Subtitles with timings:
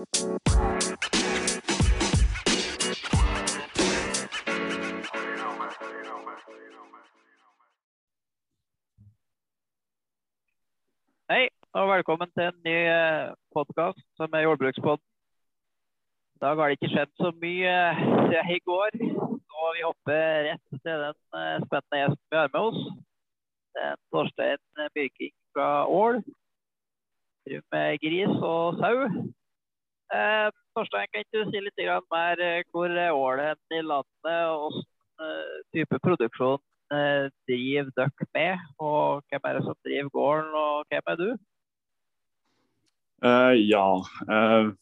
[0.00, 0.06] Hei,
[11.76, 12.76] og velkommen til en ny
[13.52, 15.04] podkast som er Jordbrukspodden.
[16.34, 18.96] I dag har det ikke skjedd så mye eh, siden i går,
[19.36, 22.80] så vi hopper rett til den eh, spennende gjesten vi har med oss.
[23.74, 24.64] Det er Torstein
[24.96, 26.22] Byrking fra Ål.
[27.44, 28.96] Driver med gris og sau.
[30.10, 34.72] Eh, Torstein, kan ikke du si litt mer eh, hvor er ålen i landet, og
[34.74, 34.88] hvilken
[35.22, 36.58] eh, type produksjon
[36.90, 38.64] eh, driver dere med?
[38.82, 41.28] Og hvem er det som driver gården, og hvem er du?
[43.20, 43.86] Uh, ja.
[44.26, 44.72] Uh,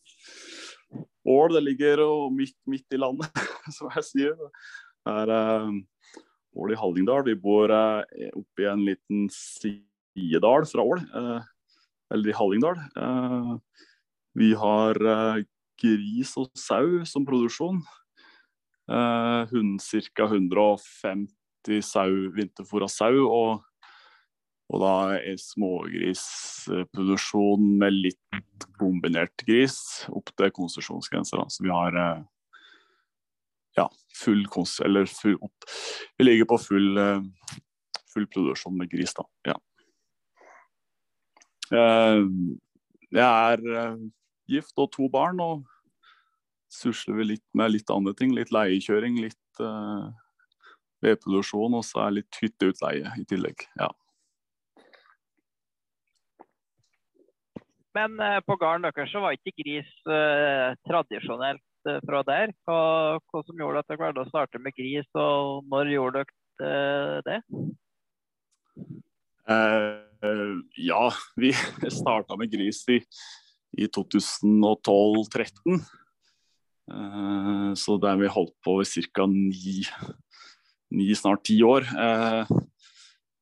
[1.29, 3.29] Ål det ligger jo midt, midt i landet,
[3.77, 4.37] som jeg sier.
[5.05, 5.75] Det er uh,
[6.57, 7.27] Ål i Hallingdal.
[7.27, 8.01] Vi bor uh,
[8.33, 11.05] oppe i en liten sidedal fra Ål,
[12.15, 12.81] eller i Hallingdal.
[14.39, 14.99] Vi har
[15.79, 17.81] gris og sau som produksjon.
[18.89, 19.45] Uh,
[19.83, 20.25] Ca.
[20.25, 23.27] 150 sau, vinterfôra sau.
[23.27, 23.65] og
[24.69, 29.79] og da er smågrisproduksjon med litt kombinert gris
[30.13, 31.41] opp til konsesjonsgrenser.
[31.49, 32.21] Så vi har eh,
[33.81, 33.89] ja,
[34.21, 34.77] full kons...
[34.85, 35.65] Eller full opp.
[36.21, 37.25] Vi ligger på full, eh,
[38.13, 39.25] full produksjon med gris, da.
[39.49, 39.57] Ja.
[41.73, 42.21] Eh,
[43.25, 43.57] er
[44.49, 45.65] gift og to barn, og
[46.73, 48.35] susler vi litt med litt andre ting.
[48.37, 49.63] Litt leiekjøring, litt
[51.05, 53.69] vedproduksjon, og så er litt hytteutleie i tillegg.
[53.81, 53.93] ja.
[57.97, 62.53] Men uh, på gården deres så var ikke gris uh, tradisjonelt uh, fra der.
[62.69, 62.81] Hva,
[63.19, 67.43] hva, som gjorde at dere valgte å starte med gris, og når gjorde dere det?
[70.83, 71.05] ja,
[71.39, 71.53] vi
[72.01, 72.99] starta med gris i,
[73.77, 75.85] i 2012-2013.
[77.77, 79.27] så der vi holdt på i ca.
[79.29, 79.85] Ni,
[80.97, 81.85] ni, snart ti år.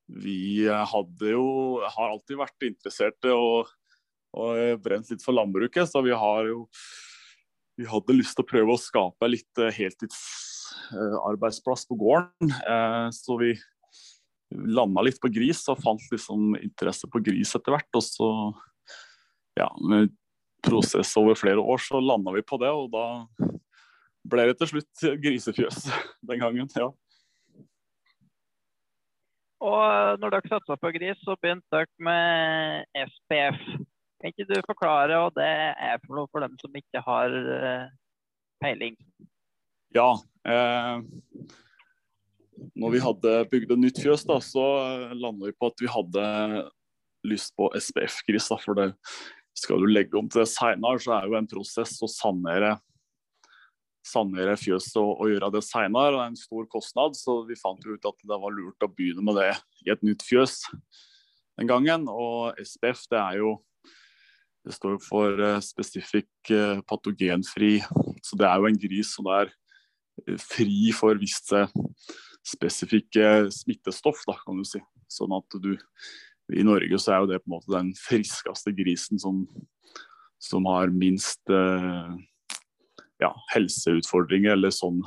[0.07, 3.71] vi hadde jo har alltid vært interesserte og,
[4.35, 5.87] og brent litt for landbruket.
[5.87, 6.67] Så vi har jo
[7.77, 12.55] vi hadde lyst til å prøve å skape litt eh, heltidsarbeidsplass på gården.
[12.57, 13.51] Eh, så vi
[14.57, 17.91] landa litt på gris og fant liksom interesse på gris etter hvert.
[17.99, 18.29] Og så,
[19.57, 20.13] ja, med
[20.67, 22.71] prosess over flere år, så landa vi på det.
[22.71, 23.51] Og da
[24.27, 25.87] ble det til slutt grisefjøs
[26.31, 26.71] den gangen.
[26.77, 26.91] ja.
[29.67, 33.63] Og når dere satsa på gris, så begynte dere med SPF.
[34.21, 37.89] Kan ikke du forklare hva det er for noe for dem som ikke har uh,
[38.63, 38.97] peiling?
[39.97, 40.11] Ja.
[40.47, 41.01] Eh,
[42.77, 44.65] når vi hadde bygd et nytt fjøs, da, så
[45.17, 46.27] landa vi på at vi hadde
[47.29, 48.49] lyst på SPF-gris.
[48.65, 48.91] For det
[49.57, 52.77] skal du legge om til det seinere, så er jo en prosess å sanere,
[54.07, 56.13] sanere fjøset og, og, gjøre det seinere.
[56.15, 59.25] Det er en stor kostnad, så vi fant ut at det var lurt å begynne
[59.25, 59.53] med det
[59.87, 60.61] i et nytt fjøs
[61.57, 62.05] den gangen.
[62.13, 63.57] Og SPF det er jo
[64.67, 67.79] det står for uh, spesifikk uh, patogenfri.
[68.27, 69.53] Så det er jo en gris som er
[70.27, 71.61] uh, fri for visse
[72.47, 74.83] spesifikke smittestoff, da, kan du si.
[75.11, 75.77] Sånn at du
[76.55, 79.43] I Norge så er jo det på en måte den friskeste grisen som,
[80.39, 81.43] som har minst
[83.19, 85.01] ja, helseutfordringer eller sånn,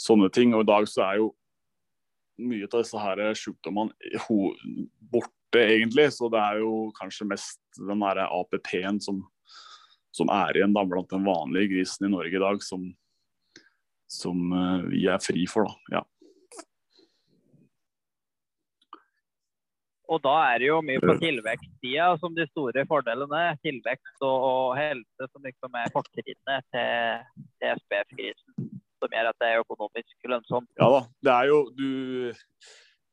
[0.00, 0.54] sånne ting.
[0.56, 1.32] Og i dag så er jo
[2.38, 3.92] mye av disse her sykdommene
[5.12, 6.08] borte, egentlig.
[6.14, 9.22] Så det er jo kanskje mest den derre APP-en som,
[10.14, 12.86] som, er igjen da, blant den vanlige grisen i Norge i dag, som,
[14.10, 15.98] som uh, vi er fri for, da.
[15.98, 16.06] Ja.
[20.08, 23.42] Og da er det jo mye på tilvekstsida som de store fordelene.
[23.64, 27.24] Tilvekst og, og helse som liksom er fortrinnet til,
[27.60, 28.68] til SPF-krisen.
[28.98, 30.70] Som gjør at det er økonomisk lønnsomt.
[30.80, 31.02] Ja da.
[31.28, 31.90] Det er jo du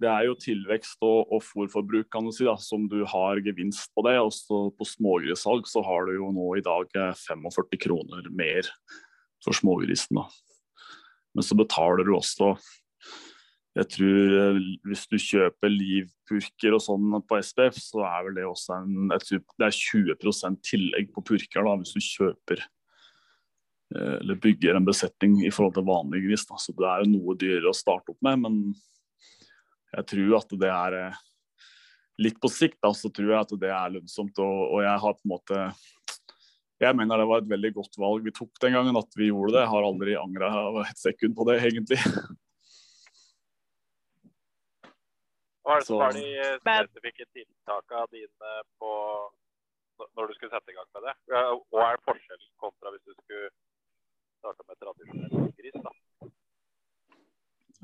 [0.01, 3.93] det er jo tilvekst og, og fôrforbruk kan du si, da, som du har gevinst
[3.95, 4.17] på det.
[4.19, 6.89] Også på smågrissalg så har du jo nå i dag
[7.21, 8.67] 45 eh, kroner mer
[9.43, 10.19] for smågrisen.
[10.19, 10.27] da.
[11.35, 12.53] Men så betaler du også
[13.75, 18.47] jeg tror eh, Hvis du kjøper livpurker og sånn på SPF, så er vel det
[18.47, 24.79] også en Det er 20% tillegg på purker da, hvis du kjøper eh, eller bygger
[24.79, 26.47] en besetning i forhold til vanlig gris.
[26.47, 26.59] Da.
[26.61, 28.61] Så det er jo noe dyrere å starte opp med, men
[29.95, 31.23] jeg tror at det er eh,
[32.23, 34.37] Litt på sikt da, så tror jeg at det er lønnsomt.
[34.39, 35.57] Og, og, jeg har på en måte
[36.79, 39.57] Jeg mener det var et veldig godt valg vi tok den gangen, at vi gjorde
[39.57, 39.65] det.
[39.65, 40.51] Jeg har aldri angra
[40.85, 41.99] et sekund på det, egentlig.
[45.65, 46.25] Hva er det som var de
[46.61, 48.91] spesifikke tiltakene dine på
[50.13, 51.13] når du skulle sette i gang med det?
[51.73, 53.49] Hva er forskjellen kontra hvis du skulle
[54.43, 55.79] starte med tradisjonell gris?
[55.81, 55.93] da?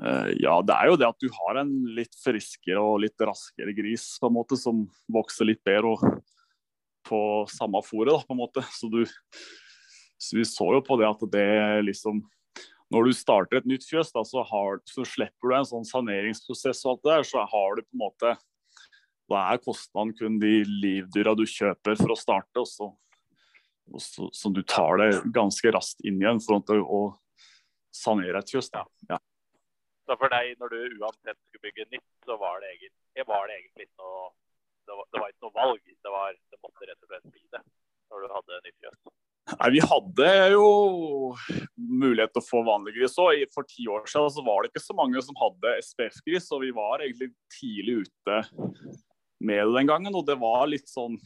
[0.02, 3.74] Eh, ja, det er jo det at du har en litt friskere og litt raskere
[3.78, 6.06] gris på en måte, som vokser litt bedre og
[7.10, 8.64] på samme fôret, på en måte.
[8.78, 9.04] Så, du,
[10.22, 11.50] så vi så jo på det at det
[11.90, 12.22] liksom
[12.92, 16.84] Når du starter et nytt fjøs, da, så, har, så slipper du en sånn saneringsprosess
[16.86, 18.34] og alt det der, så har du på en måte
[19.32, 22.90] Da er kostnaden kun de livdyra du kjøper for å starte, og så,
[23.88, 27.02] og så, så du tar det ganske raskt inn igjen for å
[27.96, 28.68] sanere et fjøs.
[28.74, 28.84] Da.
[29.08, 29.22] Ja.
[30.04, 33.56] Så for deg, når du uansett skulle bygge nytt, så var det egentlig, var det
[33.62, 34.30] egentlig ikke noe
[34.90, 35.84] det var, det var, ikke noe valg.
[35.88, 37.62] Det, var, det måtte rett og slett bli det
[38.12, 38.98] når du hadde nytt fjøs.
[39.50, 40.66] Nei, Vi hadde jo
[41.76, 43.42] mulighet til å få vanlig gris òg.
[43.54, 46.72] For ti år siden så var det ikke så mange som hadde SPF-gris, og vi
[46.76, 48.42] var egentlig tidlig ute
[49.42, 50.16] med det den gangen.
[50.16, 51.18] Og det var litt sånn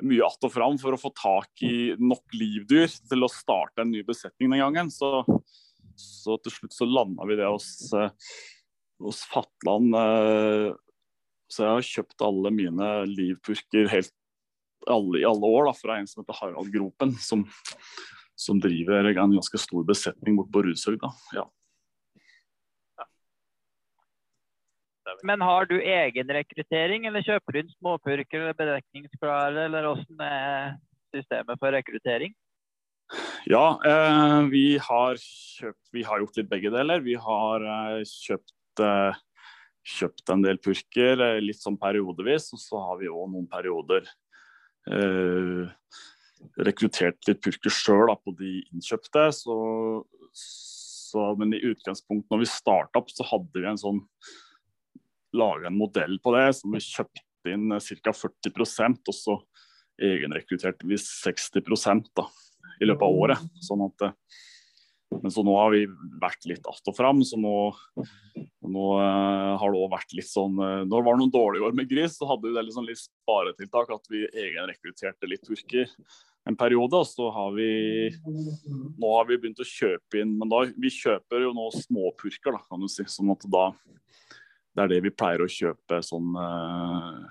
[0.00, 3.90] mye att og fram for å få tak i nok livdyr til å starte en
[3.92, 4.88] ny besetning den gangen.
[4.92, 5.26] Så
[6.00, 8.12] så til slutt så landa vi det hos, eh,
[9.04, 9.94] hos Fatland.
[9.96, 10.70] Eh,
[11.50, 14.14] så jeg har kjøpt alle mine livpurker helt
[14.88, 17.44] alle, i alle år da, fra en som heter Harald Gropen, som,
[18.38, 21.08] som driver en ganske stor besetning borte på Rudshøg.
[21.36, 21.46] Ja.
[25.26, 30.78] Men har du egen rekruttering, eller kjøper du inn småpurker eller bedekningsklare, eller hvordan er
[31.14, 32.36] systemet for rekruttering?
[33.50, 37.02] Ja, eh, vi, har kjøpt, vi har gjort litt begge deler.
[37.02, 39.18] Vi har eh, kjøpt, eh,
[39.96, 44.06] kjøpt, en del purker eh, litt sånn periodevis, og så har vi òg noen perioder
[44.88, 45.64] eh,
[46.64, 49.26] rekruttert litt purker sjøl på de innkjøpte.
[49.36, 49.56] Så,
[50.32, 54.04] så, men i utgangspunktet når vi starta opp, så hadde vi en sånn
[55.36, 58.14] laga en modell på det som vi kjøpte inn ca.
[58.14, 59.36] 40% og så
[60.00, 62.26] egenrekrutterte vi 60% da
[62.80, 63.42] i løpet av året.
[63.62, 64.38] Sånn at, eh,
[65.10, 65.82] men så nå har vi
[66.22, 67.22] vært litt att og fram.
[67.26, 67.54] Så nå,
[68.62, 71.76] nå uh, har det òg vært litt sånn uh, Når det var noen dårlige år
[71.76, 73.90] med gris, så hadde vi det liksom litt sparetiltak.
[73.96, 75.90] At vi egenrekrutterte litt turker
[76.48, 77.00] en periode.
[77.02, 77.70] Og så har vi
[78.20, 82.62] Nå har vi begynt å kjøpe inn Men da, vi kjøper jo nå småpurker, da,
[82.68, 83.06] kan du si.
[83.10, 83.66] Sånn at da
[84.70, 87.26] Det er det vi pleier å kjøpe sånn uh,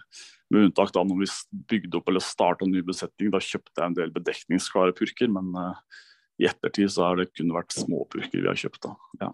[0.50, 1.32] med unntak da når vi
[1.72, 3.32] bygde opp eller starta ny besetning.
[3.32, 5.78] Da kjøpte jeg en del bedekningsklare purker, men uh,
[6.40, 8.82] i ettertid så har det kun vært småpurker vi har kjøpt.
[8.86, 8.96] da.
[9.24, 9.32] Ja.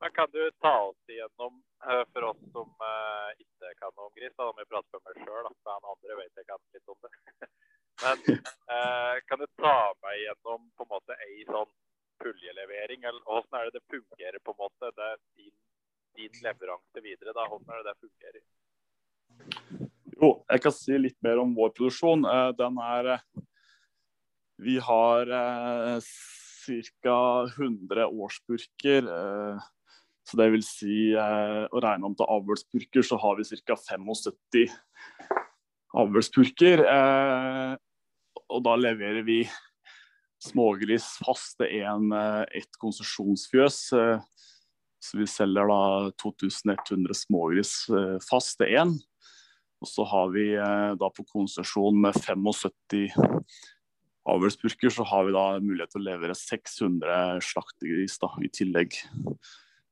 [0.00, 4.14] Men Kan du ta oss igjennom, uh, for oss som uh, ikke kan noe om
[4.14, 6.94] gris, da må vi prate for meg sjøl, for han andre vet jeg kan litt
[6.94, 7.12] om det.
[8.04, 8.20] Men
[9.26, 11.72] kan du ta meg gjennom på en måte ei sånn
[12.22, 14.92] puljelevering, eller hvordan er det det fungerer på en måte?
[14.94, 15.56] Det er din,
[16.18, 17.48] din leveranse videre, da.
[17.50, 18.44] Hvordan er det det fungerer?
[20.18, 22.24] Jo, jeg kan si litt mer om vår produksjon.
[22.26, 23.26] Eh, den er eh,
[24.58, 25.98] Vi har eh,
[27.02, 27.18] ca.
[27.56, 29.06] 100 årsburker.
[30.28, 33.76] Så det vil si å regne om til avlspurker, så har vi ca.
[33.78, 34.66] 75
[35.96, 36.82] avlspurker.
[38.52, 39.38] Og da leverer vi
[40.44, 43.80] smågris fast til ett konsesjonsfjøs.
[43.88, 45.82] Så vi selger da
[46.20, 47.72] 2100 smågris
[48.28, 48.98] fast til én.
[49.78, 52.42] Og så har vi eh, da på konsesjon med 75
[54.28, 58.96] avlspurker, så har vi da mulighet til å levere 600 slaktegris da, i tillegg.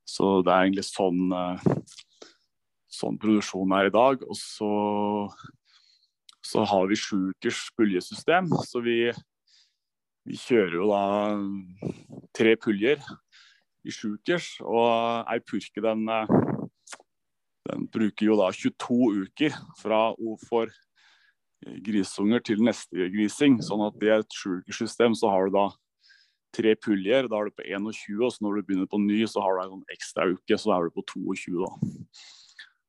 [0.07, 1.65] Så det er egentlig sånn, eh,
[2.99, 4.27] sånn produksjonen er i dag.
[4.27, 4.73] Og så,
[6.45, 8.53] så har vi sjukers puljesystem.
[8.69, 9.01] Så vi,
[10.27, 11.05] vi kjører jo da
[12.37, 13.03] tre puljer
[13.87, 14.57] i sjukers.
[14.63, 16.37] Og ei purke den eh,
[17.67, 20.01] den bruker jo da 22 uker fra
[20.47, 20.71] for
[21.87, 23.59] grisunger til neste grising.
[23.65, 25.67] Sånn at i et sjukersystem så har du da
[26.57, 27.29] tre puljer.
[27.31, 29.65] Da er du på 21, og så når du begynner på ny, så har du
[29.65, 31.73] en sånn ekstra uke, så er du på 22 da.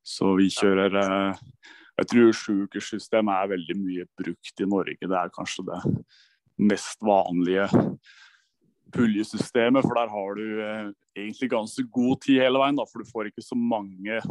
[0.08, 1.42] Så vi kjører eh,
[1.98, 5.02] Jeg tror sjukersystem er veldig mye brukt i Norge.
[5.02, 5.80] Det er kanskje det
[6.58, 7.66] mest vanlige
[8.94, 13.10] puljesystemet, for der har du eh, egentlig ganske god tid hele veien, da, for du
[13.10, 14.22] får ikke så mange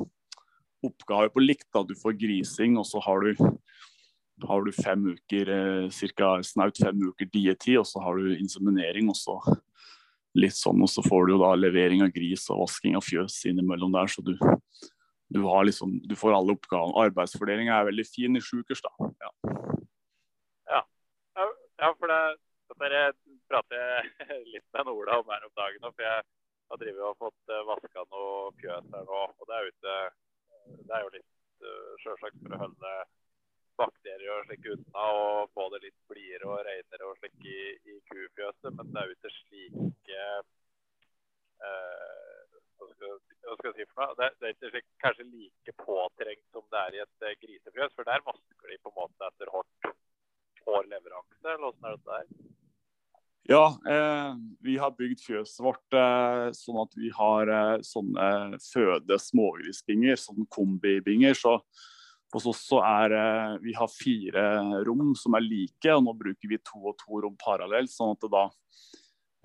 [0.87, 1.69] oppgaver på likt.
[1.75, 3.45] da, Du får grising, og så har du,
[4.45, 5.51] har du fem uker,
[5.95, 9.09] cirka, snaut fem uker dietid, og så har du inseminering.
[9.09, 9.39] og så
[10.37, 13.39] litt sånn, og så får du jo da levering av gris og vasking av fjøs
[13.49, 14.11] innimellom der.
[14.13, 14.35] Så du,
[15.33, 16.97] du, har liksom, du får alle oppgavene.
[17.07, 18.93] Arbeidsfordelinga er veldig fin i sjukers, da.
[19.25, 19.33] Ja.
[20.75, 20.83] ja.
[21.81, 22.21] ja for det,
[22.77, 23.07] dette
[23.49, 25.89] prater jeg litt med Ola om her om dagen.
[25.89, 26.23] For jeg
[26.73, 29.25] har drevet og fått eh, vaska noe fjøs her nå.
[29.41, 29.99] Og det er ute
[30.67, 31.33] det er jo litt
[32.03, 32.95] sjølsagt for å holde
[33.79, 37.61] bakterier og slik uten og få det litt blidere og renere og slik i,
[37.93, 40.23] i kufjøset, men det er jo ikke slike
[41.67, 42.43] eh,
[42.77, 43.15] hva, skal,
[43.47, 44.19] hva skal jeg si for noe?
[44.21, 47.97] Det, det er ikke slik, kanskje like påtrengt som det er i et eh, grisefjøs,
[47.97, 49.95] for der vasker de på en måte etter hardt
[50.67, 52.55] hår leveranse, eller åssen er dette der?
[53.49, 59.19] Ja, eh, vi har bygd fjøset vårt eh, sånn at vi har eh, sånne føde
[59.23, 61.37] smågrisbinger, sånne kombibinger.
[61.39, 61.61] Så
[62.35, 64.47] hos oss så er eh, vi har fire
[64.87, 67.93] rom som er like, og nå bruker vi to og to rom parallelt.
[67.93, 68.45] sånn at det da,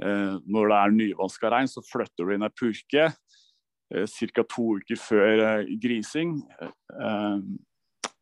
[0.04, 4.48] eh, når det er nyvaska rein, så flytter du inn ei purke eh, ca.
[4.56, 5.46] to uker før
[5.82, 6.40] grising.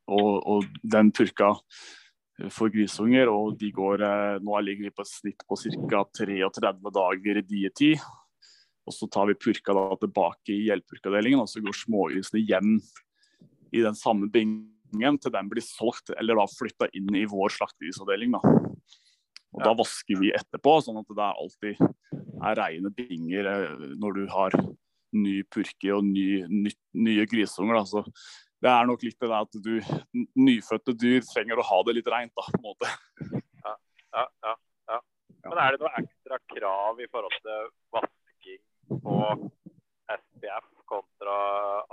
[0.09, 1.51] Og, og den purka
[2.49, 4.01] for grisunger, og de går
[4.41, 5.99] Nå ligger vi på et snitt på ca.
[6.17, 8.07] 33 dager i dietid.
[8.89, 12.79] Og så tar vi purka tilbake i gjeldpurkavdelingen, og så går smågrisene hjem
[13.71, 18.35] i den samme bingen til den blir solgt, eller da flytta inn i vår slakterisavdeling.
[18.37, 18.41] da.
[19.57, 21.81] Og Da vasker vi etterpå, sånn at det er alltid
[22.39, 24.55] er rene binger eh, når du har
[25.17, 27.79] ny purke og ny, ny, nye grisunger.
[27.79, 28.03] da, så
[28.59, 29.75] det er nok litt det der at du
[30.37, 32.91] nyfødte dyr trenger å ha det litt reint, da, på en måte.
[33.63, 33.73] Ja,
[34.13, 34.55] ja, ja,
[34.93, 34.99] ja.
[35.47, 38.61] Men er det noe ekstra krav i forhold til vasking
[39.05, 39.17] på
[40.19, 41.37] SPF kontra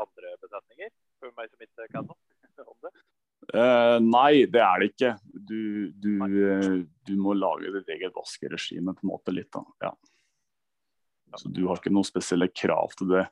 [0.02, 0.90] andre besetninger?
[1.26, 2.92] For meg som ikke kan noe om det.
[3.52, 5.12] Uh, nei, det er det ikke.
[5.35, 5.61] Du,
[6.02, 9.50] du, uh, du må lage ditt eget vaskeregime på en måte litt.
[9.54, 9.92] da, ja.
[11.37, 13.26] Så du har ikke noen spesielle krav til det.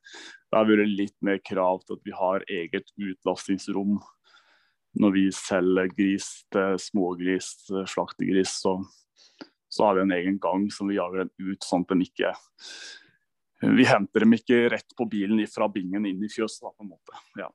[0.51, 3.97] Det har vært litt mer krav til at vi har eget utlastingsrom
[5.01, 7.49] når vi selger gris til smågris,
[7.91, 8.59] slaktegris.
[8.63, 8.77] Så,
[9.73, 12.35] så har vi en egen gang som vi jager den ut, sånn at den ikke
[13.65, 17.21] Vi henter dem ikke rett på bilen fra bingen inn i fjøset, på en måte.
[17.41, 17.49] Ja.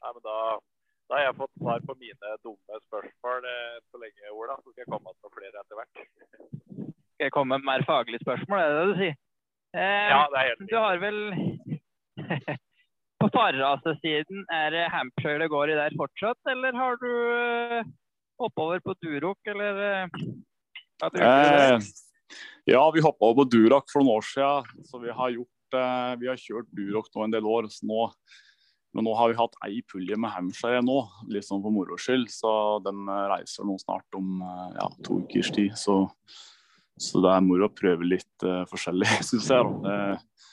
[0.00, 0.36] Nei, men da,
[1.10, 4.56] da har jeg fått svar på mine dumme spørsmål eh, så lenge, Ola.
[4.60, 5.94] Så skal jeg komme med flere etter hvert.
[7.14, 9.16] Skal jeg komme med mer faglige spørsmål, er det det du sier?
[9.76, 11.18] Eh, Ja, det er helt Du har vel
[13.20, 17.90] På farrasesiden, er det Hampshire det går i der fortsatt, eller har du eh,
[18.40, 19.82] oppover på Durok, eller
[21.08, 21.90] eh,
[22.70, 24.84] ja, vi hoppa over på Duroc for noen år siden.
[24.86, 27.68] Så vi har, gjort, eh, vi har kjørt Duroc nå en del år.
[27.88, 28.06] Nå,
[28.94, 30.98] men nå har vi hatt ei pulje med Hampshire nå,
[31.46, 32.28] sånn for moro skyld.
[32.32, 32.52] Så
[32.86, 35.76] den eh, reiser nå snart om eh, ja, to ukers tid.
[35.78, 36.02] Så,
[37.00, 39.72] så det er moro å prøve litt eh, forskjellig, syns jeg.
[39.94, 40.46] Eh,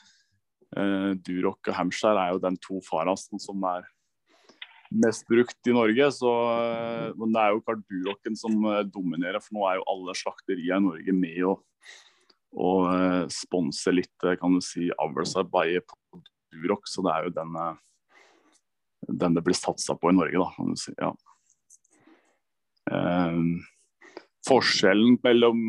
[0.79, 3.89] eh, Duroc og Hampshire er jo den to farasten som er
[4.91, 6.09] mest brukt i Norge.
[6.15, 9.87] Så, eh, men det er jo klart Durocen som eh, dominerer, for nå er jo
[9.93, 11.57] alle slakterier i Norge med å
[12.57, 16.21] og eh, sponse litt, kan du si, avlsarbeidet på
[16.53, 16.87] Duroc.
[16.89, 17.57] Så det er jo den,
[19.23, 20.95] den det blir satsa på i Norge, da, kan du si.
[20.97, 21.11] Ja.
[22.87, 23.41] Eh,
[24.47, 25.67] forskjellen mellom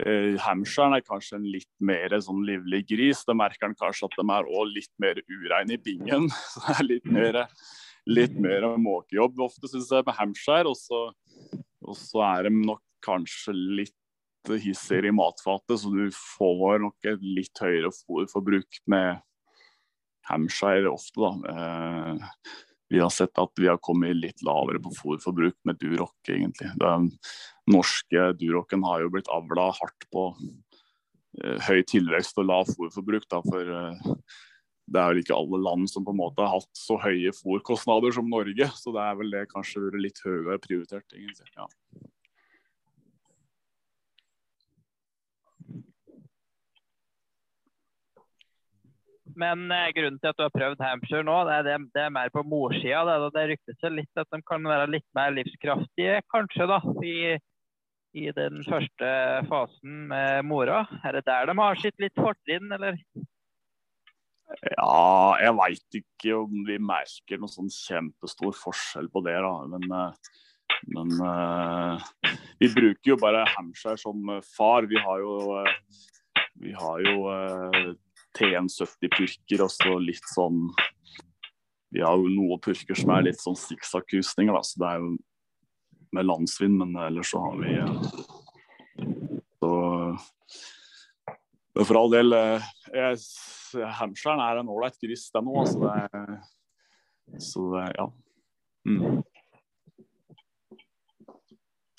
[0.00, 3.24] eh, Hampshire er kanskje en litt mer sånn livlig gris.
[3.28, 6.30] Det merker en kanskje at de er også litt mer ureine i bingen.
[6.52, 7.42] Så det er litt mer,
[8.08, 10.68] litt mer måkejobb ofte, syns jeg, med Hampshire.
[10.68, 13.94] Og så er de nok kanskje litt
[14.48, 19.20] hissigere i matfatet, så du får nok et litt høyere fôrforbruk med
[20.28, 21.52] Hampshire ofte, da.
[21.52, 22.56] Eh,
[22.88, 26.70] vi har sett at vi har kommet litt lavere på fôrforbruk med Duroc, egentlig.
[26.80, 27.10] Den
[27.68, 30.30] norske Durocen har jo blitt avla hardt på
[31.42, 33.28] eh, høy tilvekst og lav fôrforbruk.
[33.28, 34.14] Da, for eh,
[34.88, 38.14] det er vel ikke alle land som på en måte har hatt så høye fôrkostnader
[38.16, 38.70] som Norge.
[38.78, 41.50] Så det er vel det kanskje litt høyere prioritert, egentlig.
[41.56, 41.68] Ja.
[49.38, 52.14] Men eh, grunnen til at du har prøvd Hampshire nå, det er, det, det er
[52.14, 53.04] mer på morssida.
[53.06, 57.18] Det, det ryktes litt at de kan være litt mer livskraftige, kanskje, da, i,
[58.18, 59.12] i den første
[59.50, 60.86] fasen med mora.
[61.04, 62.98] Er det der de har sitt litt fortrinn, eller?
[64.48, 69.36] Ja, jeg veit ikke om vi merker noen sånn kjempestor forskjell på det.
[69.44, 70.36] da, Men, eh,
[70.94, 72.06] men eh,
[72.62, 74.88] vi bruker jo bare Hampshire som eh, far.
[74.88, 75.64] Vi har jo,
[76.64, 77.92] vi har jo eh,
[78.38, 80.68] T170-purker og så litt sånn
[81.94, 85.14] Vi har jo noen purker som er litt sånn sikksakkusninger, da, så det er jo
[86.16, 87.72] med landsvind, men ellers så har vi
[89.60, 89.72] så
[91.78, 93.18] men for all del, eh, jeg,
[93.78, 95.68] er en ålreit gris, den òg.
[95.70, 96.38] Så det,
[97.44, 98.06] så det, ja.
[98.88, 99.20] Mm.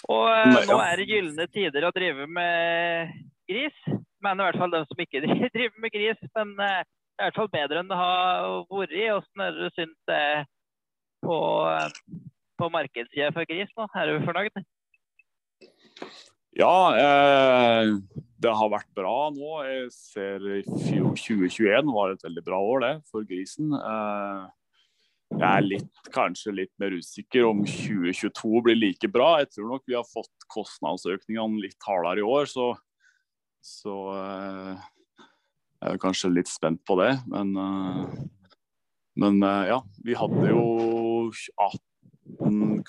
[0.10, 0.68] Og Nei, ja.
[0.68, 3.14] nå er det gylne tider å drive med
[3.48, 3.80] gris.
[4.20, 5.24] Men i hvert fall de som ikke
[5.56, 6.28] driver med gris.
[6.36, 8.98] Men eh, i hvert fall bedre enn det har vært.
[9.00, 10.44] Hvordan er det du syns det er
[11.24, 11.38] på,
[12.60, 13.88] på markedssida for gris nå?
[13.96, 14.60] Er du fornøyd?
[16.58, 17.92] Ja, eh,
[18.42, 19.52] det har vært bra nå.
[19.68, 23.76] Jeg ser 2021 var et veldig bra år det for grisen.
[23.76, 24.48] Eh,
[25.30, 29.36] jeg er litt, kanskje litt mer usikker om 2022 blir like bra.
[29.44, 32.72] Jeg tror nok vi har fått kostnadsøkningene litt hardere i år, så,
[33.62, 34.88] så eh,
[35.80, 37.12] jeg er kanskje litt spent på det.
[37.30, 38.18] Men, eh,
[39.22, 40.66] men eh, ja, vi hadde jo
[41.30, 41.78] 18,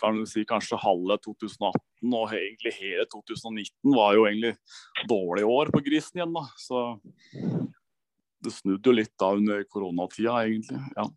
[0.01, 4.55] kan si kanskje halve 2018 og egentlig hele 2019 var jo egentlig
[5.11, 6.37] dårlige år på grisen igjen.
[6.37, 6.85] da, Så
[8.41, 10.81] det snudde jo litt da under koronatida, egentlig.
[10.97, 11.09] ja.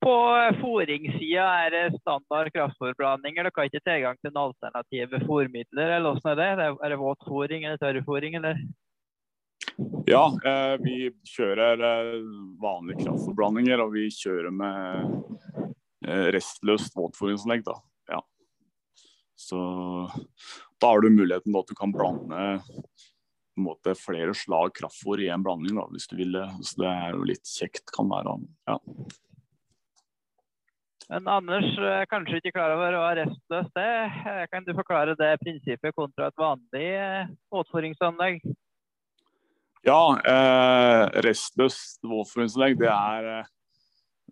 [0.00, 0.16] På
[0.62, 3.44] fôringssida er det standard kraftfôrblandinger.
[3.44, 6.68] Dere har ikke tilgang til noen alternative fôrmidler, eller hvordan er det?
[6.80, 8.62] Er det våt fôring eller tørrfôring, eller?
[10.10, 12.16] Ja, eh, vi kjører eh,
[12.60, 15.14] vanlige kraftforblandinger, og vi kjører med
[16.06, 17.64] eh, restløst våtfòringsanlegg.
[17.68, 17.76] da.
[18.10, 18.20] Ja.
[19.38, 19.60] Så
[20.80, 22.44] da har du muligheten til at du kan blande
[23.60, 26.46] måte flere slag kraftfòr i en blanding, da, hvis du vil det.
[26.64, 28.38] Så det er jo litt kjekt, kan være.
[28.70, 28.78] Ja.
[31.10, 34.46] Men Anders er kanskje ikke klar over hva restløst er.
[34.52, 36.90] Kan du forklare det prinsippet kontra et vanlig
[37.50, 38.44] våtfòringsanlegg?
[39.86, 43.28] Ja, eh, restløst våtfòringsanlegg det er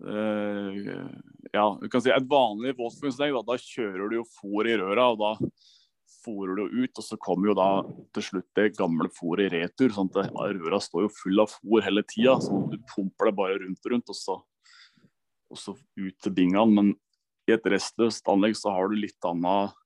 [0.04, 1.06] eh,
[1.54, 3.38] ja, du kan si et vanlig våtfòringsanlegg.
[3.38, 5.08] Da, da kjører du jo fôr i røra.
[5.14, 5.32] og da
[6.28, 7.70] fôrer du ut, og så kommer jo da
[8.16, 9.94] til slutt det gamle fôret i retur.
[9.94, 12.36] sånn at Røra står jo full av fôr hele tida.
[12.44, 14.38] Så du pumper det bare rundt og rundt, og så,
[15.48, 16.68] og så ut til bingene.
[16.68, 16.94] Men
[17.48, 19.76] i et restløst anlegg så har du litt annet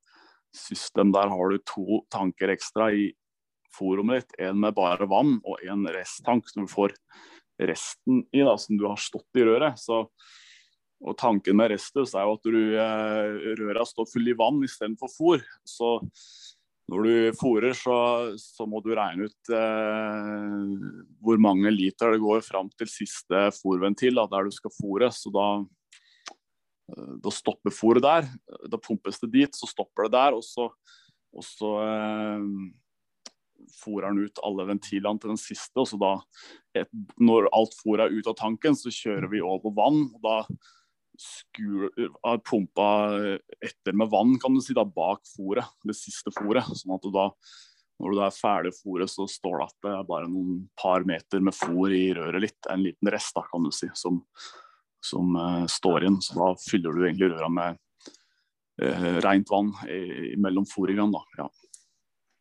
[0.53, 1.15] system.
[1.15, 3.13] Der har du to tanker ekstra i
[3.77, 4.39] fôrrommet ditt.
[4.49, 6.95] En med bare vann og en resttank som du får
[7.63, 9.79] resten i, da, som du har stått i røret.
[9.81, 10.07] Så
[11.03, 15.11] og Tanken med Restus er jo at du, eh, røra står full i vann istedenfor
[15.11, 15.43] fôr.
[15.67, 15.97] Så
[16.93, 17.97] når du fôrer, så,
[18.39, 20.87] så, må du regne ut eh,
[21.23, 25.11] hvor mange liter det går fram til siste fôrventil da, der du skal fôre.
[25.15, 25.47] Så da,
[26.95, 28.29] eh, da stopper fôret der.
[28.71, 30.39] Da pumpes det dit, så stopper det der.
[30.39, 30.69] Og så,
[31.35, 32.47] og så eh,
[33.71, 35.75] fôrer den ut alle ventilene til den siste.
[35.81, 36.13] og så da,
[36.75, 40.07] et, Når alt fôret er ut av tanken, så kjører vi over vann.
[40.15, 40.39] og da
[42.25, 42.89] har pumpa
[43.61, 46.65] etter med vann kan du si da, bak fôret, det siste fôret.
[46.65, 47.29] sånn at du da,
[48.01, 51.05] når du da er ferdig fôret, så står det at det er bare noen par
[51.09, 52.71] meter med fôr i røret litt.
[52.73, 54.23] En liten rest da, kan du si, som,
[55.05, 56.21] som uh, står igjen.
[56.25, 57.79] Så da fyller du egentlig røra med
[58.83, 59.75] uh, rent vann
[60.43, 61.13] mellom fôringene.
[61.13, 61.45] Da.
[61.45, 61.51] Ja.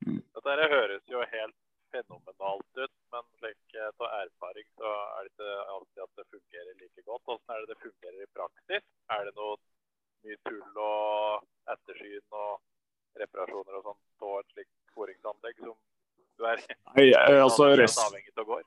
[0.08, 0.22] Mm.
[0.38, 1.58] Dette høres jo helt
[1.92, 7.06] fenomenalt ut, men slik av erfaring så er det ikke alltid at det fungerer like
[7.06, 7.24] godt.
[7.28, 8.90] Hvordan er det det fungerer i praksis?
[9.18, 9.56] Er det noe
[10.26, 15.76] mye tull og ettersyn og reparasjoner og sånn på et slikt foringsanlegg som
[16.40, 16.62] du er
[16.96, 17.08] Nei,
[17.46, 18.00] altså, rest...
[18.06, 18.64] avhengig av går?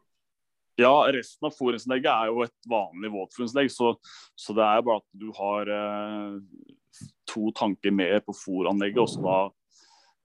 [0.81, 3.93] Ja, resten av foringsanlegget er jo et vanlig våtforingsanlegg, så,
[4.35, 9.23] så, det er bare at du har eh, to tanker mer på foranlegget, og så
[9.23, 9.37] da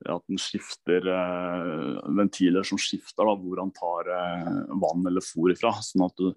[0.07, 5.51] at den skifter eh, ventiler som skifter da, hvor han tar eh, vann eller fôr
[5.51, 5.73] ifra.
[5.83, 6.31] sånn at du,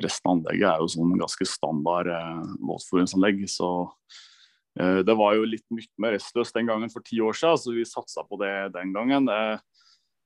[0.00, 3.42] Resten av anlegget er jo sånn ganske standard eh, våtfôringsanlegg.
[3.50, 3.70] Så
[4.78, 7.74] eh, det var jo litt mye mer restløst den gangen for ti år siden, så
[7.74, 9.26] vi satsa på det den gangen.
[9.26, 9.58] Eh,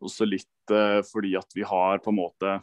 [0.05, 2.59] også litt eh, fordi at vi har på en måte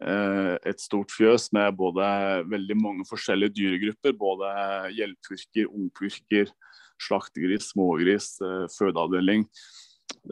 [0.00, 2.08] eh, et stort fjøs med både
[2.48, 4.16] veldig mange forskjellige dyregrupper.
[4.16, 4.54] Både
[4.96, 6.54] gjeldpurker, ungpurker,
[7.00, 9.46] slaktegris, smågris, eh, fødeavdeling.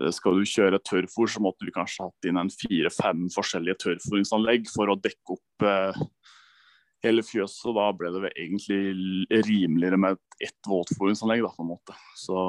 [0.01, 4.69] Eh, skal du kjøre tørrfôr, så måtte vi kanskje hatt inn en fire-fem forskjellige tørrfôringsanlegg
[4.73, 6.01] for å dekke opp eh,
[7.07, 7.71] hele fjøset.
[7.77, 11.97] Da ble det egentlig rimeligere med ett våtfôringsanlegg, da, på en måte.
[12.19, 12.45] Så,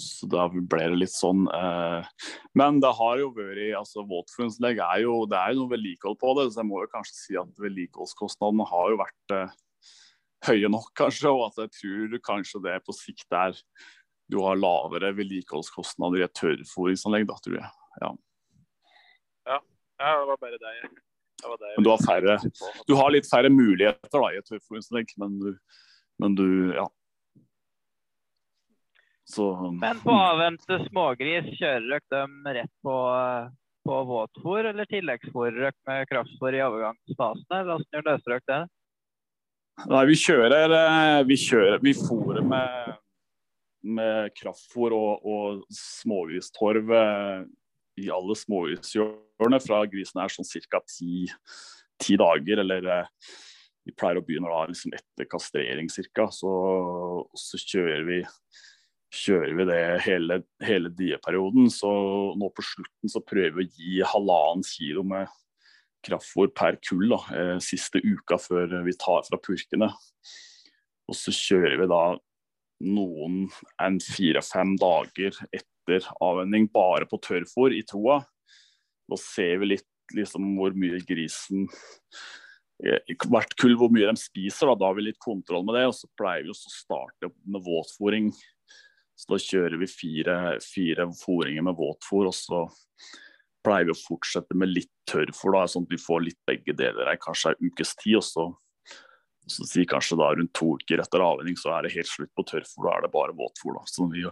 [0.00, 1.44] så da ble det litt sånn.
[1.50, 6.18] Eh, men det har jo vært altså Våtfôringsanlegg er jo det er jo noe vedlikehold
[6.22, 9.38] på det, så jeg må jo kanskje si at vedlikeholdskostnadene har jo vært
[10.48, 11.30] høye nok, kanskje.
[11.32, 13.56] Og at jeg tror kanskje det på sikt er
[14.32, 17.72] du har lavere vedlikeholdskostnader i et tørrfòringsanlegg, da, tror jeg.
[18.00, 18.12] Ja.
[19.50, 19.58] ja.
[20.00, 20.76] ja det var bare det.
[20.88, 22.38] det, var det men du har, færre,
[22.88, 25.58] du har litt færre muligheter da, i et tørrfòringsanlegg, men
[26.16, 26.90] men du ja.
[29.24, 32.96] Så, men på avvente smågris, kjører dere dem rett på,
[33.88, 37.70] på våtfôr, eller tilleggsfôrer dere med kraftfôr i overgangsfasen?
[37.70, 38.58] Hvordan løser dere det?
[39.82, 41.36] Nei, vi kjører eh, Vi,
[41.82, 42.94] vi fôrer med,
[43.96, 47.40] med kraftfôr og, og smågristorv eh,
[48.04, 50.80] i alle smågrisårene fra grisen er sånn ca.
[50.88, 51.26] Ti,
[52.02, 52.62] ti, dager.
[52.62, 53.10] Eller eh,
[53.84, 56.30] vi pleier å begynne da liksom etter kastrering ca.
[56.32, 56.54] Så,
[57.34, 58.22] så kjører vi
[59.14, 61.68] kjører vi det hele, hele dieperioden.
[61.70, 61.90] Så
[62.38, 65.30] nå på slutten så prøver vi å gi halvannen kilo med
[66.04, 69.90] kraftfôr per kull da, eh, siste uka før vi tar fra purkene.
[71.08, 72.04] Og så kjører vi da
[72.84, 73.44] noen
[73.82, 78.22] enn fire-fem dager etter avvenning bare på tørrfôr i troa.
[79.10, 81.68] Da ser vi litt liksom, hvor mye grisen
[82.84, 84.70] eh, hvert kull hvor mye de spiser.
[84.70, 85.86] Da, da har vi litt kontroll med det.
[85.90, 88.32] Og så pleier vi å starte med våtfòring.
[89.14, 92.64] Så da kjører vi fire, fire fòringer med våtfòr, og så
[93.64, 97.20] pleier vi å fortsette med litt tørrfôr, sånn at vi får litt begge deler her,
[97.20, 98.20] kanskje en ukes tid.
[98.20, 98.50] og så
[99.46, 102.46] så sier kanskje da rundt to uker etter avvenning så er det helt slutt på
[102.48, 103.76] tørrfôr, da er det bare våtfôr.
[103.76, 104.24] da, Så vi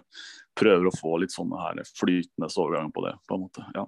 [0.59, 3.15] prøver å få litt sånne her flytende overganger på det.
[3.29, 3.87] på en måte, ja.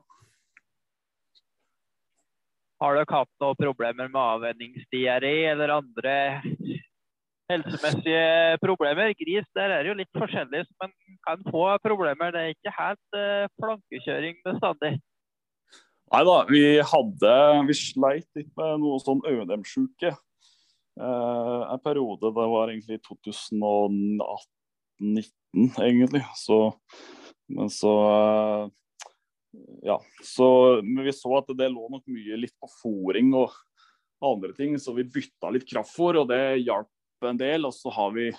[2.82, 6.14] Har dere hatt noen problemer med avvenningsdiaré eller andre
[7.48, 9.14] helsemessige problemer?
[9.16, 10.92] Gris der er jo litt forskjellig, men
[11.24, 12.34] kan få problemer.
[12.34, 14.98] Det er ikke helt uh, plankekjøring bestandig.
[16.12, 17.32] Nei da, vi hadde
[17.68, 20.10] Vi sleit litt med noe sånn ØNM-sjuke.
[21.00, 24.44] Eh, en periode det var egentlig 2018-19,
[25.88, 26.24] egentlig.
[26.38, 26.58] Så,
[27.50, 28.64] men så eh,
[29.86, 29.98] Ja.
[30.22, 30.46] Så,
[30.82, 33.50] men vi så at det lå nok mye litt på fòring og
[34.24, 36.88] andre ting, så vi bytta litt kraftfôr, og det hjalp
[37.28, 37.66] en del.
[37.68, 38.30] Og så har vi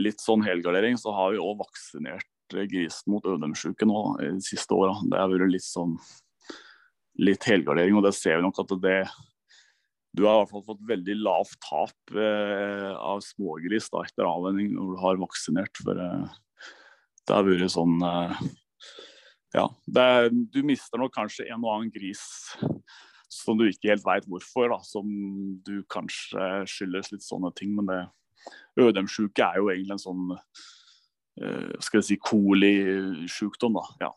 [0.00, 2.28] litt sånn helgardering, så har vi òg vaksinert
[2.70, 4.94] grisen mot ødemsjuke nå de siste åra.
[5.10, 5.96] Det har vært litt sånn
[7.22, 9.00] litt helgardering, og det ser vi nok at det
[10.16, 14.70] du har i hvert fall fått veldig lavt tap eh, av smågris da, etter avvenning
[14.72, 15.76] når du har vaksinert.
[15.84, 16.38] For eh,
[17.26, 18.46] det har vært sånn eh,
[19.56, 19.66] Ja.
[19.84, 20.06] Det,
[20.52, 22.24] du mister nok kanskje en og annen gris
[23.32, 25.06] som du ikke helt veit hvorfor, da, som
[25.66, 27.74] du kanskje skyldes litt sånne ting.
[27.76, 28.00] Men det
[28.86, 34.06] ødemsjuke er jo egentlig en sånn eh, skal jeg si kolisjukdom, da.
[34.06, 34.14] Ja.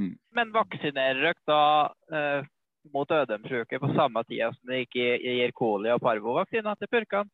[0.00, 0.16] Mm.
[0.34, 1.62] Men vaksinerer dere da
[2.10, 2.50] eh,
[2.94, 7.30] mot ødemsjuke på samme tida som dere ikke gir coli- og parvovaksiner til purkene?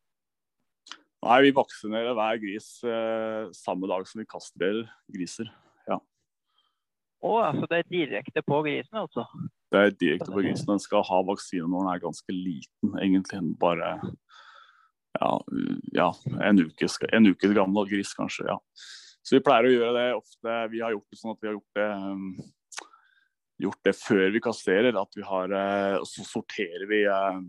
[1.21, 5.51] Nei, vi vaksinerer hver gris eh, samme dag som vi kastrerer griser.
[5.89, 5.99] Ja.
[7.21, 9.27] Å, altså det er direkte på grisen, altså?
[9.71, 10.71] Det er direkte på grisen.
[10.71, 13.43] Den skal ha vaksine når den er ganske liten, egentlig.
[13.61, 13.93] Bare
[15.19, 15.31] ja,
[15.93, 16.09] ja
[16.47, 18.49] en, uke, en uke gammel gris, kanskje.
[18.49, 18.57] ja.
[19.21, 20.57] Så vi pleier å gjøre det ofte.
[20.71, 22.25] Vi har gjort det sånn at vi har gjort det um,
[23.61, 24.97] gjort det før vi kastrerer.
[24.97, 27.41] At vi har uh, Så sorterer vi uh,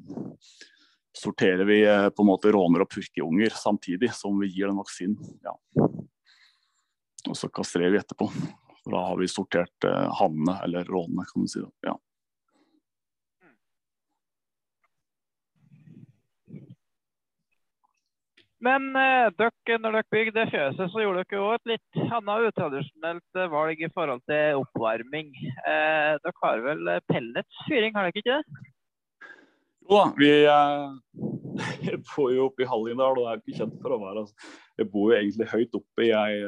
[1.17, 5.17] sorterer vi uh, på en måte råner og purkeunger samtidig som vi gir den vaksinen.
[5.45, 5.57] Ja.
[7.29, 8.29] Og så kastrerer vi etterpå.
[8.91, 9.85] Da har vi sortert
[10.19, 11.61] hannene, eller rånene, kan du si.
[11.87, 11.95] Ja.
[18.63, 23.41] Men eh, dere, når dere bygde fjøset, så gjorde dere òg et litt annet utradisjonelt
[23.41, 25.33] eh, valg i forhold til oppvarming.
[25.67, 28.71] Eh, dere har vel pelletsfyring, har dere ikke det?
[29.83, 34.03] Jo da, vi eh, bor jo oppe i Hallingdal og er ikke kjent for å
[34.05, 34.51] være altså.
[34.79, 36.43] Jeg bor jo egentlig høyt oppe jeg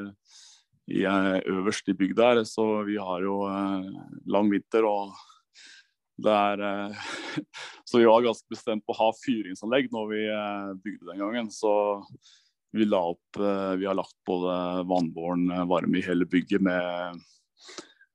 [0.85, 3.91] ei øverst i bygda her, så vi har jo eh,
[4.31, 4.87] lang vinter.
[4.87, 5.15] og
[6.23, 6.97] er, eh,
[7.85, 11.51] så vi var ganske bestemt på å ha fyringsanlegg når vi eh, bygde den gangen.
[11.51, 11.73] Så
[12.75, 17.23] vi, la opp, eh, vi har lagt både vannbåren varme i hele bygget med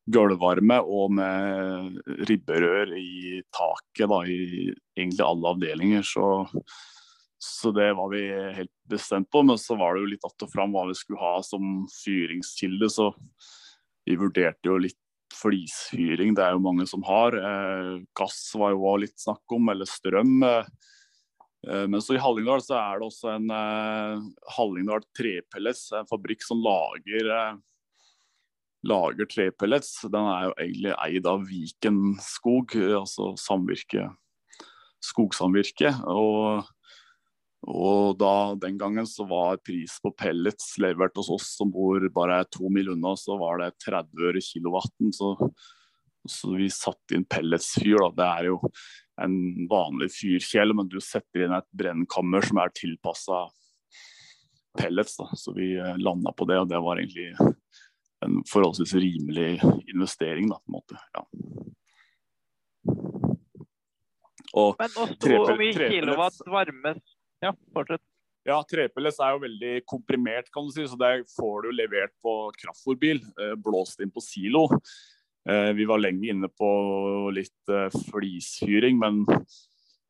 [0.10, 6.08] gulvvarme og med ribberør i taket da, i egentlig alle avdelinger.
[6.08, 6.48] Så,
[7.38, 8.24] så, det var vi
[8.58, 9.44] helt bestemt på.
[9.46, 12.90] Men så var det jo litt att og fram hva vi skulle ha som fyringskilde.
[12.90, 13.12] Så
[14.08, 14.98] vi vurderte jo litt
[15.36, 17.36] flisfyring det er jo mange som har.
[17.38, 20.38] Eh, gass var jo litt snakk om, eller strøm.
[20.46, 20.70] Eh,
[21.68, 23.50] eh, men så i Hallingdal så er det også en
[24.58, 27.30] Hallingdal Trepellets, en fabrikk som lager,
[28.88, 29.94] lager trepellets.
[30.08, 34.10] Den er jo egentlig eid av Viken Skog, altså samvirke,
[35.04, 36.04] skogsamvirket.
[36.08, 36.68] Og
[37.68, 42.44] og da, Den gangen så var pris på pellets levert hos oss som bor bare
[42.52, 45.12] to mil unna, så var det 30 øre kilowatten.
[45.14, 45.34] Så,
[46.30, 48.00] så vi satte inn pelletsfyr.
[48.00, 48.10] Da.
[48.16, 48.62] Det er jo
[49.20, 49.36] en
[49.72, 53.44] vanlig fyrkjele, men du setter inn et brennkammer som er tilpassa
[54.80, 55.20] pellets.
[55.20, 55.28] Da.
[55.36, 57.34] Så vi eh, landa på det, og det var egentlig
[58.24, 59.60] en forholdsvis rimelig
[59.92, 60.48] investering.
[60.48, 61.04] Da, på en måte.
[61.12, 61.28] Ja.
[64.58, 68.04] Og Men hvor mye kilowatt varmes ja, fortsett.
[68.48, 72.36] Ja, trepelles er jo veldig komprimert, kan du si, så det får du levert på
[72.58, 73.20] kraftfòrbil.
[73.36, 74.66] Eh, blåst inn på silo.
[75.50, 76.70] Eh, vi var lenge inne på
[77.36, 79.22] litt eh, flisfyring, men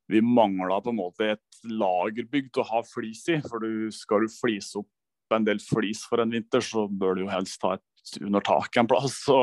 [0.10, 3.40] vi mangla på en måte et lagerbygg til å ha flis i.
[3.46, 7.26] For du, skal du flise opp en del flis for en vinter, så bør du
[7.26, 9.20] jo helst ha et under taket en plass.
[9.28, 9.42] Så,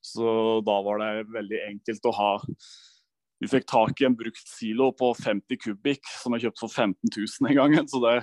[0.00, 0.28] så
[0.64, 2.28] da var det veldig enkelt å ha
[3.38, 7.12] vi fikk tak i en brukt silo på 50 kubikk som jeg kjøpte for 15
[7.14, 7.88] 000 en gang.
[7.90, 8.16] Så det,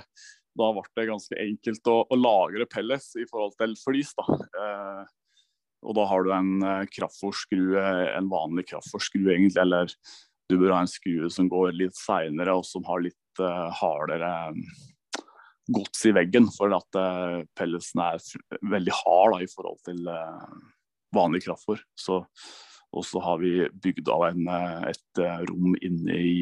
[0.60, 4.12] da ble det ganske enkelt å, å lagre pellets i forhold til flis.
[4.18, 4.38] Da.
[4.60, 5.02] Eh,
[5.86, 6.52] og da har du en
[6.92, 7.82] kraftfòrskrue,
[8.16, 9.92] en vanlig kraftfòrskrue egentlig, eller
[10.50, 14.32] du bør ha en skrue som går litt seinere og som har litt eh, hardere
[15.74, 20.46] gods i veggen, for at eh, pelletsene er veldig hard i forhold til uh,
[21.16, 21.82] vanlig kraftfòr.
[22.96, 23.52] Og så har vi
[23.84, 26.36] bygd av en, eh, et eh, rom inne i,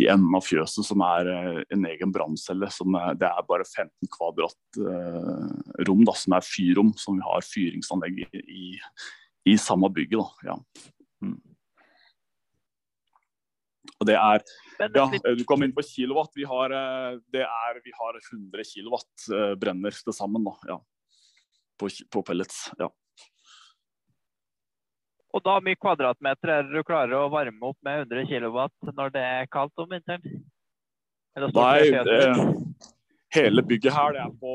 [0.00, 2.70] i enden av fjøset som er eh, en egen branncelle.
[3.18, 8.24] Det er bare 15 kvadrat eh, rom da, som er fyrrom, som vi har fyringsanlegg
[8.40, 8.70] i,
[9.44, 10.22] i, samme bygget.
[10.22, 10.52] Da.
[10.52, 10.58] Ja.
[11.24, 11.36] Mm.
[13.98, 14.44] Og det er
[14.94, 16.30] ja, Du kom inn på kilowatt.
[16.38, 16.70] Vi har,
[17.34, 19.26] det er, vi har 100 kilowatt
[19.58, 20.78] brenner til sammen da, ja.
[21.82, 22.68] på, på pellets.
[22.78, 22.92] ja.
[25.36, 29.12] Og da mye kvadratmeter er det du klarer å varme opp med 100 kW når
[29.12, 30.24] det er kaldt om vinteren?
[31.38, 32.22] Nei, det,
[33.36, 34.54] hele bygget her det er på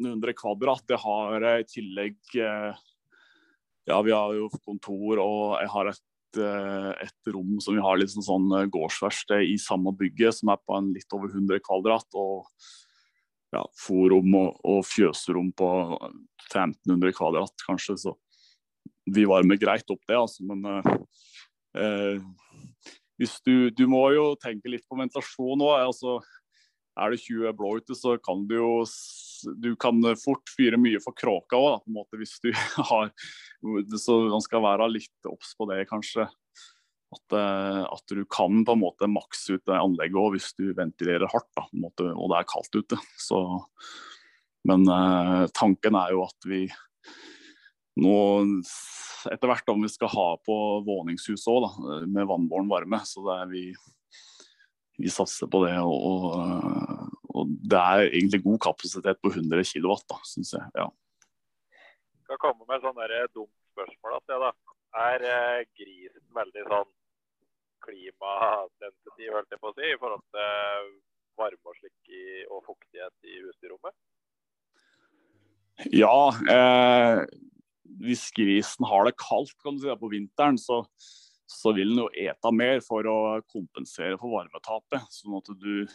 [0.00, 0.82] 1800 kvadrat.
[0.88, 2.84] Det har i tillegg eh,
[3.86, 8.00] Ja, vi har jo kontor og jeg har et, eh, et rom som vi har
[8.00, 11.62] litt sånn, sånn eh, gårdsverksted i samme bygget, som er på en litt over 100
[11.68, 12.08] kvadrat.
[12.16, 12.48] og
[13.54, 15.70] ja, Forum og, og fjøsrom på
[16.48, 18.00] 1500 kvadrat, kanskje.
[18.00, 18.16] så
[19.06, 20.46] vi varmer greit opp det, altså.
[20.46, 20.64] Men
[21.76, 22.18] eh,
[23.20, 25.76] hvis du, du må jo tenke litt på ventilasjon òg.
[25.88, 26.18] Altså,
[26.96, 28.72] er det 20 blå ute, så kan du jo
[29.60, 32.50] du kan fort fyre mye for kråka òg, hvis du
[32.90, 33.12] har
[34.00, 36.28] Så man skal være litt obs på det, kanskje.
[37.14, 40.72] At, eh, at, du kan på en måte makse ut det anlegget òg hvis du
[40.74, 42.98] ventilerer hardt da, måte, og det er kaldt ute.
[43.20, 43.38] Så,
[44.66, 46.64] men eh, tanken er jo at vi
[47.96, 48.16] nå
[49.32, 50.56] etter hvert om vi skal ha på
[50.86, 51.78] våningshuset òg,
[52.12, 53.00] med vannbåren varme.
[53.08, 53.64] Så det er vi,
[55.00, 55.74] vi satser på det.
[55.80, 56.28] Og,
[57.32, 59.96] og, det er egentlig god kapasitet på 100 kW,
[60.28, 60.68] syns jeg.
[60.76, 60.86] ja.
[62.16, 64.20] Jeg skal komme med et sånn dumt spørsmål.
[64.26, 64.52] Da.
[64.96, 66.92] Er eh, grisen veldig sånn
[67.86, 70.88] klimasensitiv, holdt jeg på å si, i forhold til
[71.38, 73.94] varme og slik i, og fuktighet i husdyrrommet?
[75.92, 77.20] Ja, eh,
[78.02, 80.82] hvis grisen har det kaldt kan du si, på vinteren, så,
[81.50, 83.18] så vil den jo ete mer for å
[83.50, 85.06] kompensere for varmetapet.
[85.14, 85.86] Sånn at du,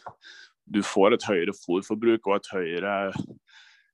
[0.66, 2.96] du får et høyere fôrforbruk og et høyere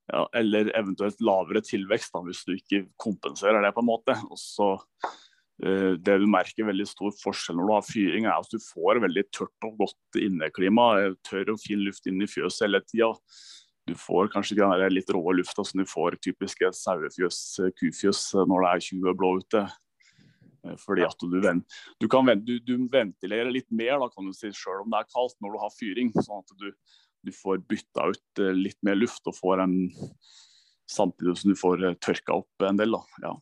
[0.08, 3.74] ja, eller eventuelt lavere tilvekst da, hvis du ikke kompenserer det.
[3.76, 4.16] på en måte.
[4.32, 8.54] Og så uh, Det du merker veldig stor forskjell når du har fyring, er at
[8.54, 10.90] du får veldig tørt og godt inneklima.
[11.28, 13.12] Tørr og fin luft inn i fjøset hele tida
[13.88, 17.42] du får kanskje ikke den litt rå lufta som du får typiske sauefjøs,
[17.80, 19.64] kufjøs når det er 20 blå ute.
[20.68, 24.52] Eh, fordi at du, du, kan, du, du ventilerer litt mer da, kan du si,
[24.56, 26.12] selv om det er kaldt når du har fyring.
[26.18, 26.72] Sånn at du,
[27.28, 29.78] du får bytta ut eh, litt mer luft og får en
[30.88, 32.98] samtidig som du får eh, tørka opp en del.
[32.98, 33.28] Da.
[33.28, 33.36] Ja.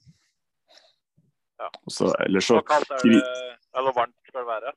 [1.64, 1.70] Ja.
[1.88, 3.22] Så, så, det,
[3.76, 4.74] eller varmt skal det være?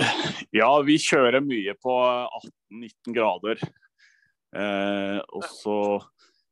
[0.60, 3.60] Ja, vi kjører mye på 18-19 grader.
[4.56, 5.78] Eh, og så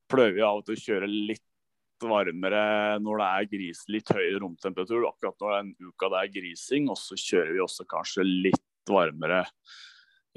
[0.08, 1.44] prøver vi av og til å kjøre litt
[1.98, 2.62] varmere
[3.02, 5.08] når det er gris, litt høyere romtemperatur.
[5.08, 9.44] Akkurat når en uke det er grising, og så kjører vi også kanskje litt varmere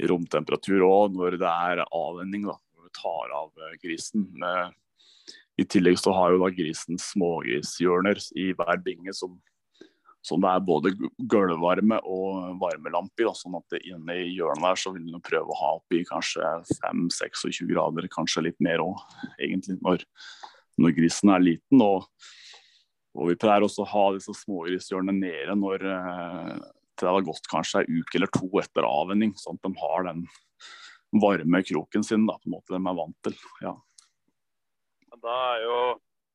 [0.10, 2.48] romtemperatur òg når det er avvenning.
[2.50, 4.28] da, Når vi tar av eh, grisen.
[4.42, 4.74] Med,
[5.62, 9.38] I tillegg så har jo da grisen smågrishjørner i hver binge som
[10.26, 10.92] som det er både
[11.32, 13.28] gulvvarme og varmelampe i.
[13.28, 16.52] Da, sånn at inne i hjørnet der så vil du prøve å ha oppi kanskje
[16.84, 19.02] 5-26 grader, kanskje litt mer òg,
[19.40, 20.06] egentlig, når,
[20.82, 21.82] når, grisen er liten.
[21.82, 22.06] Og,
[23.18, 25.90] og vi pleier også å ha disse smågrishjørnene nede når
[27.02, 30.06] til det har gått kanskje ei uke eller to etter avvenning, sånn at de har
[30.06, 30.26] den
[31.22, 33.38] varme kroken sin da, på en måte de er vant til.
[33.66, 33.74] ja.
[35.22, 35.80] Da er, jo,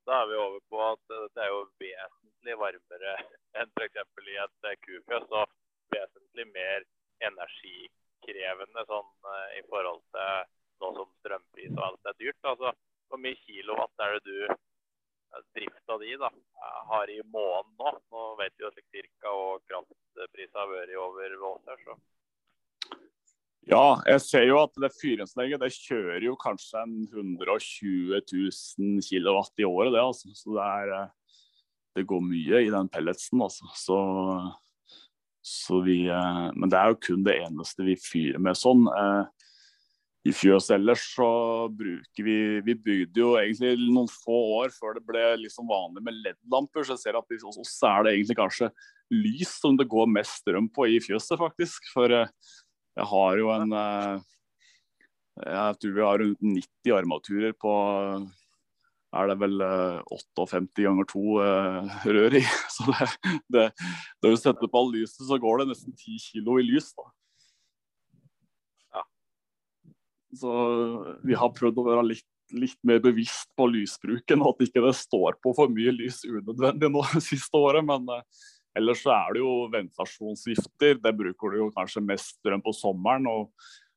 [0.06, 3.14] da er vi over på at det er jo vesentlig varmere
[3.58, 3.96] enn f.eks.
[4.32, 5.26] i et eh, kufjøs.
[5.40, 5.54] Og
[5.94, 6.86] vesentlig mer
[7.28, 12.40] energikrevende sånn, eh, i forhold til nå som strømpris og alt er dyrt.
[12.52, 12.72] Altså,
[13.10, 16.30] hvor mye kilowatt er det du eh, drifta di da,
[16.92, 17.94] har i måneden nå?
[18.14, 19.32] Nå vet vi jo ca.
[19.32, 21.88] og kraftprisen har vært over Våser.
[23.66, 29.66] Ja, jeg ser jo at det fyringsanlegget det kjører jo kanskje 120 000 kW i
[29.66, 29.92] året.
[29.92, 30.30] det altså.
[30.38, 30.92] Så det er
[31.96, 33.40] det går mye i den pelletsen.
[33.42, 33.70] Altså.
[33.74, 33.98] Så,
[35.42, 38.84] så vi, eh, men det er jo kun det eneste vi fyrer med sånn.
[38.92, 39.48] Eh,
[40.26, 41.28] I fjøs ellers så
[41.70, 46.20] bruker vi Vi bygde jo egentlig noen få år før det ble liksom vanlig med
[46.20, 46.84] LED-lamper.
[46.84, 48.70] Så jeg ser at hos oss er det egentlig kanskje
[49.14, 51.92] lys som det går mest strøm på i fjøset, faktisk.
[51.94, 52.12] For
[52.96, 53.72] jeg har jo en
[55.36, 57.72] Jeg tror vi har rundt 90 armaturer på
[59.16, 59.60] er det vel
[60.10, 62.42] 58 eh, ganger 2 uh, rør i.
[62.74, 63.08] Så det,
[63.54, 63.66] det,
[64.22, 66.90] når du setter på all lyset, så går det nesten 10 kilo i lys.
[68.94, 69.04] Ja.
[70.36, 70.56] Så
[71.26, 74.96] vi har prøvd å være litt, litt mer bevisst på lysbruken, og at ikke det
[74.98, 77.86] står på for mye lys unødvendig nå det siste året.
[77.86, 81.00] Men uh, ellers så er det jo ventilasjonsvifter.
[81.02, 83.28] Det bruker du jo kanskje mest strøm på sommeren.
[83.32, 83.50] og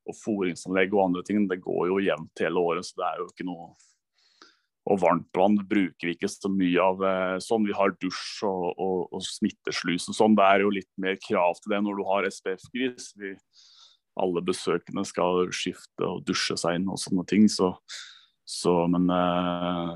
[0.09, 3.27] og fôringsanlegg og andre ting, det går jo jevnt hele året, så det er jo
[3.29, 3.67] ikke noe
[4.89, 7.67] og varmtvann bruker vi ikke så mye av eh, sånn.
[7.67, 10.37] Vi har dusj og, og, og smitteslus og sånn.
[10.37, 13.11] Det er jo litt mer krav til det når du har SPF-gris.
[14.19, 17.45] Alle besøkende skal skifte og dusje seg inn og sånne ting.
[17.51, 17.69] Så,
[18.49, 19.93] så men eh,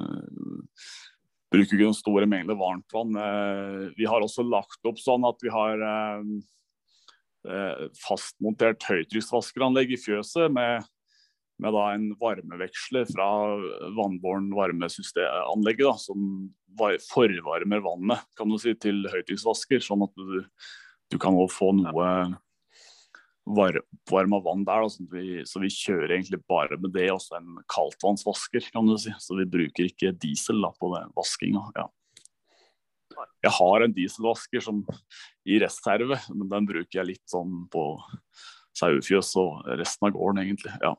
[1.53, 3.13] bruker ikke noen store mengder varmtvann.
[3.13, 3.93] vann.
[3.97, 6.33] vi har også lagt opp sånn at vi har eh,
[7.53, 10.89] eh fastmontert høytrykksvaskeranlegg i fjøset med
[11.61, 13.27] med en varmeveksler fra
[13.95, 16.49] vannbåren varmesystemanlegget, som
[17.11, 20.41] forvarmer vannet si, til høytrykksvasker, sånn at du,
[21.13, 22.07] du kan få noe
[23.47, 24.83] oppvarma vann der.
[24.83, 28.95] Da, så, vi, så, vi, kjører egentlig bare med det, også en kaldtvannsvasker, kan du
[29.01, 29.13] si.
[29.19, 31.65] Så vi bruker ikke diesel da, på den vaskinga.
[31.77, 31.87] Ja.
[33.43, 34.83] Jeg har en dieselvasker som
[35.45, 37.97] i reserve, men den bruker jeg litt sånn på
[38.79, 40.73] sauefjøs og resten av gården, egentlig.
[40.81, 40.95] ja.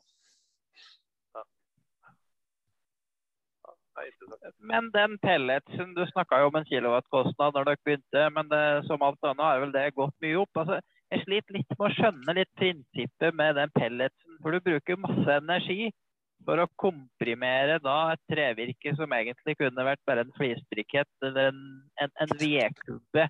[4.59, 9.02] Men den pelletsen, du snakka jo om en kilowattkostnad når dere begynte, men det, som
[9.04, 10.61] alt annet har vel det gått mye opp.
[10.62, 10.80] Altså,
[11.14, 14.40] jeg sliter litt med å skjønne litt prinsippet med den pelletsen.
[14.42, 15.92] For du bruker masse energi
[16.44, 21.64] for å komprimere da et trevirke som egentlig kunne vært bare en flisbrikett eller en,
[22.05, 23.29] en, en vedkubbe.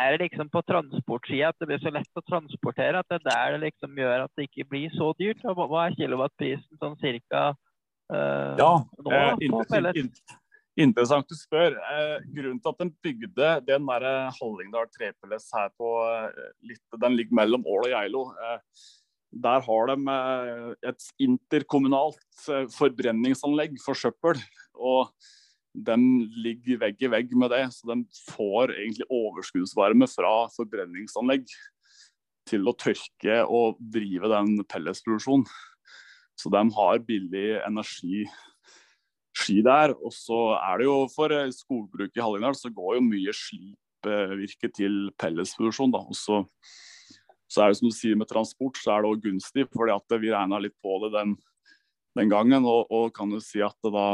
[0.00, 3.26] Er det liksom på transportsida at det blir så lett å transportere at det er
[3.26, 5.42] der det liksom gjør at det ikke blir så dyrt?
[5.44, 7.50] Hva er kilowattprisen sånn cirka?
[8.10, 10.22] Uh, ja, nå, eh, interessant,
[10.82, 11.76] interessant, du spør.
[11.76, 16.82] Eh, grunnen til at den bygde den der eh, Hallingdal trepelles her på eh, litt,
[17.00, 18.24] Den ligger mellom Ål og Geilo.
[19.30, 20.14] Der har de
[20.90, 24.40] et interkommunalt forbrenningsanlegg for søppel.
[24.74, 25.12] og
[25.70, 25.96] de
[26.42, 31.44] ligger vegg i vegg med det, så de får egentlig overskuddsvarme fra forbrenningsanlegg
[32.50, 35.46] til å tørke og drive den pelletsproduksjonen.
[36.34, 38.24] Så de har billig energi
[39.40, 39.94] ski der.
[39.98, 44.98] Og så er det jo for skogbruket i Hallingdal så går jo mye slipvirke til
[45.20, 45.96] pelletsproduksjon.
[45.98, 46.42] Og så,
[47.50, 50.20] så, er det som du sier med transport, så er det òg gunstig, fordi at
[50.22, 51.34] vi regna litt på det den,
[52.18, 52.68] den gangen.
[52.68, 54.08] Og, og, kan du si at det da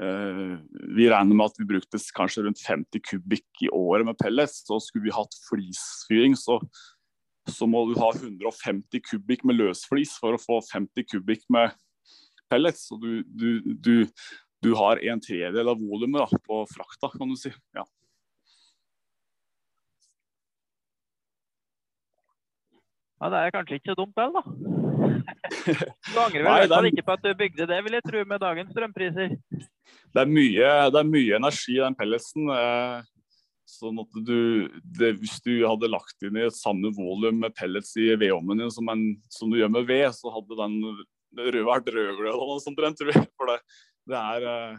[0.00, 0.54] eh,
[0.96, 4.64] Vi regner med at vi brukte kanskje rundt 50 kubikk i året med pellets.
[4.68, 6.60] Så skulle vi hatt flisfyring, så
[7.48, 11.72] så må du ha 150 kubikk med løsflis for å få 50 kubikk med
[12.50, 12.86] pellets.
[12.90, 13.94] Så du, du, du,
[14.64, 17.52] du har en tredjedel av volumet på frakta, kan du si.
[17.76, 17.86] Ja.
[23.20, 24.44] Ja, Det er kanskje ikke så dumt vel, da.
[25.60, 26.86] Du angrer vel Nei, er...
[26.88, 29.34] ikke på at du bygde det, vil jeg tro, med dagens strømpriser?
[30.10, 32.48] Det er mye, det er mye energi i den pelletsen.
[32.54, 33.08] Eh,
[33.70, 37.92] Sånn at du, det, Hvis du hadde lagt inn i et samme volum med pellets
[38.00, 38.90] i vedovnen din som,
[39.30, 40.76] som, du gjør med ved, så hadde den
[41.36, 43.26] rød, eller noe sånt, tror jeg.
[43.38, 43.58] For det,
[44.10, 44.78] det er, eh,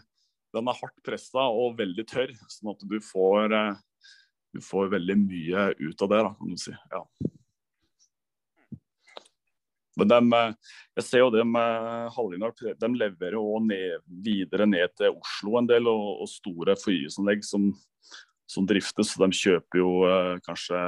[0.56, 4.16] den er hardt pressa og veldig tørr, sånn at du får, eh,
[4.56, 6.76] du får veldig mye ut av det, da, kan du si.
[6.92, 7.04] Ja.
[10.00, 11.56] Men de, eh, jeg ser jo dem
[12.16, 17.48] Hallingdal de leverer jo ned, videre ned til Oslo en del, og, og store fornyelsesanlegg
[17.48, 17.72] som
[18.52, 19.14] som driftes.
[19.16, 19.92] De kjøper jo
[20.44, 20.80] kanskje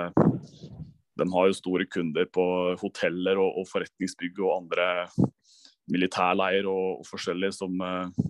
[1.16, 2.44] De har jo store kunder på
[2.82, 4.88] hoteller og, og forretningsbygg og andre
[5.92, 8.24] militærleir og, og forskjellig som eh,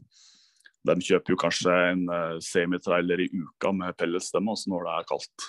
[0.84, 5.10] De kjøper jo kanskje en eh, semitrailer i uka med pelletsstemme også når det er
[5.14, 5.48] kaldt.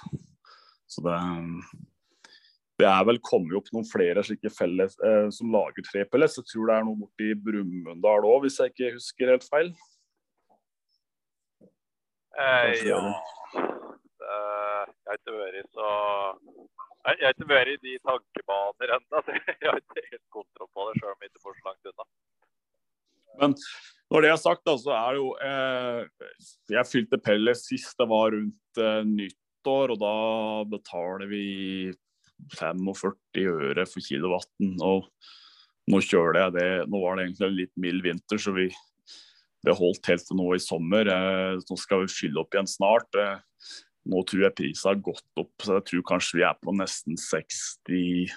[0.90, 1.18] Så det
[2.80, 6.40] det er vel kommet opp noen flere slike felles eh, som lager trepellets.
[6.40, 9.70] Jeg tror det er noe borti Brumunddal òg, hvis jeg ikke husker helt feil.
[12.34, 12.98] Eh, ja.
[15.14, 15.20] Jeg
[17.20, 19.18] har ikke vært så i de tankebaner ennå.
[19.62, 22.06] Jeg har ikke helt kontroll på det, sjøl om jeg ikke får så langt unna.
[23.42, 23.50] Men
[24.12, 26.00] når det er sagt, så er det jo eh,
[26.70, 30.16] jeg fylte Pelle sist det var rundt eh, nyttår, og da
[30.70, 31.46] betaler vi
[32.54, 34.70] 45 øre for kilowatten.
[34.86, 35.08] Og
[35.90, 38.68] nå kjøler jeg det Nå var det egentlig en litt mild vinter, så vi
[39.64, 41.08] det holdt helt til nå i sommer.
[41.08, 43.08] Eh, nå skal vi fylle opp igjen snart.
[43.16, 43.38] Eh,
[44.10, 47.18] nå tror jeg prisen har gått opp, så jeg tror kanskje vi er på nesten
[47.20, 48.34] 60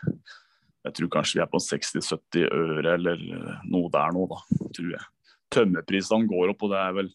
[0.87, 4.37] Jeg tror kanskje vi er på 60-70 øre eller eh, noe der nå, da,
[4.77, 5.03] tror jeg.
[5.51, 7.09] Tømmerprisene går opp, og det er vel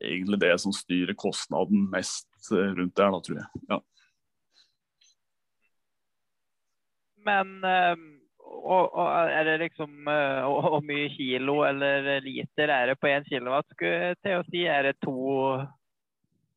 [0.00, 3.64] egentlig det som styrer kostnaden mest rundt der, da, tror jeg.
[3.68, 3.80] Ja.
[7.28, 7.52] Men
[8.60, 13.68] og, og, er det liksom Hvor mye kilo eller liter er det på én kilowatt?
[13.74, 14.64] Skulle jeg til å si.
[14.64, 15.20] Er det to,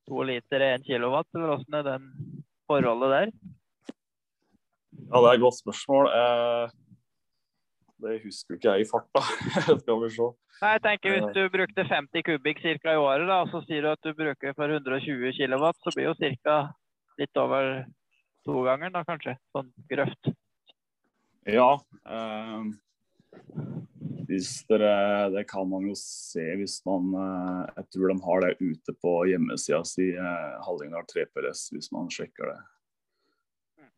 [0.08, 2.08] to liter i én kilowatt, eller hvordan er den
[2.70, 3.34] forholdet der?
[5.10, 6.10] Ja, det er et godt spørsmål.
[6.20, 6.70] Eh,
[8.04, 9.24] det husker ikke jeg i farta.
[9.82, 10.30] Skal vi se.
[10.62, 12.94] Nei, jeg tenker Hvis du brukte 50 kubikk ca.
[12.94, 16.12] i året, da, og så sier du at du bruker for 120 kilowatt, så blir
[16.12, 16.58] jo ca.
[17.20, 17.86] litt over
[18.46, 19.38] to ganger, da kanskje?
[19.56, 20.34] Sånn grøft.
[21.50, 21.70] Ja.
[22.08, 22.72] Eh,
[24.70, 28.96] dere, det kan man jo se hvis man eh, Jeg tror de har det ute
[29.02, 32.62] på hjemmesida si, eh, Hallingdal 3PLS, hvis man sjekker det.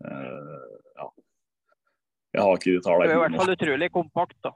[0.05, 1.05] Uh, ja.
[2.35, 3.07] Jeg har ikke de tallene.
[3.07, 4.51] Det er i hvert fall utrolig kompakt, da.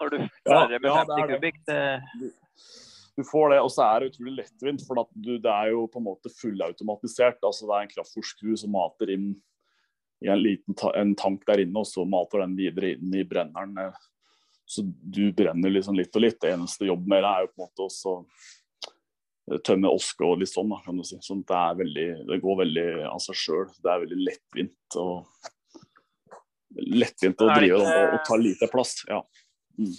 [0.00, 0.16] Når du
[0.46, 1.58] klarer ja, med 50 ja, kubikk.
[1.68, 2.30] Det...
[3.18, 4.84] Du, får det, og så er det utrolig lettvint.
[4.86, 7.42] For du, det er jo på en måte fullautomatisert.
[7.44, 9.28] altså Det er en kraftforskru som mater inn
[10.20, 13.24] i en liten ta en tank der inne, og så mater den videre inn i
[13.24, 13.76] brenneren.
[13.78, 14.08] Eh,
[14.70, 16.40] så du brenner liksom litt og litt.
[16.42, 18.12] Det eneste jobben med det er jo på en måte
[19.54, 21.18] eh, tømme oske og litt sånn, da, kan du si.
[21.24, 23.66] Så det, er veldig, det går veldig av seg sjøl.
[23.80, 25.00] Det er veldig lettvint.
[25.00, 25.50] og
[27.00, 29.00] Lettvint å drive og, og ta lite plass.
[29.08, 29.24] ja.
[29.80, 29.96] Mm.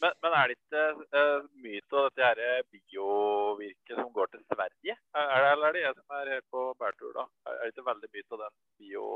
[0.00, 4.96] Men, men, er det ikke uh, mye av dette her biovirket som går til Sverige?
[5.12, 7.24] Er, er det, eller er det jeg som er på bærtur da?
[7.50, 9.08] Er det ikke veldig mye av den bio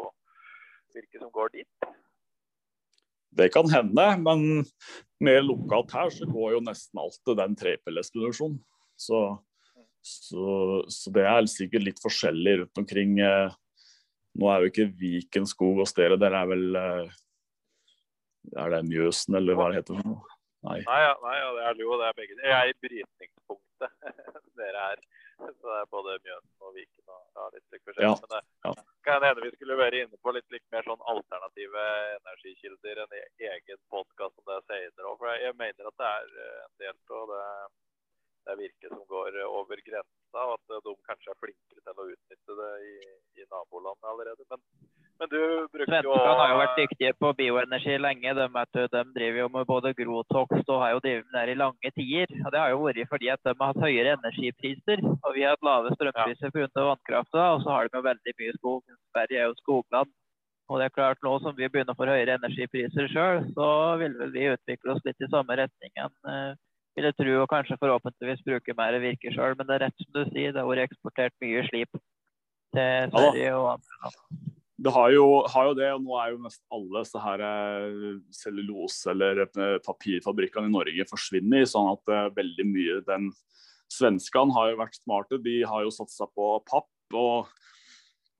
[0.97, 1.89] virke som går dit?
[3.39, 4.64] Det kan hende, men
[5.22, 8.59] mer lokalt her så går jo nesten alt til den trepelletsproduksjonen.
[8.99, 9.20] Så,
[10.03, 10.47] så,
[10.91, 13.18] så, det er sikkert litt forskjellig rundt omkring.
[13.22, 13.53] Eh,
[14.39, 17.14] nå er jo ikke Viken skog og dere, der er vel eh,
[18.59, 20.03] Er det Mjøsen, eller hva det heter?
[20.66, 20.80] Nei.
[20.82, 22.39] Nei, ja, nei ja, det er jo det er begge.
[22.43, 24.14] Jeg er i brytningspunktet.
[24.59, 25.03] dere er.
[25.39, 28.07] Så det er både Mjøsen og Viken og ja, litt forskjellig.
[28.09, 28.14] Ja.
[28.22, 28.72] Men det ja.
[29.07, 31.84] kan hende vi skulle være inne på litt, litt mer sånn alternative
[32.16, 35.20] energikilder, en e-, egen podkast om det senere òg.
[35.22, 37.45] For jeg mener at det er eh, en del av det,
[38.49, 42.59] det virket som går over grensa, og at de kanskje er flinkere til å utnytte
[42.62, 42.97] det i,
[43.39, 44.49] i nabolandet allerede.
[44.51, 44.66] Men
[45.19, 45.41] men du
[45.75, 48.35] brukte jo Svenskene har jo vært dyktige på bioenergi lenge.
[48.39, 48.45] De,
[48.77, 51.91] du, de driver jo med både grotokst og har jo drevet med det i lange
[51.97, 52.35] tider.
[52.45, 55.03] Og Det har jo vært fordi at de har hatt høyere energipriser.
[55.19, 56.69] Og vi har hatt lave strømpriser pga.
[56.91, 57.49] vannkrafta.
[57.57, 58.95] Og så har de jo veldig mye skog.
[59.11, 60.12] Sverige er jo skogland.
[60.69, 64.14] Og det er klart Nå som vi begynner å få høyere energipriser sjøl, så vil
[64.21, 66.53] vel vi utvikle oss litt i samme retning enn uh,
[66.99, 69.57] vil jeg tro, og kanskje forhåpentligvis bruke mer virke sjøl.
[69.59, 71.99] Men det er rett som du sier, det har vært eksportert mye slip
[72.77, 74.47] til Sverige og andre land
[74.79, 78.18] det har jo, har jo, det, og nå er jo nesten alle så her eh,
[78.35, 81.64] cellulose- eller eh, papirfabrikkene i Norge forsvinner.
[81.66, 83.33] sånn at uh, veldig mye den
[83.89, 85.41] Svenskene har jo vært smarte.
[85.43, 86.91] De har jo satsa på papp.
[87.16, 87.49] Og,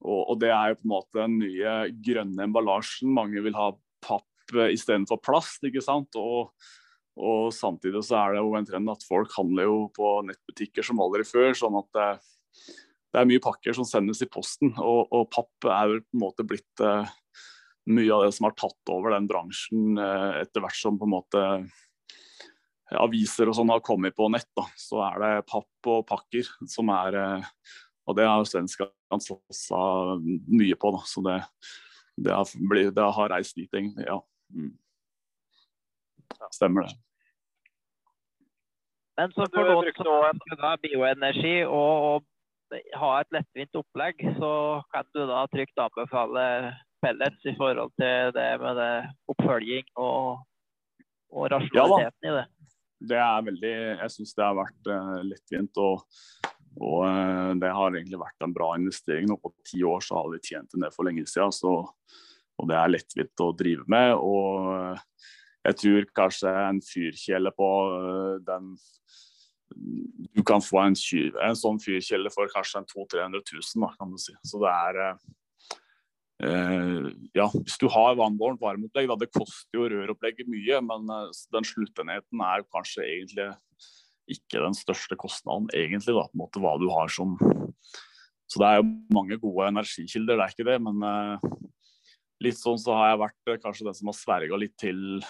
[0.05, 3.09] og, og, det er jo på en måte den nye grønne emballasjen.
[3.17, 3.71] Mange vil ha
[4.05, 5.65] papp istedenfor plast.
[5.65, 6.21] ikke sant?
[6.21, 6.53] Og,
[7.17, 11.01] og, samtidig så er det jo en trend at folk handler jo på nettbutikker som
[11.03, 11.57] aldri før.
[11.57, 12.29] sånn at uh,
[13.19, 16.23] det er mye pakker som sendes i posten, og, og papp er vel på en
[16.23, 17.09] måte blitt eh,
[17.91, 21.15] mye av det som har tatt over den bransjen eh, etter hvert som på en
[21.17, 21.43] måte
[23.03, 24.49] aviser og sånn har kommet på nett.
[24.57, 24.69] Da.
[24.79, 27.51] Så er det papp og pakker som er eh,
[28.09, 29.83] Og det har svenskene satsa
[30.23, 31.03] mye på, da.
[31.05, 31.43] Så det,
[32.17, 34.07] det, har, blitt, det har reist dit, egentlig.
[34.07, 34.23] Ja.
[34.55, 34.73] Mm.
[36.55, 36.95] Stemmer det.
[39.19, 42.27] Men så du brukte som bioenergi og, og
[43.01, 44.53] ha et lettvint opplegg, så
[44.93, 46.45] kan du da trygt anbefale
[47.03, 48.93] pellets i forhold til det med det
[49.31, 50.43] oppfølging og,
[51.33, 52.47] og rasjonaliteten ja, i det.
[53.09, 55.79] Det er veldig Jeg syns det har vært uh, lettvint.
[55.79, 56.03] og,
[56.83, 59.29] og uh, det har egentlig vært en bra investering.
[59.31, 61.55] Nå på ti år så har vi tjent det for lenge siden.
[61.55, 61.75] Så,
[62.59, 64.17] og det er lettvint å drive med.
[64.19, 65.29] Og uh,
[65.69, 67.71] jeg tror kanskje en fyrkjele på
[68.47, 68.73] den
[69.75, 73.43] du kan få en, en sånn fyrkjele for kanskje 200 000-300
[73.77, 74.35] 000, kan du si.
[74.47, 75.01] Så det er
[76.47, 77.09] eh,
[77.39, 81.69] Ja, hvis du har vannbåren varmeopplegg, da, det koster jo røropplegget mye, men eh, den
[81.69, 83.51] sluttenheten er kanskje egentlig
[84.29, 86.15] ikke den største kostnaden, egentlig.
[86.15, 87.37] da, på en måte Hva du har som
[88.49, 90.79] Så det er jo mange gode energikilder, det er ikke det.
[90.85, 91.51] Men eh,
[92.47, 95.21] litt sånn så har jeg vært uh, kanskje den som har sverga litt til,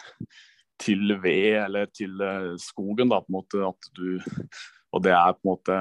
[0.81, 3.63] til ved eller til uh, skogen, da, på en måte.
[3.67, 4.19] At du
[4.95, 5.79] Og det er på en måte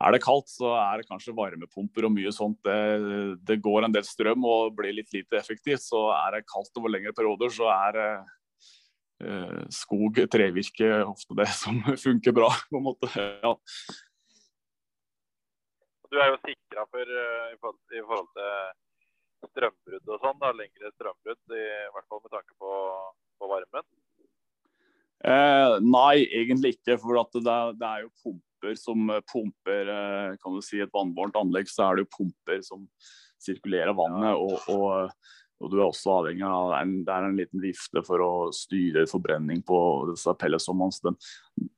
[0.00, 2.56] er det kaldt, så er det kanskje varmepumper og mye sånt.
[2.64, 5.84] Det, det, går en del strøm og blir litt lite effektivt.
[5.84, 11.82] Så er det kaldt over lengre perioder, så er eh, skog, trevirke, ofte det som
[12.06, 13.12] funker bra, på en måte.
[13.44, 13.52] Ja.
[16.10, 20.94] Du er jo sikra for uh, i, forhold, i, forhold, til strømbrudd og sånn, lengre
[20.96, 22.72] strømbrudd, i, hvert fall med tanke på,
[23.40, 23.86] på varmen?
[25.24, 26.96] Eh, nei, egentlig ikke.
[27.00, 31.36] For det, det, er jo pumper som eh, pumper eh, kan du si, et vannbårent
[31.40, 32.86] anlegg, så er det jo pumper som
[33.40, 34.32] sirkulerer vannet.
[34.36, 35.12] og, og,
[35.60, 39.04] og du er også avhengig av en, Det er en liten vifte for å styre
[39.10, 39.78] forbrenning på
[40.08, 40.96] disse pelletsovnene.
[40.96, 41.12] Så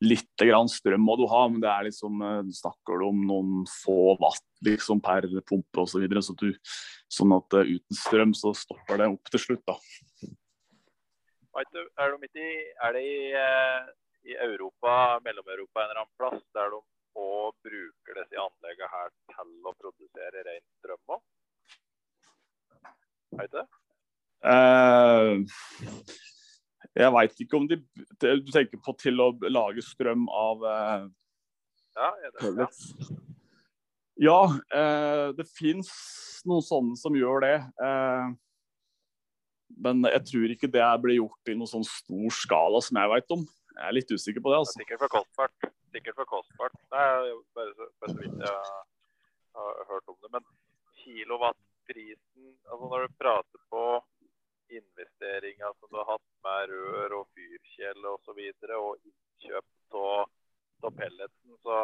[0.06, 3.66] litt grann strøm må du ha, men det er liksom, eh, snakker du om noen
[3.66, 5.96] få watt liksom, per pumpe osv.
[5.96, 6.52] Så videre, så du,
[7.10, 9.66] sånn at uten strøm så stopper det opp til slutt.
[9.66, 9.78] da.
[11.52, 13.16] Er, det i, er det i
[14.24, 16.80] i Europa, Mellom-Europa en eller annen plass der de
[17.18, 21.22] òg bruker disse anleggene her til å produsere ren strøm òg?
[23.40, 23.62] Veit du?
[24.42, 25.42] Uh,
[26.98, 27.76] jeg veit ikke om de
[28.18, 31.04] Du tenker på til å lage strøm av uh,
[31.94, 32.08] ja,
[32.40, 32.66] det, ja.
[34.26, 35.92] ja uh, det fins
[36.48, 37.56] noen sånne som gjør det.
[39.80, 43.34] Men jeg tror ikke det blir gjort i noen sånn stor skala som jeg veit
[43.36, 43.44] om.
[43.72, 44.60] Jeg er litt usikker på det.
[44.62, 44.78] altså.
[44.82, 45.68] Sikkert for kostbart.
[45.92, 46.76] Sikkert for kostbart.
[46.92, 48.56] Det er bare så, bare så vidt jeg
[49.58, 50.32] har hørt om det.
[50.36, 50.48] Men
[51.02, 53.84] kilowattprisen, altså når du prater på
[54.72, 59.68] investeringer som du har hatt med rør og fyrkjele osv., og, så videre, og innkjøp
[60.82, 61.76] av pelletsen, så,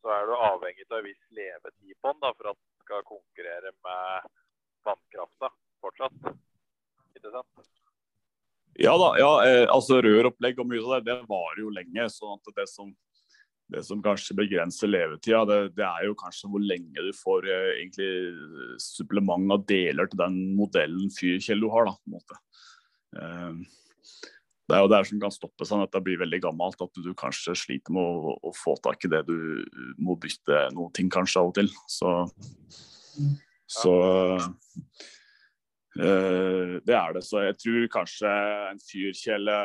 [0.00, 3.04] så, er du avhengig av en viss levetid på den da, for at den skal
[3.08, 4.30] konkurrere med
[4.86, 5.50] vannkrafta
[5.82, 6.32] fortsatt.
[7.16, 7.70] Ikke sant?
[8.80, 12.06] Ja da, ja, eh, altså røropplegg og mye av det, det varer jo lenge.
[12.12, 12.88] sånn at det som,
[13.72, 17.68] det som kanskje begrenser levetida, det, det, er jo kanskje hvor lenge du får eh,
[17.82, 21.90] egentlig supplement av deler til den modellen fyrkjell du har.
[21.90, 22.40] da, på en måte.
[23.20, 23.78] Eh,
[24.70, 27.04] det er jo det som kan stoppe sånn at det blir veldig gammelt, at du,
[27.04, 29.36] du kanskje sliter med å, å, få tak i det du
[30.00, 31.68] må bytte noen ting kanskje av og til.
[31.92, 32.14] Så,
[33.68, 33.96] så
[34.32, 34.46] Uh,
[35.96, 37.24] det er det.
[37.26, 38.32] Så jeg tror kanskje
[38.70, 39.56] en fyrkjele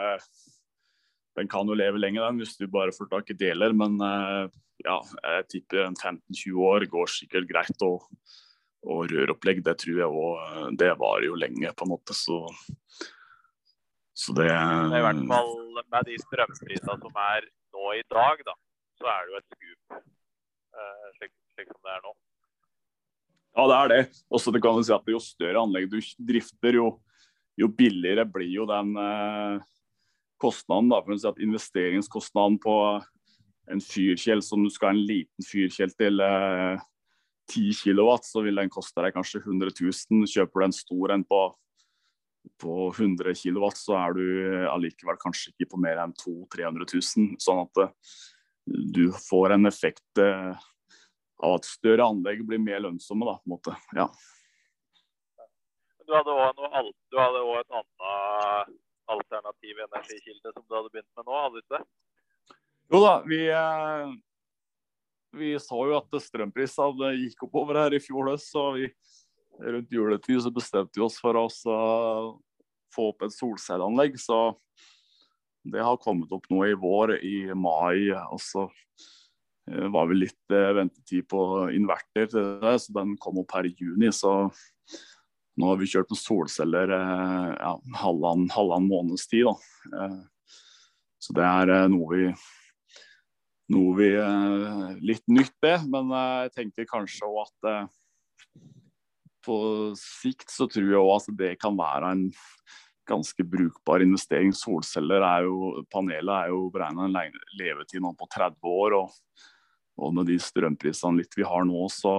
[1.38, 3.75] Den kan jo leve lenge, den, hvis du bare får tak i deler.
[3.78, 4.49] Men uh,
[4.84, 7.86] ja, jeg tipper en 15-20 år går sikkert greit.
[7.86, 8.07] Og,
[8.88, 12.17] og røropplegg, det tror jeg òg Det varer jo lenge, på en måte.
[12.17, 12.41] Så,
[14.17, 18.57] så det, I hvert fall med de strømprisene som er nå i dag, da,
[18.97, 19.99] så er det jo et skup
[21.17, 22.17] slik, slik som det er nå.
[23.56, 24.02] Ja, det er det.
[24.30, 26.89] Også det kan du si at Jo større anlegg du drifter, jo,
[27.58, 29.64] jo billigere blir jo den eh,
[30.41, 30.91] kostnaden.
[30.91, 32.76] Da, for å si at Investeringskostnaden på
[33.72, 36.86] en fyrkjel som du skal ha en liten fyrkjel til eh,
[37.52, 40.28] 10 kW, så vil den koste deg kanskje 100 000.
[40.30, 41.41] Kjøper du en stor en på,
[42.62, 44.26] på 100 kW, så er du
[44.72, 47.38] allikevel kanskje ikke på mer enn 200 000-300 000.
[47.43, 48.16] Sånn at eh,
[48.68, 50.68] du får en effekt eh,
[51.44, 53.28] av at større anlegg blir mer lønnsomme.
[53.28, 53.76] Da, på en måte.
[53.98, 54.10] Ja.
[56.08, 56.34] Du hadde
[57.44, 58.76] òg et annet
[59.08, 61.86] alternativ energikilde som du hadde begynt med nå, hadde du ikke det?
[62.88, 64.12] Jo da, vi, eh,
[65.36, 68.52] vi så jo at strømprisene gikk oppover her i fjor høst.
[68.54, 68.88] Så vi,
[69.60, 71.48] rundt juletid så bestemte vi oss for å
[72.96, 74.16] få opp et solcelleanlegg.
[74.22, 74.40] Så
[75.68, 78.14] det har kommet opp nå i vår, i mai.
[78.32, 79.26] og så eh,
[79.68, 81.41] var vel litt eh, ventetid på
[81.76, 84.11] inverter til det, så den kom opp her i juni.
[84.15, 84.32] Så
[85.57, 89.49] nå har vi kjørt med solceller eh, ja, halvannen, måneds tid.
[89.49, 90.05] Da.
[90.05, 90.55] Eh,
[91.20, 92.28] så det er eh, noe vi
[93.74, 95.78] noe vi eh, Litt nytt, det.
[95.91, 97.93] Men jeg tenker kanskje òg at
[99.47, 99.57] på
[99.95, 102.26] sikt så tror jeg òg at det kan være en
[103.07, 104.51] ganske brukbar investering.
[104.55, 108.97] Solceller er jo, panelet er jo beregna en levetid nå på 30 år.
[109.01, 109.47] og
[109.98, 112.14] og med de strømprisene litt vi har nå, så,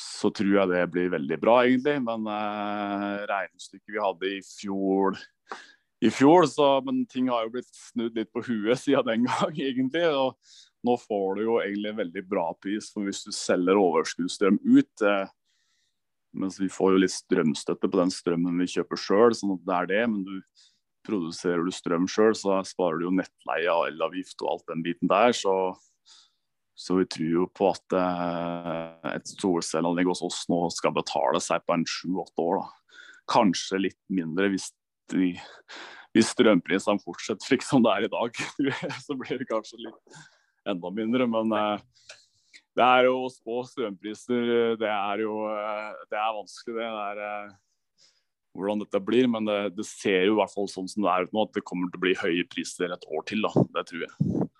[0.00, 1.98] så tror jeg det blir veldig bra, egentlig.
[2.06, 5.20] Men eh, regnestykket vi hadde i fjor,
[6.00, 9.52] i fjor så, Men ting har jo blitt snudd litt på huet siden den gang,
[9.68, 10.06] egentlig.
[10.08, 10.38] og
[10.86, 15.04] nå får du jo egentlig en veldig bra pris for hvis du selger overskuddsstrøm ut.
[15.04, 15.36] Eh,
[16.40, 19.76] mens vi får jo litt strømstøtte på den strømmen vi kjøper sjøl, sånn at det
[19.76, 20.02] er det.
[20.14, 20.66] Men du,
[21.06, 25.10] produserer du strøm sjøl, så sparer du jo nettleie og elavgift og alt den biten
[25.10, 25.34] der.
[25.36, 25.54] Så,
[26.80, 31.60] så vi tror jo på at eh, et solcelleanlegg hos oss nå skal betale seg
[31.68, 32.62] på en sju-åtte år.
[32.62, 33.00] da.
[33.28, 34.70] Kanskje litt mindre hvis,
[35.12, 35.34] de,
[36.16, 38.40] hvis strømprisene fortsetter slik som det er i dag.
[39.04, 40.22] så blir det kanskje litt
[40.72, 41.26] enda mindre.
[41.28, 42.14] Men eh,
[42.80, 44.48] det er jo å spå strømpriser,
[44.80, 46.78] det er jo eh, det er vanskelig.
[46.80, 47.52] Det er
[48.56, 49.28] hvordan dette blir.
[49.36, 51.66] Men det, det, ser jo i hvert fall sånn som det er nå, at det
[51.68, 53.44] kommer til å bli høye priser et år til.
[53.44, 54.50] da, Det tror jeg.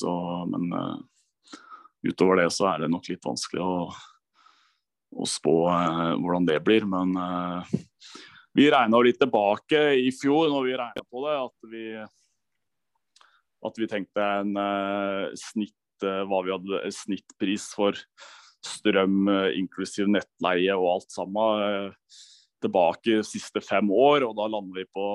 [0.00, 0.16] Så,
[0.48, 0.72] men
[2.06, 3.88] utover det så er det nok litt vanskelig å,
[5.18, 6.86] å spå eh, hvordan det blir.
[6.88, 7.74] Men eh,
[8.58, 11.84] vi regna litt tilbake i fjor når vi regna på det, at vi,
[13.68, 14.56] at vi tenkte en
[15.38, 17.96] snitt hva vi hadde snittpris for
[18.62, 19.26] strøm
[19.58, 21.88] inklusiv nettleie og alt sammen
[22.62, 25.06] tilbake de siste fem år, og da lander vi på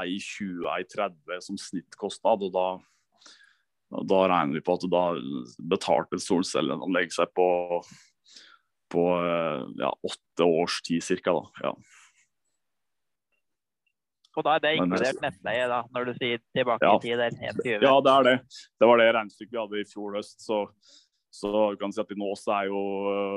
[0.00, 2.42] ei 20, ei 30 som snittkostnad.
[2.42, 2.66] og da,
[3.90, 5.04] da regner vi på at da
[5.70, 7.48] betalte et solcelleanlegg seg på,
[8.94, 9.04] på
[9.80, 11.36] ja, åtte års tid ca.
[11.62, 11.74] Ja.
[14.34, 16.96] Og da er det inkludert nettleie, da, når du sier tilbake ja.
[16.96, 17.20] i tid?
[17.20, 18.36] Der, Ja, det er det.
[18.82, 20.40] Det var det regnestykket vi hadde i fjor høst.
[20.42, 20.66] så
[21.34, 22.80] så du kan si at nå så er jo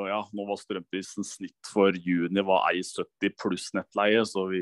[0.06, 4.60] ja, nå var strømprisen snitt for juni var 1,70 pluss nettleie, så vi,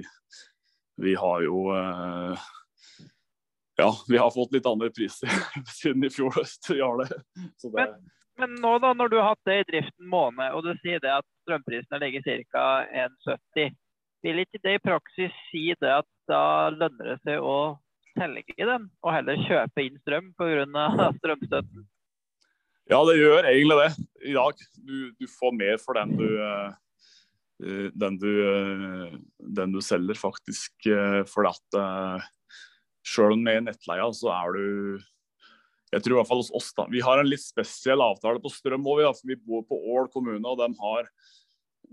[1.03, 2.45] vi har jo eh,
[3.77, 5.31] Ja, vi har fått litt andre priser
[5.79, 6.69] siden i fjor høst.
[6.69, 7.09] Vi har det.
[7.11, 7.71] det.
[7.73, 7.95] Men,
[8.39, 11.11] men, nå da, når du har hatt det i driften måned, og du sier det
[11.11, 12.23] at strømprisene ligger
[12.53, 12.67] ca.
[12.87, 13.75] 1,70,
[14.25, 17.75] vil ikke det i praksis si det at da lønner det seg å
[18.15, 20.87] selge den, og heller kjøpe inn strøm pga.
[21.19, 21.83] strømstøtten?
[22.85, 23.91] Ja, det gjør egentlig det
[24.29, 24.65] i dag.
[24.87, 29.15] Du, du får mer for den du, uh, den, du, uh,
[29.57, 30.87] den du selger, faktisk.
[31.33, 31.79] For at
[33.05, 35.03] selv med nettleia, så er du
[35.93, 36.87] Jeg tror i hvert fall hos oss, da.
[36.91, 40.43] Vi har en litt spesiell avtale på strøm òg, for vi bor på Ål kommune.
[40.43, 41.07] og de har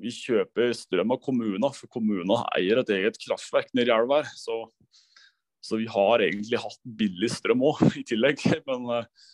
[0.01, 4.33] vi kjøper strøm av kommunen, for kommunen eier et eget kraftverk nedi elva her.
[4.35, 4.65] Så,
[5.63, 8.43] så, vi har egentlig hatt billig strøm òg, i tillegg.
[8.69, 9.31] Men uh,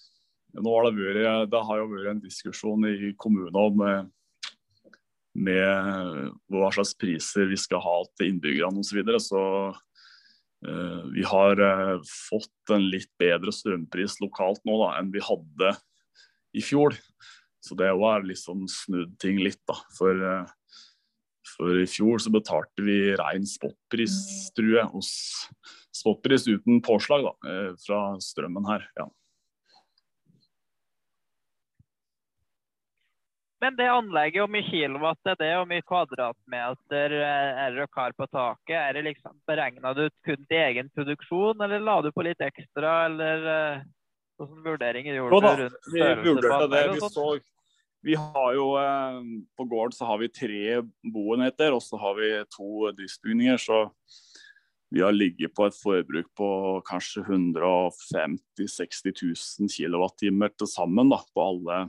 [0.59, 4.15] nå har det, vært, det har jo vært en diskusjon i kommunen om med,
[5.39, 8.91] med hva slags priser vi skal ha til innbyggerne osv.
[8.91, 9.23] Så, videre.
[9.23, 9.43] så
[11.15, 15.75] vi har uh, fått en litt bedre strømpris lokalt nå da, enn vi hadde
[16.57, 16.97] i fjor.
[17.63, 19.77] Så det var liksom snudd ting litt, da.
[19.99, 20.81] For, uh,
[21.55, 24.19] for i fjor så betalte vi rein spotpris,
[24.59, 25.07] tror jeg.
[25.99, 27.55] Spotpris uten påslag da,
[27.85, 28.91] fra strømmen her.
[28.99, 29.09] ja.
[33.61, 38.27] Men det anlegget, hvor mye kilowatt er det, hvor mye kvadratmeter er dere har på
[38.31, 38.77] taket?
[38.79, 42.93] Er det liksom Beregna du kun til egen produksjon, eller la du på litt ekstra,
[43.09, 43.49] eller
[44.39, 46.85] hvilke vurderinger gjorde du rundt vi vurderte det.
[46.95, 47.27] Vi, så,
[48.07, 49.21] vi har jo eh,
[49.57, 53.59] På gården så har vi tre boenheter, og så har vi to driftsbygninger.
[53.59, 53.89] Så
[54.95, 56.51] vi har ligget på et forbruk på
[56.89, 59.11] kanskje 150 000-60
[59.61, 61.89] 000 kWt til sammen da, på alle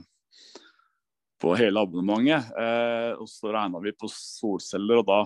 [1.40, 2.52] på hele abonnementet.
[2.58, 5.20] Eh, og så regna vi på solceller, og da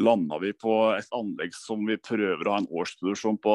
[0.00, 3.54] landa vi på et anlegg som vi prøver å ha en årsproduksjon på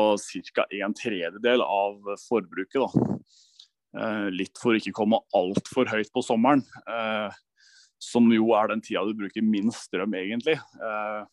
[0.56, 0.66] ca.
[0.70, 2.96] en tredjedel av forbruket.
[3.98, 7.34] Eh, litt for å ikke komme altfor høyt på sommeren, eh,
[8.00, 10.56] som jo er den tida du bruker minst strøm, egentlig.
[10.56, 11.26] Eh,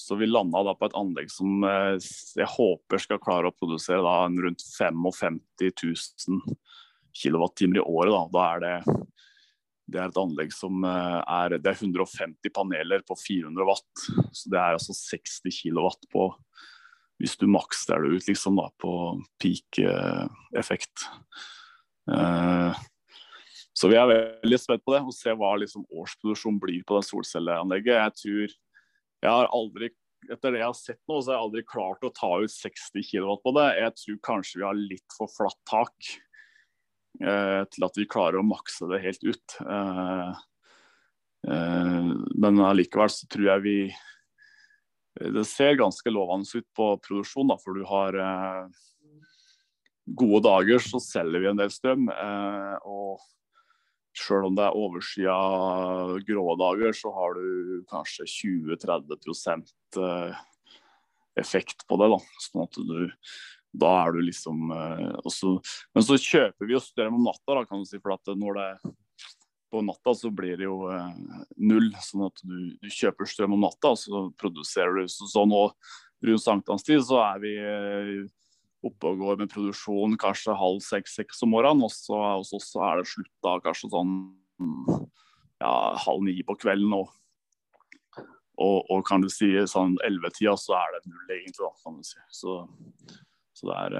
[0.00, 4.00] så vi landa da på et anlegg som eh, jeg håper skal klare å produsere
[4.02, 6.56] da rundt 55 000
[7.16, 8.12] kWt i året.
[8.14, 8.24] Da.
[8.34, 8.98] da er det
[9.90, 14.04] det er et anlegg som eh, er, det er 150 paneler på 400 watt.
[14.30, 16.28] Så det er altså 60 kW på
[17.20, 18.92] hvis du makser det ut liksom da, på
[19.42, 21.02] peak-effekt.
[22.08, 22.72] Uh,
[23.76, 27.04] så vi er veldig spent på det, og se hva liksom årsproduksjonen blir på det
[27.10, 27.92] solcelleanlegget.
[27.92, 28.54] Jeg tror
[29.20, 29.90] jeg har aldri
[30.32, 33.04] etter det jeg har sett nå, så har jeg aldri klart å ta ut 60
[33.10, 33.68] kW på det.
[33.82, 36.10] Jeg tror kanskje vi har litt for flatt tak.
[37.20, 39.56] Eh, til at vi klarer å makse det helt ut.
[39.60, 40.30] Eh,
[41.52, 43.80] eh, men allikevel så tror jeg vi
[45.20, 48.14] Det ser ganske lovende ut på produksjon, da, for du har
[50.06, 52.06] gode dager så selger vi en del strøm.
[52.86, 53.18] og
[54.16, 55.34] Selv om det er overskya
[56.24, 59.74] grå dager, så har du kanskje 20-30%
[61.36, 62.08] effekt på det.
[62.14, 63.10] da, sånn at du
[63.72, 65.54] da er du liksom eh, også,
[65.94, 68.00] Men så kjøper vi jo strøm om natta, da, kan du si.
[68.02, 68.70] For at når det
[69.70, 71.20] på natta så blir det jo eh,
[71.62, 71.90] null.
[72.02, 75.68] Sånn at du, du, kjøper strøm om natta, og så produserer du så, så nå
[76.26, 77.54] rundt sankthanstid så er vi
[78.84, 81.86] oppe og går med produksjon kanskje halv seks-seks om morgenen.
[81.86, 84.14] Og så hos oss er det slutt da kanskje sånn
[85.60, 85.72] ja,
[86.04, 86.92] halv ni på kvelden.
[86.96, 87.10] Og,
[88.60, 91.60] og, og kan du si sånn ellevetida så er det null, egentlig.
[91.62, 92.20] da, kan du si.
[92.40, 92.60] Så,
[93.56, 93.96] så det er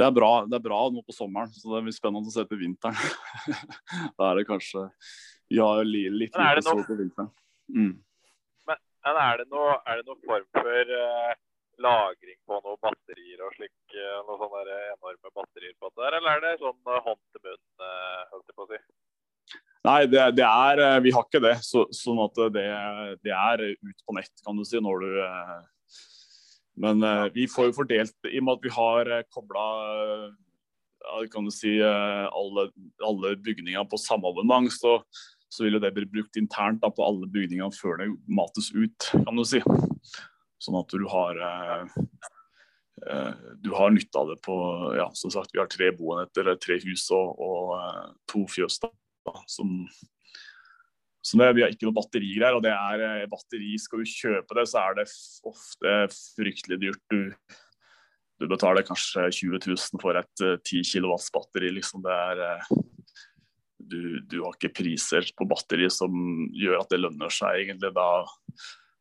[0.00, 2.46] det er, bra, det er bra nå på sommeren, så det blir spennende å se
[2.48, 2.96] på vinteren.
[4.16, 4.86] da er det kanskje
[5.52, 7.28] ja, litt lite sol på vinteren.
[7.68, 7.92] Mm.
[8.70, 11.34] Men, men, er, det noe, er det noe form for uh,
[11.84, 13.74] lagring på noen batterier og slik?
[13.92, 17.44] Uh, noen sånne enorme batterier på det der, eller er det sånn uh, hånd til
[17.44, 17.86] munn,
[18.32, 18.80] holdt jeg på å si?
[19.90, 21.58] Nei, det, det, er Vi har ikke det.
[21.64, 22.64] Så, sånn at det,
[23.24, 25.12] det, er ut på nett, kan du si, når du
[26.78, 29.66] men uh, vi får jo fordelt, i og med at vi har uh, eh, kobla
[30.30, 32.66] uh, kan du si, alle,
[33.04, 34.98] alle bygninger på samme abonnement, så,
[35.48, 39.08] så, vil jo det bli brukt internt da, på alle bygningene før det mates ut,
[39.24, 39.62] kan du si.
[40.60, 41.40] Sånn at du har
[43.64, 44.54] du har nytte av det på
[44.92, 47.72] ja, som sagt, Vi har tre boenheter, tre hus og, og
[48.28, 48.92] to fjøs da,
[49.48, 49.86] som,
[51.20, 52.56] så det, Vi har ikke noe batterigreier.
[52.56, 55.08] og det er eh, batteri, Skal du kjøpe det, så er det
[55.44, 55.96] ofte
[56.36, 57.02] fryktelig dyrt.
[57.12, 57.32] Du,
[58.40, 61.72] du betaler kanskje 20 000 for et 10 eh, kW batteri.
[61.76, 62.70] Liksom eh,
[63.80, 66.14] du, du, har ikke priser på batteri som
[66.56, 67.66] gjør at det lønner seg.
[67.66, 67.92] egentlig.
[67.96, 68.08] Da,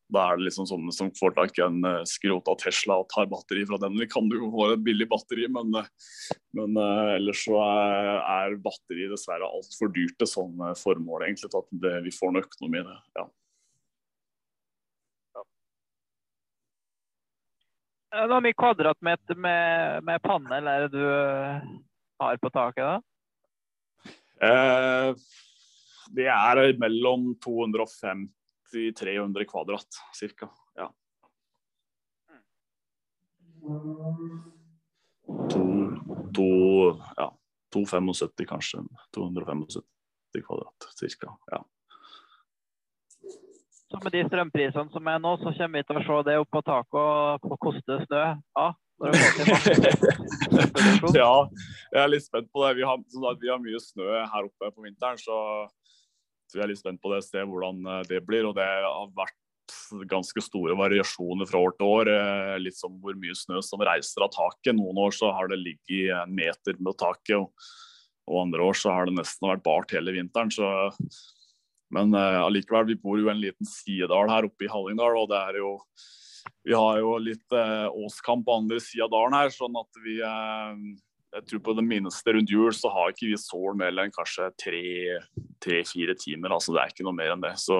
[0.09, 3.29] da er det liksom sånne som får tak i en uh, skrota Tesla og tar
[3.29, 3.97] batteri fra den.
[4.01, 8.55] Vi kan jo få et billig batteri, men, uh, men uh, ellers så er, er
[8.63, 12.81] batteri dessverre altfor dyrt til sånne formål, egentlig, til at det, vi får noe økonomi
[12.81, 12.97] i det.
[13.21, 13.27] Ja.
[18.09, 21.05] Hvor mye kvadratmeter med, med panel er det du
[22.19, 22.81] har på taket?
[22.81, 22.97] da?
[24.39, 25.13] Eh,
[26.15, 28.31] det er mellom 250
[28.71, 30.49] 300 kvadrat ca.
[30.79, 30.89] Ja.
[35.49, 35.65] To,
[36.35, 36.49] to,
[37.17, 37.29] ja,
[37.73, 38.83] 275 kanskje.
[39.15, 40.89] 275 kvadrat
[41.19, 41.35] ca.
[41.51, 41.63] Ja.
[43.89, 46.51] Så med de strømprisene som er nå, så kommer vi til å se det opp
[46.53, 48.23] på taket og koste snø?
[48.37, 48.67] Ja,
[51.15, 51.35] ja,
[51.93, 52.73] jeg er litt spent på det.
[52.75, 52.99] Vi har,
[53.39, 55.37] vi har mye snø her oppe på vinteren, så
[56.55, 58.47] vi er litt spent på det se hvordan eh, det blir.
[58.49, 59.37] Og det har vært
[60.09, 62.11] ganske store variasjoner fra år til år.
[62.13, 64.75] Eh, litt som hvor mye snø som reiser av taket.
[64.77, 67.51] Noen år så har det ligget en meter med taket, og,
[68.29, 70.53] og andre år så har det nesten vært bart hele vinteren.
[70.53, 70.69] Så,
[71.95, 75.29] men uh, allikevel, vi bor jo i en liten sidedal her oppe i Hallingdal, og
[75.31, 75.75] det er jo
[76.63, 80.17] vi har jo litt eh, åskamp på andre sida av dalen her, sånn at vi
[80.23, 80.75] uh,
[81.29, 83.37] jeg tror på det minste rundt jul så har ikke vi
[83.77, 86.55] mer enn kanskje tre-fire timer.
[86.55, 87.53] altså Det er ikke noe mer enn det.
[87.61, 87.77] Så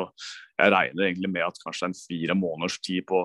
[0.60, 3.24] jeg regner egentlig med at kanskje en fire måneders tid på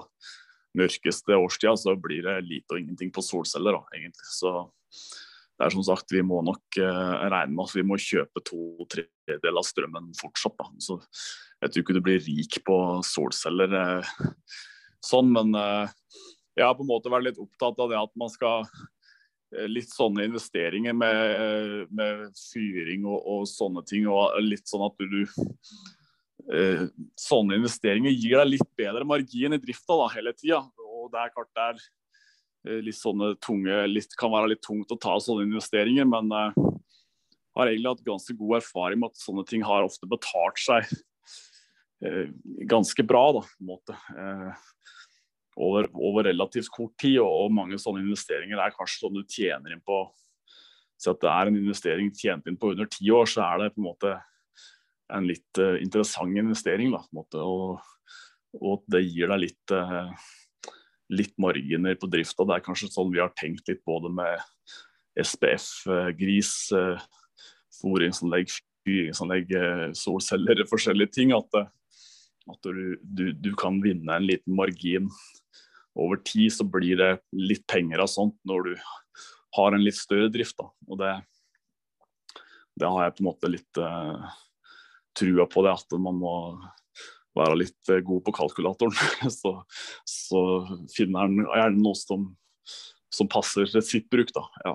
[0.74, 3.76] mørkeste årstida, så blir det lite og ingenting på solceller.
[3.76, 4.28] da, egentlig.
[4.32, 4.54] Så
[5.54, 8.88] det er som sagt, vi må nok uh, regne med at vi må kjøpe to
[8.90, 10.56] tredjedeler av strømmen fortsatt.
[10.58, 10.66] da.
[10.80, 10.98] Så
[11.62, 14.16] jeg tror ikke du blir rik på solceller uh,
[15.04, 15.86] sånn, men uh,
[16.56, 18.66] jeg har på en måte vært litt opptatt av det at man skal
[19.70, 24.08] litt sånne investeringer med, eh, med fyring og, og, sånne ting.
[24.10, 25.20] og litt sånn at du
[26.52, 26.86] eh,
[27.18, 30.62] Sånne investeringer gir deg litt bedre margin i drifta da, hele tida.
[30.84, 31.82] Og det er klart det er
[32.68, 36.62] eh, litt sånne tunge litt, Kan være litt tungt å ta sånne investeringer, men eh,
[37.54, 40.88] har egentlig hatt ganske god erfaring med at sånne ting har ofte betalt seg
[42.04, 42.30] eh,
[42.70, 43.26] ganske bra.
[43.38, 43.98] da, på en måte.
[44.18, 44.64] Eh,
[45.56, 47.20] over, over, relativt kort tid.
[47.22, 50.04] Og, og, mange sånne investeringer er kanskje sånn du tjener inn på
[50.94, 53.72] Si at det er en investering tjent inn på under ti år, så er det
[53.74, 54.12] på en måte
[55.12, 56.92] en litt uh, interessant investering.
[56.94, 58.14] Da, på en måte, og,
[58.60, 60.12] og det gir deg litt, uh,
[61.12, 62.46] litt marginer på drifta.
[62.46, 64.38] Det er kanskje sånn vi har tenkt litt både med
[65.20, 66.54] SPF, uh, gris,
[67.80, 68.54] fôringsanlegg,
[68.86, 69.54] fyringsanlegg,
[69.98, 71.34] solceller, forskjellige ting.
[71.36, 71.58] At,
[72.54, 75.10] at du, du, du, kan vinne en liten margin
[75.94, 78.74] over tid så blir det litt penger av sånt når du
[79.54, 80.56] har en litt større drift.
[80.58, 80.70] Da.
[80.90, 81.12] Og det,
[82.80, 84.24] det har jeg på en måte litt uh,
[85.18, 86.34] trua på, det at man må
[87.38, 89.30] være litt uh, god på kalkulatoren.
[89.40, 89.60] så,
[90.08, 90.40] så
[90.96, 92.32] finner en gjerne noe som,
[93.14, 94.48] som passer til sitt bruk, da.
[94.66, 94.74] Ja.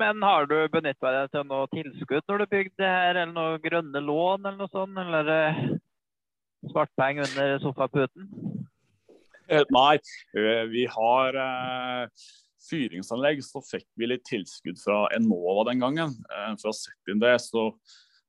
[0.00, 4.00] Men har du benytta deg til noe tilskudd når du bygde her, eller noe grønne
[4.00, 4.96] lån eller noe sånt?
[4.96, 5.28] Eller
[6.70, 8.28] svartpenger under sofaputen?
[9.52, 9.98] Eh, nei,
[10.38, 12.26] eh, vi har eh,
[12.70, 16.14] fyringsanlegg, så fikk vi litt tilskudd fra Enova den gangen.
[16.62, 17.72] For å sette inn det, så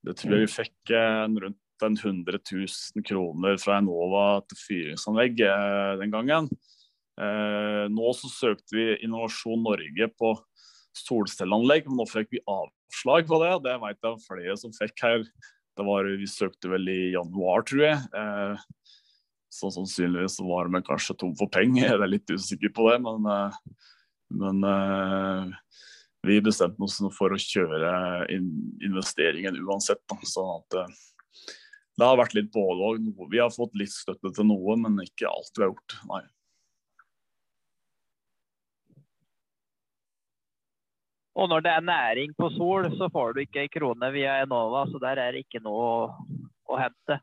[0.04, 5.40] det tror jeg vi fikk rundt 100 000 kroner fra Enova til fyringsanlegg
[6.02, 6.50] den gangen.
[7.94, 10.34] Nå så søkte vi Innovasjon Norge på
[10.98, 13.54] solcelleanlegg, men nå fikk vi avslag på det.
[13.68, 15.28] Det vet jeg flere som fikk her.
[15.78, 18.02] Det var, vi søkte vel i januar, tror jeg.
[18.18, 18.66] Eh,
[19.54, 23.00] så sannsynligvis var vi kanskje tom for penger, jeg er litt usikker på det.
[23.06, 23.58] Men, eh,
[24.44, 25.56] men eh,
[26.30, 27.96] vi bestemte oss for å kjøre
[28.32, 30.04] investeringen uansett.
[30.30, 30.78] Sånn at
[32.00, 33.10] det har vært litt både og.
[33.30, 35.98] Vi har fått litt støtte til noe, men ikke alt vi har gjort.
[36.10, 36.24] Nei.
[41.34, 44.86] Og når det er næring på sol, så får du ikke en krone via Enova,
[44.90, 46.34] så der er det ikke noe å,
[46.70, 47.18] å hente.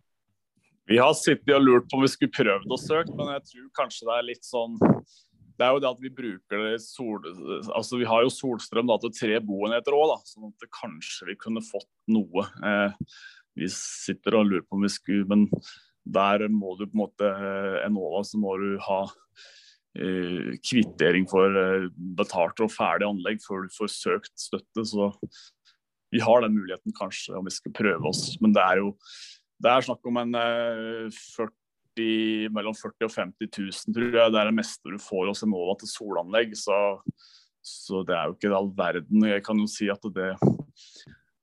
[0.91, 3.69] Vi har sittet og lurt på om vi skulle prøvd å søke, men jeg tror
[3.79, 7.21] kanskje det er litt sånn Det er jo det at vi bruker det sol...
[7.77, 11.39] Altså vi har jo solstrøm da, til tre boenheter òg, sånn at det kanskje vi
[11.39, 12.47] kunne fått noe.
[12.67, 12.97] Eh,
[13.61, 15.47] vi sitter og lurer på om vi skulle, men
[16.03, 19.05] der må du på en måte eh, Enova, så må du ha
[19.95, 21.89] kvittering for eh,
[22.19, 24.85] betalte og ferdig anlegg før du får søkt støtte.
[24.87, 25.11] Så
[26.15, 28.95] vi har den muligheten kanskje om vi skal prøve oss, men det er jo
[29.61, 30.37] det er snakk om en
[31.13, 31.51] 40,
[32.01, 34.33] eh, mellom 40 og 50 000, tror jeg.
[34.33, 36.55] Det er det meste du får hos Enova til solanlegg.
[36.57, 36.79] Så,
[37.61, 39.27] så, det er jo ikke all verden.
[39.29, 40.31] Jeg kan jo si at det,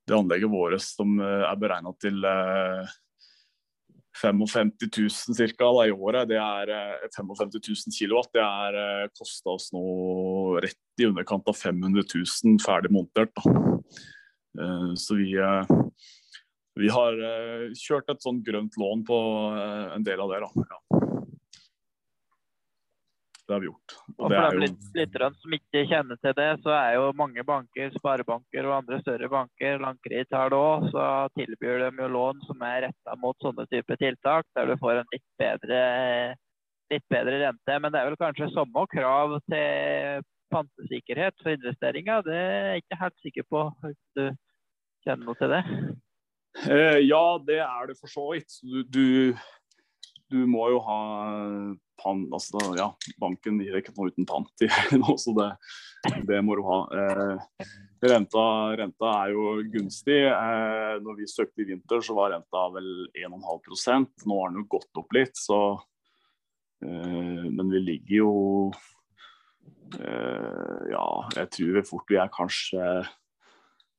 [0.09, 2.25] det anlegget vårt som eh, er beregna til
[4.21, 5.71] 55 000 ca.
[5.85, 6.71] i året, det er
[7.15, 8.31] 55 000 kilowatt.
[8.33, 9.83] Det er kosta oss nå
[10.63, 13.33] rett i underkant av 500 000 ferdig montert.
[13.37, 13.57] Da.
[14.61, 15.33] Eh, så vi
[16.77, 17.15] vi har
[17.73, 19.17] kjørt et sånn grønt lån på
[19.95, 20.43] en del av det.
[20.45, 20.67] da.
[20.69, 21.06] Ja.
[23.47, 23.93] Det har vi gjort.
[24.17, 24.67] Og, og for de
[24.97, 29.29] lytterne som ikke kjenner til det, så er jo mange banker, sparebanker og andre større
[29.31, 31.05] banker, Landkredit har det òg, så
[31.37, 35.13] tilbyr de jo lån som er retta mot sånne typer tiltak, der du får en
[35.15, 35.79] litt bedre,
[36.91, 37.77] litt bedre rente.
[37.79, 42.27] Men det er vel kanskje samme krav til pantesikkerhet for investeringer.
[42.27, 43.63] Det er jeg ikke helt sikker på.
[43.85, 44.25] Hvis du
[45.07, 45.63] kjenner noe til det?
[46.65, 48.59] Eh, ja, det er det for så vidt.
[48.63, 49.05] Du, du,
[50.31, 50.97] du, må jo ha
[52.01, 52.87] pan, altså, ja,
[53.21, 54.65] Banken gir ikke noe uten pant
[55.23, 55.49] så det,
[56.29, 56.79] det, må du ha.
[56.93, 57.67] Eh,
[58.13, 58.45] renta,
[58.79, 60.19] renta, er jo gunstig.
[60.29, 64.69] Eh, når vi søkte i vinter, så var renta vel 1,5% Nå har den jo
[64.77, 65.61] gått opp litt, så
[66.85, 68.33] eh, Men vi ligger jo
[69.97, 71.07] eh, Ja,
[71.39, 72.83] jeg tror vi fort vi er kanskje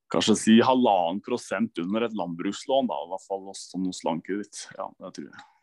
[0.09, 4.63] kanskje si halvannen prosent under et landbrukslån, da, i hvert fall som hos Landkreditt.
[4.79, 5.58] Ja, det tror jeg.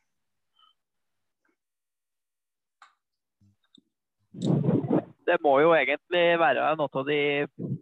[5.25, 7.19] Det må jo egentlig være noe av de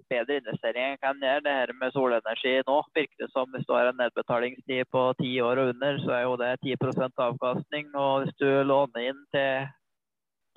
[0.10, 1.44] bedre investeringene jeg kan gjøre.
[1.44, 5.34] Det her med solenergi nå virker det som hvis du har en nedbetalingstid på ti
[5.44, 7.92] år og under, så er jo det 10% avkastning.
[8.00, 9.68] Og hvis du låner inn til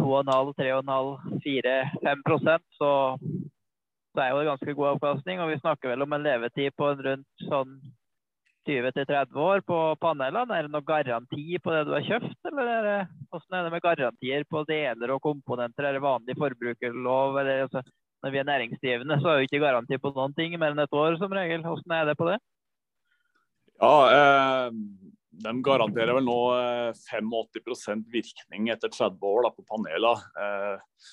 [0.02, 1.76] 2,5, 3,5, 4,
[2.06, 2.92] 5% så
[4.16, 5.40] så er jo det ganske god avkastning.
[5.44, 7.74] Og vi snakker vel om en levetid på rundt sånn
[8.66, 10.54] 20-30 år på panelene.
[10.54, 12.96] Er det noen garanti på det du har kjøpt, eller er det,
[13.30, 15.88] hvordan er det med garantier på deler og komponenter?
[15.88, 17.38] Er det vanlig forbrukerlov?
[17.42, 17.82] Eller, altså,
[18.24, 20.98] når vi er næringsdrivende, så er vi ikke garanti på noen ting mer enn et
[20.98, 21.62] år som regel.
[21.66, 22.40] Hvordan er det på det?
[23.76, 24.72] Ja, eh,
[25.44, 26.40] de garanterer vel nå
[26.96, 30.14] 85 eh, virkning etter 30 år da, på panelene.
[30.42, 31.10] Eh,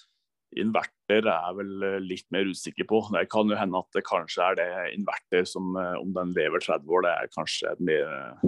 [0.59, 3.01] Inverter er vel eh, litt mer usikker på.
[3.15, 6.63] Det kan jo hende at det kanskje er det inverter som, eh, om den lever
[6.63, 8.39] 30 år, det er kanskje et mer,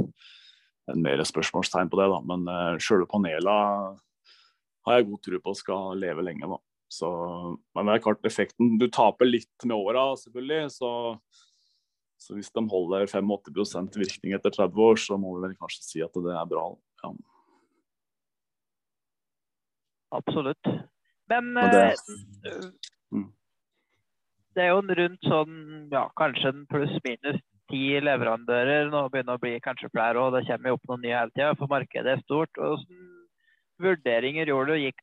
[0.94, 2.08] en mer spørsmålstegn på det.
[2.14, 2.22] da.
[2.30, 3.58] Men uh, selve panela
[4.86, 6.50] har jeg god tro på skal leve lenge.
[6.50, 6.62] da.
[6.96, 7.10] Så,
[7.76, 10.72] men det er klart effekten Du taper litt med åra, selvfølgelig.
[10.78, 10.90] Så,
[12.22, 16.04] så, hvis de holder 85% virkning etter 30 år, så må vi vel kanskje si
[16.06, 16.68] at det er bra.
[17.04, 17.14] Ja.
[20.16, 20.70] Absolutt.
[21.32, 21.82] Men det,
[22.46, 22.66] eh,
[23.14, 23.28] mm.
[24.56, 25.56] det, er jo rundt sånn
[25.94, 28.92] ja, kanskje pluss-minus ti leverandører.
[28.94, 31.34] Nå begynner det å bli kanskje flere, og det kommer jo opp noen nye hele
[31.34, 32.54] tida, for markedet er stort.
[32.60, 33.12] Hvordan
[33.82, 34.88] vurderinger gjorde du?
[34.88, 35.02] Gikk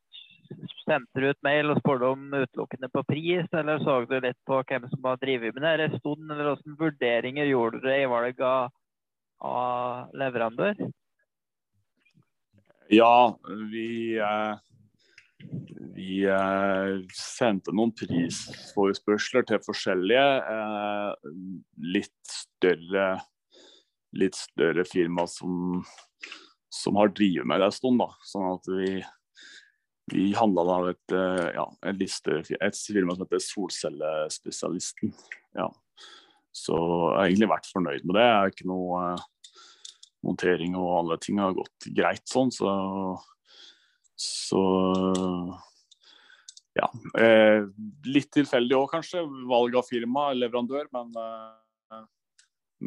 [0.82, 4.58] Sendte du ut mail og spurte om utelukkende på pris, eller så du litt på
[4.68, 6.26] hvem som har drevet med det en stund?
[6.26, 8.74] Eller hvilke vurderinger gjorde du i valg av,
[9.48, 10.82] av leverandør?
[12.92, 13.14] Ja,
[13.72, 14.60] vi eh
[15.97, 20.26] vi eh, sendte noen prisforespørsler til forskjellige.
[20.55, 21.34] Eh,
[21.97, 23.12] litt større
[24.18, 25.80] litt større firma som,
[26.72, 28.03] som har drevet med det en stund.
[28.03, 28.90] da, sånn at vi,
[30.12, 35.14] vi handla av et, eh, ja, et, liste, et firma som heter Solcellespesialisten.
[35.59, 35.70] Ja.
[36.53, 38.26] Så jeg har egentlig vært fornøyd med det.
[38.28, 39.05] Jeg har ikke noe
[40.22, 42.68] montering og alle ting har gått greit sånn, så,
[44.22, 44.62] så
[46.78, 46.88] ja.
[47.20, 47.68] Eh,
[48.08, 49.22] litt tilfeldig òg, kanskje.
[49.50, 52.02] Valg av firma, leverandør, men, eh,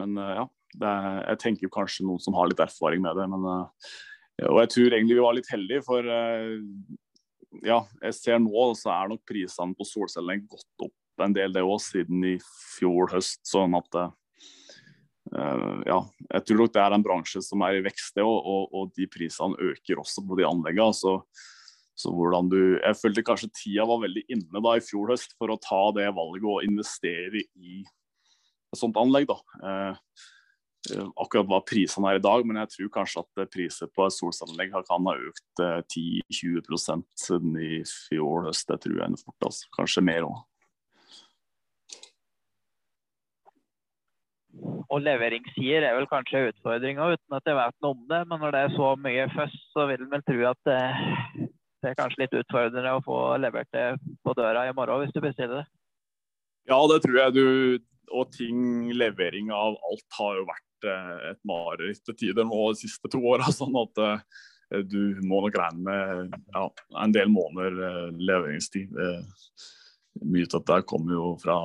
[0.01, 0.49] men eh, ja.
[0.75, 3.29] Er, jeg tenker kanskje noen som har litt erfaring med det.
[3.31, 6.57] Men, eh, og jeg tror egentlig vi var litt heldige, for eh,
[7.63, 11.63] ja, jeg ser nå så er nok prisene på solcellene gått opp en del det
[11.63, 13.45] òg, siden i fjor høst.
[13.47, 14.11] Sånn at Uh,
[15.33, 15.97] ja,
[16.29, 19.07] jeg tror nok det er en bransje som er i vekst, og, og, og de
[19.09, 20.93] prisene øker også på de anleggene.
[20.93, 21.17] Så,
[21.97, 25.51] så hvordan du Jeg følte kanskje tida var veldig inne da i fjor høst for
[25.51, 29.29] å ta det valget og investere i et sånt anlegg.
[29.31, 29.39] da.
[29.65, 29.93] Uh,
[31.17, 35.07] akkurat hva prisene er i dag, men jeg tror kanskje at priser på solcelleanlegg kan
[35.09, 38.67] ha økt uh, 10-20 siden i fjor høst.
[38.69, 39.47] Det tror jeg fort.
[39.49, 39.71] Altså.
[39.79, 40.43] Kanskje mer òg.
[44.63, 48.21] Og leveringssider er vel kanskje utfordringa, uten at jeg vet noe om det.
[48.29, 50.77] Men når det er så mye først, så vil en vel tro at det,
[51.49, 53.87] det, er kanskje litt utfordrende å få levert det
[54.23, 55.65] på døra i morgen hvis du bestiller det.
[56.69, 57.45] Ja, det tror jeg du
[58.15, 62.83] Og ting, levering av alt har jo vært eh, et mareritt til tider nå de
[62.85, 63.49] siste to åra.
[63.59, 66.67] Sånn at eh, du må nok regne med ja,
[67.01, 68.93] en del måneder eh, leveringstid.
[70.23, 71.55] Mye av dette kommer jo fra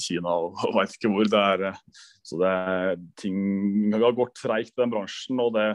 [0.00, 1.28] Kina og, og veit ikke hvor.
[1.32, 1.78] det er
[2.26, 5.40] så det, er, ting har gått treigt i den bransjen.
[5.40, 5.70] og det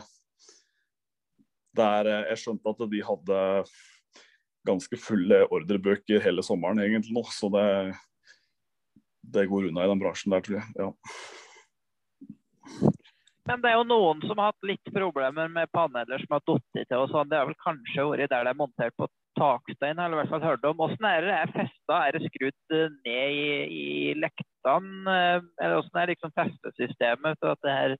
[1.77, 3.41] der Jeg skjønte at de hadde
[4.67, 7.23] ganske fulle ordrebøker hele sommeren egentlig nå.
[7.33, 7.67] Så det,
[9.33, 10.67] det går unna i den bransjen der, tror jeg.
[10.77, 10.91] Ja.
[13.51, 16.63] Men det er jo noen som har hatt litt problemer med paneler som har falt
[16.71, 16.85] til.
[16.95, 17.27] og sånn.
[17.27, 20.45] Det har vel kanskje vært der det er montert på takstein, eller i hvert fall
[20.45, 20.77] hørt om.
[20.79, 21.97] Hvordan er det er festa?
[21.97, 25.17] Er det skrudd eh, ned i, i lektene?
[25.17, 27.41] Eh, eller hvordan er liksom festesystemet?
[27.41, 27.97] For at det her,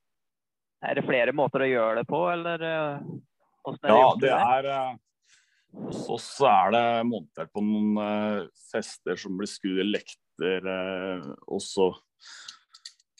[0.88, 3.20] er det flere måter å gjøre det på, eller åssen
[3.62, 4.24] hvordan er det ja, gjort?
[4.24, 4.96] Det er,
[5.82, 10.72] hos oss er det montert på noen fester som blir skrudd i lekter
[11.44, 11.92] også.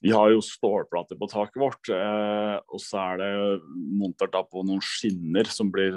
[0.02, 3.28] Vi har jo stålplater på taket vårt, og så er det
[3.70, 5.94] montert på noen skinner som blir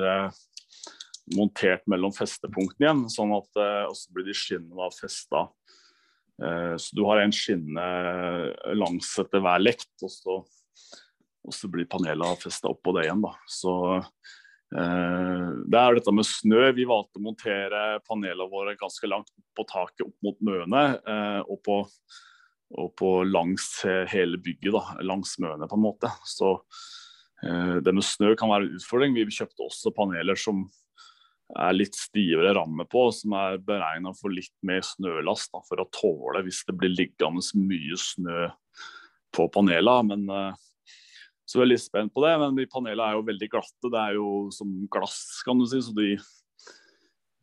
[1.34, 5.48] montert mellom festepunktene igjen, sånn at eh, så blir de skinnene festa.
[6.42, 7.86] Eh, så du har en skinne
[8.78, 10.40] langs etter hver lekt, og så,
[11.46, 13.24] og så blir panelene festa oppå det igjen.
[13.26, 13.34] Da.
[13.50, 16.64] Så uh, det er dette med snø.
[16.78, 20.86] Vi valgte å montere panelene våre ganske langt på taket opp mot møene.
[21.46, 21.84] og på
[22.74, 23.68] og på langs
[24.12, 26.10] hele bygget, da, langs møene på en måte.
[26.28, 26.56] Så
[27.46, 29.16] eh, det med snø kan være en utfordring.
[29.18, 30.66] Vi kjøpte også paneler som
[31.54, 35.90] er litt stivere ramme på, som er beregna for litt mer snølast da, for å
[35.94, 38.48] tåle hvis det blir liggende mye snø
[39.36, 40.16] på panelene.
[40.16, 40.64] Men eh,
[41.46, 42.34] så er jeg litt spent på det.
[42.42, 43.92] Men de panelene er jo veldig glatte.
[43.94, 45.84] Det er jo som glass, kan du si.
[45.86, 46.16] Så de,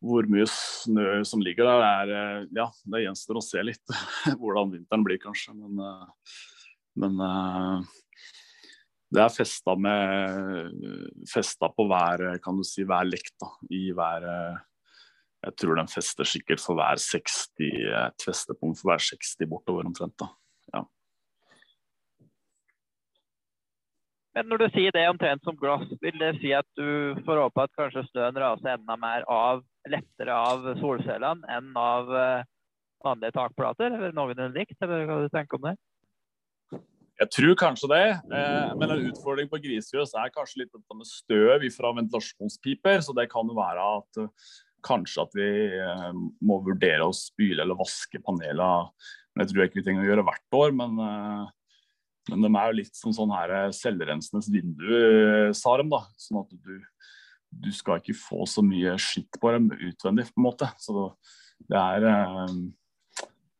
[0.03, 3.95] hvor mye snø som ligger der, er uh, Ja, det gjenstår å se litt
[4.41, 5.55] hvordan vinteren blir, kanskje.
[5.57, 6.35] Men, uh,
[7.03, 7.17] men
[9.13, 10.75] det er festa, med,
[11.31, 13.35] festa på hver, kan du si, hver lekt.
[13.41, 14.27] Da, i hver
[15.43, 17.73] Jeg tror den fester sikkert for hver 60
[18.03, 20.17] et festepunkt for hver 60 bortover omtrent.
[20.21, 20.29] da.
[20.75, 20.85] Ja.
[24.33, 27.67] Men når du sier det omtrent som glass, vil det si at du får håpe
[27.67, 29.61] at kanskje snøen raser enda mer av,
[29.93, 32.45] lettere av solcellene enn av uh,
[33.05, 33.93] vanlige takplater?
[33.93, 35.77] Eller noenlunde likt, eller hva du tenker om det?
[37.21, 41.07] Jeg tror kanskje det, eh, men en utfordring på grisegrøs er kanskje litt dette med
[41.07, 43.03] støv fra ventilasjonspiper.
[43.05, 45.51] Så det kan være at uh, kanskje at vi
[46.43, 48.89] må vurdere å spyle eller vaske panelene.
[49.39, 50.75] Jeg tror ikke vi trenger å gjøre hvert år.
[50.81, 50.99] Men,
[52.31, 54.93] men de er jo litt som sånn her selvrensendes vindu,
[55.59, 55.89] sa de.
[55.91, 56.77] da, Sånn at du,
[57.65, 60.71] du skal ikke få så mye skitt på dem utvendig, på en måte.
[60.83, 61.11] Så
[61.71, 62.07] det er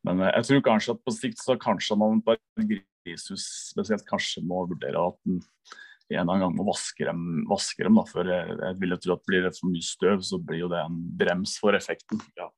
[0.03, 4.65] Men jeg tror kanskje at på sikt så kanskje man bare grishus spesielt kanskje må
[4.71, 5.43] vurdere at en
[6.13, 7.21] en eller annen gang må vaske dem.
[7.51, 10.25] Vaske dem da, for jeg, jeg vil jo tro at Blir det for mye støv,
[10.27, 12.21] så blir jo det en brems for effekten.
[12.39, 12.51] Ja.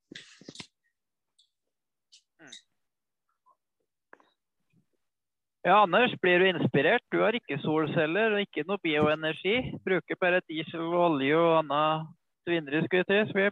[5.64, 7.02] Ja, Anders, blir du inspirert?
[7.08, 9.54] Du har ikke solceller og ikke noe bioenergi.
[9.86, 12.10] Bruker bare diesel, olje og annet
[12.44, 12.82] svineri.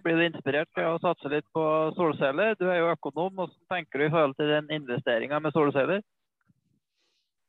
[0.04, 1.64] Blir du inspirert til å satse litt på
[1.96, 2.52] solceller?
[2.60, 3.32] Du er jo økonom.
[3.40, 6.04] Hvordan tenker du i forhold til den investeringa med solceller?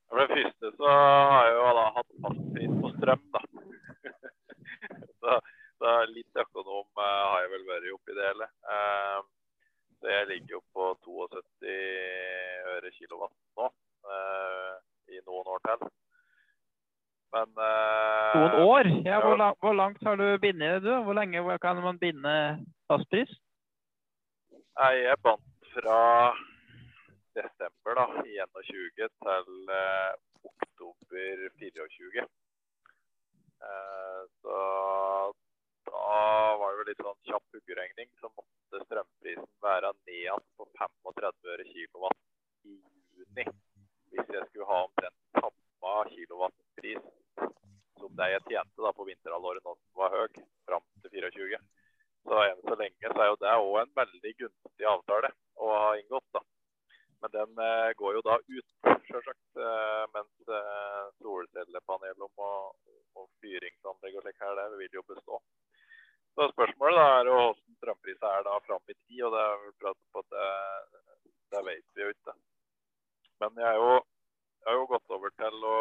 [0.08, 3.46] For det første så har jeg jo da hatt fastpris på strøm, da.
[5.20, 5.40] så,
[5.76, 8.52] så, litt økonom uh, har jeg vel vært oppi det hele.
[8.64, 9.32] Uh,
[10.00, 11.80] så jeg ligger jo på 72
[12.78, 13.74] øre kilowatt nå
[15.14, 15.86] i noen år til.
[17.34, 18.90] Men Noen år?
[19.08, 20.92] Ja, hvor, langt, hvor langt har du bindet du?
[21.06, 22.36] Hvor lenge kan man binde
[22.92, 23.32] fastpris?
[24.78, 26.34] Jeg bandt fra
[27.38, 30.14] desember da, 21 til eh,
[30.50, 32.26] oktober 24.
[33.70, 34.60] Eh, så
[35.90, 36.18] da
[36.60, 41.70] var det vel litt sånn kjapp huggeregning, så måtte strømprisen være ned på 35 øre
[41.70, 42.20] kilowatt
[42.70, 42.78] i
[43.18, 43.48] juni.
[44.14, 47.06] Hvis jeg skulle ha omtrent samme kilowattpris
[48.00, 51.60] som det jeg tjente da på vinterhalvåret nå som var høy, fram til 24.
[52.24, 55.90] Så enn så lenge så er jo det òg en veldig gunstig avtale å ha
[56.00, 56.28] inngått.
[56.36, 56.44] da.
[57.24, 58.70] Men den eh, går jo da ut,
[59.10, 59.44] selvsagt.
[59.66, 62.46] Eh, mens eh, solcellepanel og,
[63.18, 65.40] og fyringsanlegg og slikt her, det vil jo bestå.
[66.34, 69.62] Så spørsmålet da er jo hvordan strømprisen er da fram i tid, og det er
[69.64, 70.50] vel pratet på at det,
[71.54, 72.36] det vet vi jo ikke.
[73.42, 73.94] Men jeg, jo,
[74.62, 75.78] jeg har jo gått over til å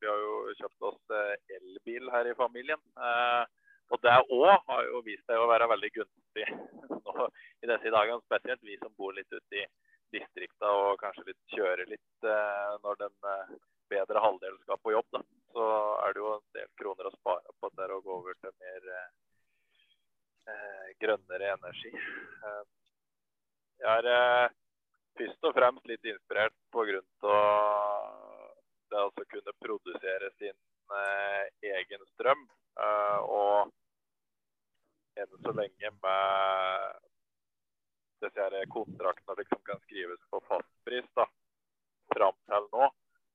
[0.00, 1.16] Vi har jo kjøpt oss
[1.58, 2.80] elbil her i familien.
[2.96, 3.44] Eh,
[3.90, 6.46] og det òg har jo vist seg å være veldig gunstig
[7.06, 8.22] nå i disse dagene.
[8.26, 9.66] Spesielt vi som bor litt ute i
[10.14, 13.56] distrikta og kanskje litt kjører litt eh, når den eh,
[13.90, 15.08] bedre halvdelen skal på jobb.
[15.14, 15.22] Da.
[15.54, 15.66] Så
[16.06, 18.90] er det jo en del kroner å spare på der å gå over til mer
[18.96, 19.08] eh,
[20.54, 21.90] eh grønnere energi.
[21.94, 22.64] Eh,
[23.80, 24.56] jeg er eh,
[25.20, 27.00] først og fremst litt inspirert pga.
[28.90, 30.56] det å kunne produsere sin
[31.62, 32.48] egen strøm.
[33.28, 33.72] og
[35.20, 36.96] enn så lenge med
[38.24, 41.26] disse kontraktene liksom kan skrives på fastpris da,
[42.14, 42.90] fram til nå,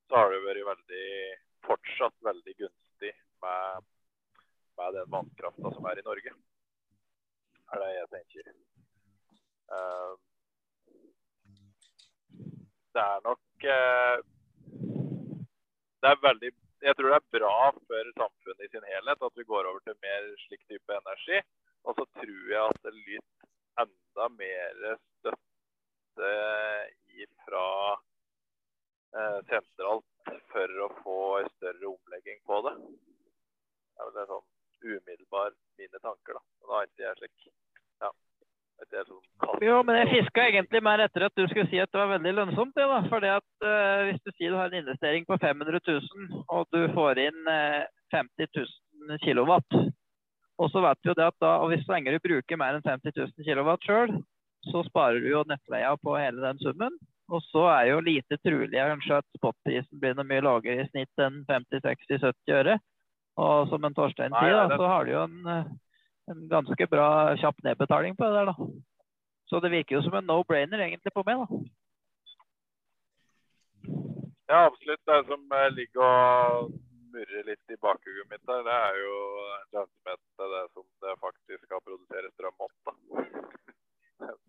[0.08, 1.10] så har det vært veldig,
[1.68, 3.14] fortsatt veldig gunstig
[3.46, 3.90] med,
[4.80, 6.34] med den vannkrafta som er i Norge.
[7.74, 8.54] er det jeg tenker.
[9.70, 10.14] Uh,
[12.96, 14.18] det er nok eh,
[16.02, 16.52] Det er veldig
[16.88, 19.98] Jeg tror det er bra for samfunnet i sin helhet at vi går over til
[20.06, 21.40] mer slik type energi.
[21.86, 23.48] Og så tror jeg at det lyt
[23.84, 24.84] enda mer
[25.20, 26.32] støtte
[27.46, 27.68] fra
[29.18, 32.76] eh, sentralt for å få en større omlegging på det.
[33.96, 34.46] Det er vel sånn
[34.86, 36.44] umiddelbar mine tanker, da.
[36.60, 38.65] Men da er ikke jeg slik ja, ikke jeg sånn
[39.64, 42.34] Jo, men jeg fiska egentlig mer etter at du skulle si at det var veldig
[42.40, 42.76] lønnsomt.
[42.76, 43.02] Det, da.
[43.12, 46.82] Fordi at uh, Hvis du sier du har en investering på 500 000, og du
[46.96, 47.84] får inn uh,
[48.16, 49.80] 50 000 kilowatt,
[50.56, 52.78] og så vet vi jo det at da, og hvis så lenge du bruker mer
[52.78, 54.16] enn 50 000 kW sjøl,
[54.72, 56.96] så sparer du jo nettleia på hele den summen.
[57.34, 61.22] Og så er jo lite trulig kanskje at spotprisen blir noe mye lavere i snitt
[61.22, 62.78] enn 50-60-70 øre.
[63.42, 65.40] Og som en Torstein sier, da, så har du jo en,
[66.32, 67.08] en, ganske bra
[67.40, 68.70] kjapp nedbetaling på det der, da.
[69.50, 71.60] Så det virker jo som en no-brainer egentlig på meg, da.
[74.50, 75.02] Ja, absolutt.
[75.06, 76.74] Det som ligger og
[77.16, 79.16] murrer litt i bakhuget mitt der, det er jo
[79.76, 82.76] lønnsomhet til det som det faktisk skal produsere strøm opp.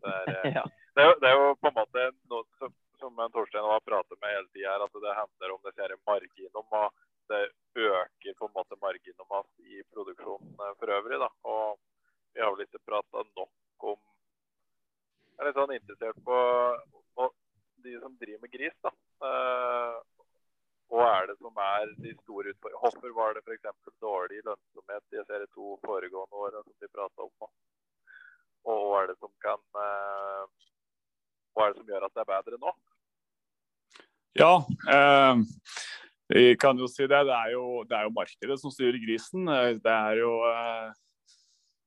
[0.07, 0.63] Det er, eh, ja.
[0.95, 2.71] det, er jo, det, er, jo på en måte noe som,
[3.03, 5.73] som Torstein har pratet med hele tida, at det handler om det
[6.23, 6.85] disse om Og
[7.33, 7.43] det
[7.77, 11.21] øker på en måte marginene i produksjonen eh, for øvrig.
[11.23, 11.31] Da.
[11.53, 11.79] Og
[12.35, 14.03] vi har vel ikke prata nok om
[15.37, 16.37] Jeg er litt sånn interessert på
[17.87, 18.77] de som driver med gris.
[18.83, 18.93] da.
[19.23, 19.97] Uh,
[20.93, 22.81] hva er det som er de store utfordringene?
[22.83, 23.95] Hvorfor var det f.eks.
[24.03, 27.49] dårlig lønnsomhet i de to foregående åra som vi prata om?
[28.71, 30.45] Og hva er det som kan eh,
[31.55, 32.75] Hva er det som gjør at det er bedre nå?
[34.37, 34.53] Ja,
[34.95, 35.43] eh,
[36.33, 37.23] vi kan jo si det.
[37.29, 39.47] Det er jo, det er jo markedet som styrer grisen.
[39.83, 40.95] Det er jo eh,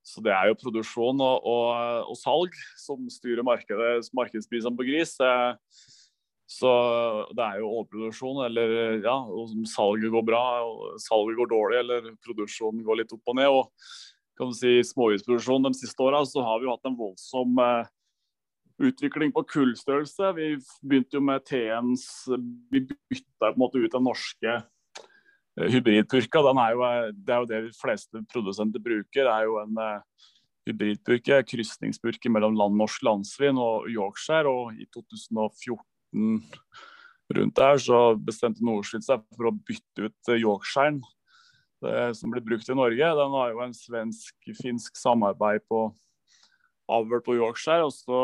[0.09, 5.15] så det er jo produksjon og, og, og salg som styrer markedet, markedsprisene på gris.
[5.21, 5.51] Eh,
[6.49, 6.69] så
[7.37, 8.71] det er jo overproduksjon, eller
[9.03, 10.43] ja, om salget går bra,
[11.03, 13.51] salget går dårlig, eller produksjonen går litt opp og ned.
[13.53, 13.69] og
[14.39, 17.89] kan du si småhusproduksjon De siste åra har vi hatt en voldsom eh,
[18.79, 20.31] utvikling på kullstørrelse.
[20.37, 20.49] Vi
[20.81, 22.05] begynte jo med TNs
[22.71, 26.43] Vi bytta på en måte ut den norske eh, hybridpurka.
[26.53, 29.27] Er jo, eh, det er jo det de fleste produsenter bruker.
[29.27, 30.25] Det er jo en eh,
[30.69, 34.49] hybridpurke, krysningspurke mellom land, norsk landsvin og Yorkshire.
[34.49, 36.43] Og i 2014
[37.37, 41.03] rundt der, så bestemte Nordsvin seg for å bytte ut Yorkshiren
[41.79, 43.11] som blir brukt i Norge.
[43.15, 45.85] Den har jo en svensk-finsk samarbeid på
[46.89, 47.85] avl på Yorkshire.
[47.87, 48.19] Og så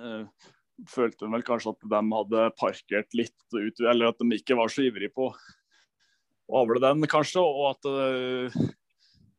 [0.00, 0.50] eh,
[0.90, 4.72] følte hun vel kanskje at de hadde parkert litt ut, eller at de ikke var
[4.72, 7.42] så ivrige på å avle den, kanskje.
[7.44, 8.60] Og at eh,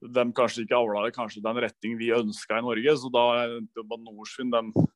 [0.01, 2.97] de kanskje ikke avla det kanskje den retning vi ønska i Norge.
[2.97, 3.27] Så da
[3.83, 4.87] var Norsvin de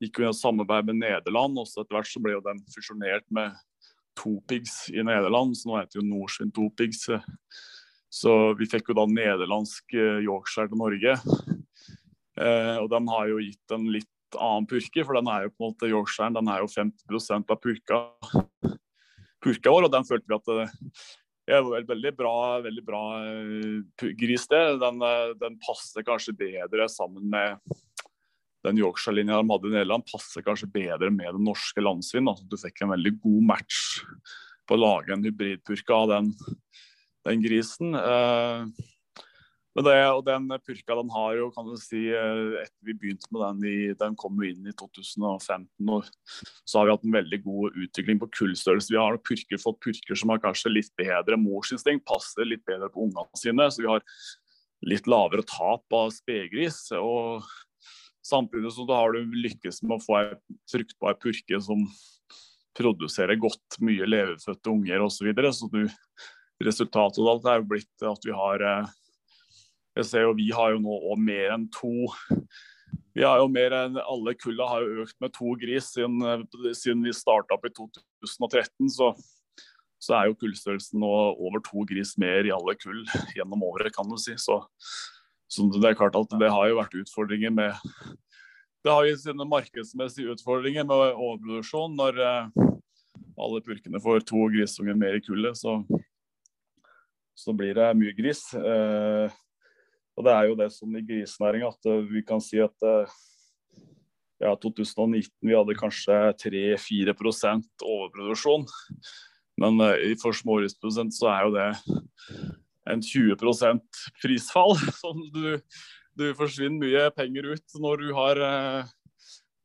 [0.00, 3.26] gikk jo i samarbeid med Nederland, og så etter hvert så ble jo de fusjonert
[3.36, 3.56] med
[4.16, 7.04] Topigs i Nederland, så nå heter jo Norsvin Topigs.
[8.10, 11.14] Så vi fikk jo da nederlandsk Yorkshire til Norge.
[12.40, 15.72] Og den har jo gitt en litt annen purke, for den er jo på en
[15.72, 17.98] måte Yorkshiren den er jo 50 av purka,
[19.42, 20.50] purka vår, og den følte vi at
[21.50, 23.02] det er veldig bra, veldig bra
[24.20, 24.60] gris, det.
[24.82, 25.02] Den,
[25.40, 27.58] den passer kanskje bedre sammen med
[28.66, 32.28] den Yorkshire-linja de hadde i Nederland, passer kanskje bedre med den norske landsvin.
[32.28, 33.80] Altså, du fikk en veldig god match
[34.68, 36.30] på å lage en hybridpurke av den,
[37.26, 37.96] den grisen.
[37.96, 38.86] Eh,
[39.86, 43.42] det, og den purka den har jo, kan du si, eh, etter vi begynte med
[43.42, 45.68] den, i, den kom jo inn i 2015.
[45.88, 46.08] og
[46.64, 48.92] Så har vi hatt en veldig god utvikling på kullstørrelse.
[48.92, 53.08] Vi har purker, fått purker som har kanskje litt bedre morsinstinkt, passer litt bedre på
[53.08, 53.68] ungene sine.
[53.70, 54.04] Så vi har
[54.86, 56.86] litt lavere tap av spegris.
[56.98, 57.44] og
[58.26, 60.26] Samtidig så har du lykkes med å få ei
[60.70, 61.86] fruktbar purke som
[62.76, 65.16] produserer godt mye levefødte unger osv.
[65.16, 65.52] Så, videre.
[65.52, 65.84] så du,
[66.64, 68.90] resultatet av alt er blitt at vi har eh,
[70.00, 72.10] Jeg ser jo vi har jo nå òg mer enn to
[73.16, 76.46] vi har jo mer enn Alle kulla har jo økt med to gris siden,
[76.78, 78.86] siden vi starta opp i 2013.
[78.94, 79.10] Så,
[80.00, 83.02] så er jo kullstørrelsen nå over to gris mer i alle kull
[83.36, 84.36] gjennom året, kan du si.
[84.38, 84.62] Så
[85.50, 87.74] så det er klart at det har jo vært utfordringer med
[88.84, 91.96] Det har jo sine markedsmessige utfordringer med overproduksjon.
[91.98, 92.68] Når eh,
[93.34, 95.74] alle purkene får to grisunger mer i kullet, så,
[97.36, 98.46] så blir det mye gris.
[100.20, 102.86] Eh, og det er jo det som i grisenæringa at eh, vi kan si at
[102.86, 103.18] eh,
[104.40, 108.64] ja, 2019 vi hadde kanskje 3-4% overproduksjon.
[109.60, 111.66] Men uh, for smågrisprodusent så er jo det
[112.88, 114.72] en 20% prisfall.
[115.02, 115.58] Sånn du,
[116.16, 118.94] du, forsvinner mye penger ut når du har eh,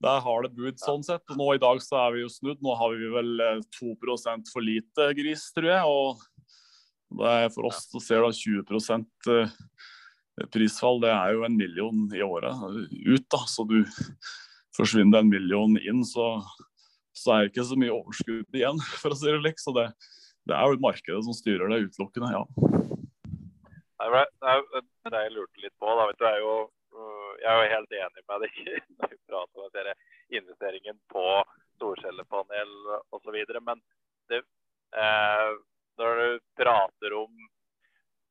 [0.03, 1.23] der har det bud sånn sett.
[1.39, 2.59] Nå I dag så er vi jo snudd.
[2.63, 3.31] Nå har vi vel
[3.79, 5.83] 2 eh, for lite gris, tror jeg.
[5.87, 9.55] og For oss så ser det 20 eh,
[10.51, 12.51] prisfall, det er jo en million i året
[12.91, 13.25] ut.
[13.31, 13.81] da, Så du
[14.75, 16.41] forsvinner en million inn, så,
[17.15, 19.61] så er det ikke så mye overskudd igjen, for å si det slik.
[19.63, 19.89] Så det,
[20.49, 22.43] det er jo markedet som styrer det utelukkende, ja.
[23.95, 25.93] Det er det jeg lurte litt på.
[25.97, 26.09] Da.
[26.19, 26.55] Du, er jo,
[26.93, 28.59] øh, jeg er jo helt enig med deg
[28.99, 29.95] når vi prater om dere,
[30.35, 31.25] investeringen på
[31.79, 32.71] solcellepanel
[33.15, 33.37] osv.
[33.63, 33.81] Men
[34.31, 34.41] det,
[34.99, 35.51] eh,
[36.01, 37.31] når du prater om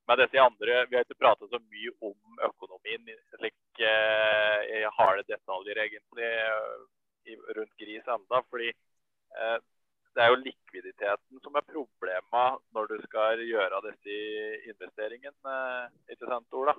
[0.09, 5.25] med disse andre, Vi har ikke pratet så mye om økonomien slik eh, i harde
[5.29, 6.33] detaljer egentlig
[7.31, 9.57] i, rundt gris enda, fordi eh,
[10.15, 14.19] det er jo likviditeten som er problemet når du skal gjøre disse
[14.71, 15.57] investeringene.
[16.13, 16.77] Ikke sant, Ola?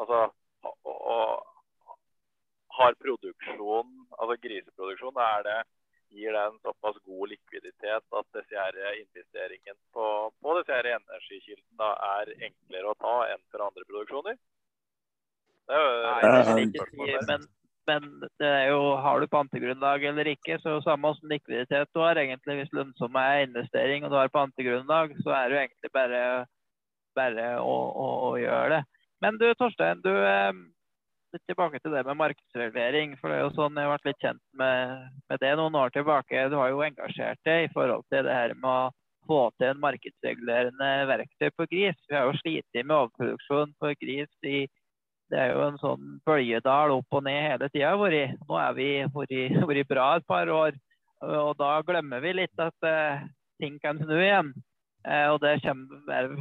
[0.00, 0.24] Altså,
[0.66, 1.48] og, og,
[2.72, 5.58] har produksjon, altså griseproduksjon, er det,
[6.12, 8.66] gir det en såpass god likviditet at disse
[9.00, 10.06] investeringene på,
[10.42, 14.38] på disse energikildene er enklere å ta enn for andre produksjoner?
[15.70, 17.50] Det er jo, Nei, det vil ikke si, men
[17.86, 18.04] men
[18.38, 22.18] det er jo, har du pantegrunnlag eller ikke, så samme som likviditet du har.
[22.20, 26.20] egentlig Hvis lønnsom er investering og du har pantegrunnlag, så er det jo egentlig bare,
[27.18, 27.74] bare å,
[28.04, 28.82] å, å, gjøre det.
[29.22, 30.52] Men du Torstein, du, eh,
[31.34, 33.16] litt tilbake til det med markedsregulering.
[33.20, 35.94] for det er jo sånn Jeg har vært litt kjent med, med, det noen år
[35.94, 36.48] tilbake.
[36.52, 38.92] Du har jo engasjert deg i forhold til det her med å
[39.26, 41.98] få til en markedsregulerende verktøy på gris.
[42.10, 44.64] Vi har jo slitt med overproduksjon på gris i
[45.32, 47.94] det er jo en sånn bølgedal opp og ned hele tida.
[47.96, 50.76] Nå er vi vært bra et par år.
[51.22, 53.22] Og da glemmer vi litt at uh,
[53.62, 54.52] ting kan snu igjen.
[55.06, 56.36] Uh, og det kommer,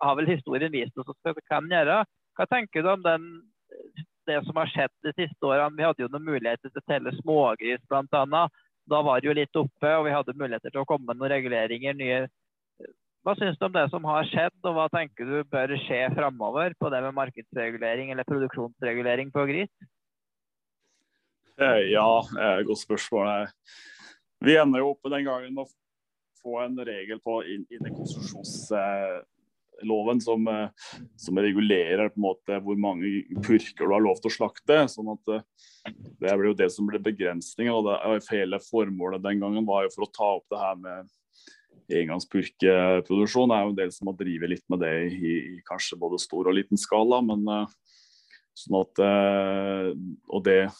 [0.00, 2.02] har vel historien vist oss at det kan gjøre.
[2.38, 3.26] Hva tenker du om den,
[4.32, 5.76] det som har skjedd de siste årene?
[5.78, 8.44] Vi hadde jo noen muligheter til å telle smågris bl.a.
[8.90, 11.36] Da var det jo litt oppe, og vi hadde muligheter til å komme med noen
[11.36, 12.24] reguleringer, nye
[13.22, 16.74] hva syns du om det som har skjedd, og hva tenker du bør skje framover
[16.74, 19.70] på det med markedsregulering eller produksjonsregulering på gris?
[21.54, 22.08] Eh, ja,
[22.42, 23.46] eh, godt spørsmål.
[24.42, 25.68] Vi ender jo opp den gangen å
[26.42, 27.94] få en regel på inn, inn i
[29.82, 30.68] konsesjonsloven som, eh,
[31.16, 34.88] som, regulerer på en måte hvor mange purker du har lov til å slakte.
[34.88, 35.44] sånn at
[36.20, 37.72] Det blir jo det som blir begrensninga.
[38.30, 41.08] Hele formålet den gangen var jo for å ta opp det her med
[41.90, 43.48] engangspurkeproduksjon.
[43.48, 46.18] Det er jo en del som har drevet litt med det i, i, kanskje både
[46.18, 47.20] stor og liten skala.
[47.20, 47.66] men uh,
[48.54, 49.00] sånn at
[50.28, 50.70] Og det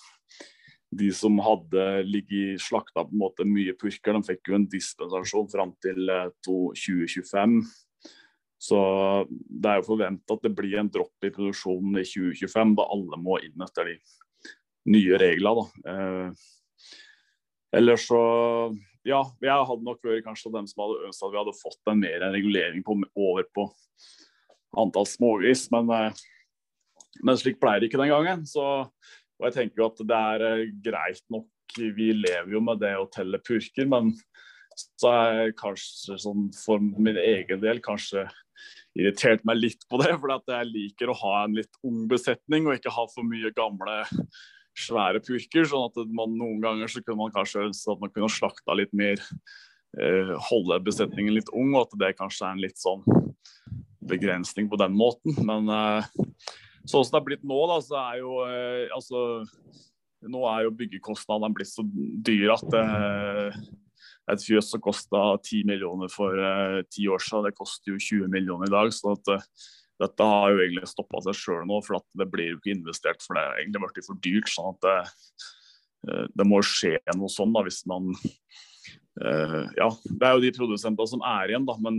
[0.93, 5.49] de som hadde ligget slakta på en måte mye purker, de fikk jo en dispensasjon
[5.53, 7.63] fram til uh, 2025.
[8.63, 8.79] Så
[9.27, 13.19] det er jo forventa at det blir en dropp i produksjonen i 2025, da alle
[13.19, 13.97] må inn etter de
[14.93, 15.65] nye reglene.
[15.89, 16.45] Eh,
[17.81, 18.23] ellers så
[19.03, 22.03] ja, jeg hadde nok vært kanskje dem som hadde ønsket at vi hadde fått en
[22.05, 23.67] mer regulering på, over på
[24.79, 25.67] antall smågris.
[25.75, 25.91] Men,
[27.27, 28.45] men slik pleier det ikke den gangen.
[28.47, 31.51] Så, og jeg tenker jo at det er greit nok.
[31.75, 34.13] Vi lever jo med det å telle purker, men
[34.77, 38.27] så er kanskje sånn for min egen del kanskje
[38.99, 40.13] irritert meg litt på det.
[40.21, 44.03] For jeg liker å ha en litt ung besetning og ikke ha for mye gamle,
[44.79, 45.67] svære purker.
[45.69, 48.93] sånn at man noen ganger så kunne man kanskje ønske at man kunne slakta litt
[48.97, 49.21] mer.
[50.01, 53.03] Eh, holde besetningen litt ung, og at det kanskje er en litt sånn
[54.09, 55.37] begrensning på den måten.
[55.45, 56.09] Men eh,
[56.87, 59.45] sånn som det er blitt nå, da, så er jo eh, altså
[60.23, 63.57] Nå er jo byggekostnadene blitt så dyre at eh,
[64.31, 68.31] et fjøs som kosta 10 millioner for uh, ti år siden, det koster jo 20
[68.31, 68.93] millioner i dag.
[68.95, 69.71] så at, uh,
[70.03, 73.23] dette har jo egentlig stoppa seg sjøl nå, for det blir jo ikke investert.
[73.23, 74.51] For det er egentlig blitt for dyrt.
[74.51, 74.97] sånn at det,
[76.09, 78.13] uh, det må skje noe sånn da, hvis man
[79.13, 81.75] Ja, det er jo de produsentene som er igjen, da.
[81.85, 81.99] Men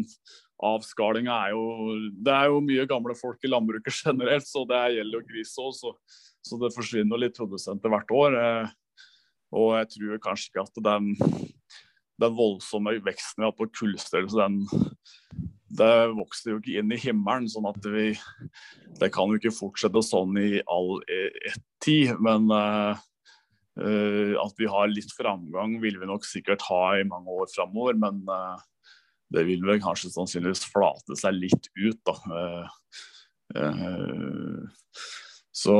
[0.66, 5.20] avskalinga er jo Det er jo mye gamle folk i landbruket generelt, så det gjelder
[5.20, 5.76] jo gris òg.
[5.78, 5.94] Så,
[6.42, 8.40] så, det forsvinner litt produsenter hvert år.
[9.54, 11.53] Og jeg tror kanskje ikke at den
[12.24, 15.44] den voldsomme veksten vi har på kullstørrelse, den
[15.74, 17.50] det vokser jo ikke inn i himmelen.
[17.50, 18.14] sånn at vi
[19.00, 22.14] Det kan jo ikke fortsette sånn i all ett tid.
[22.22, 22.94] Men uh,
[23.74, 27.98] at vi har litt framgang, vil vi nok sikkert ha i mange år framover.
[27.98, 28.60] Men uh,
[29.34, 32.16] det vil vel kanskje sannsynligvis flate seg litt ut, da.
[35.54, 35.74] så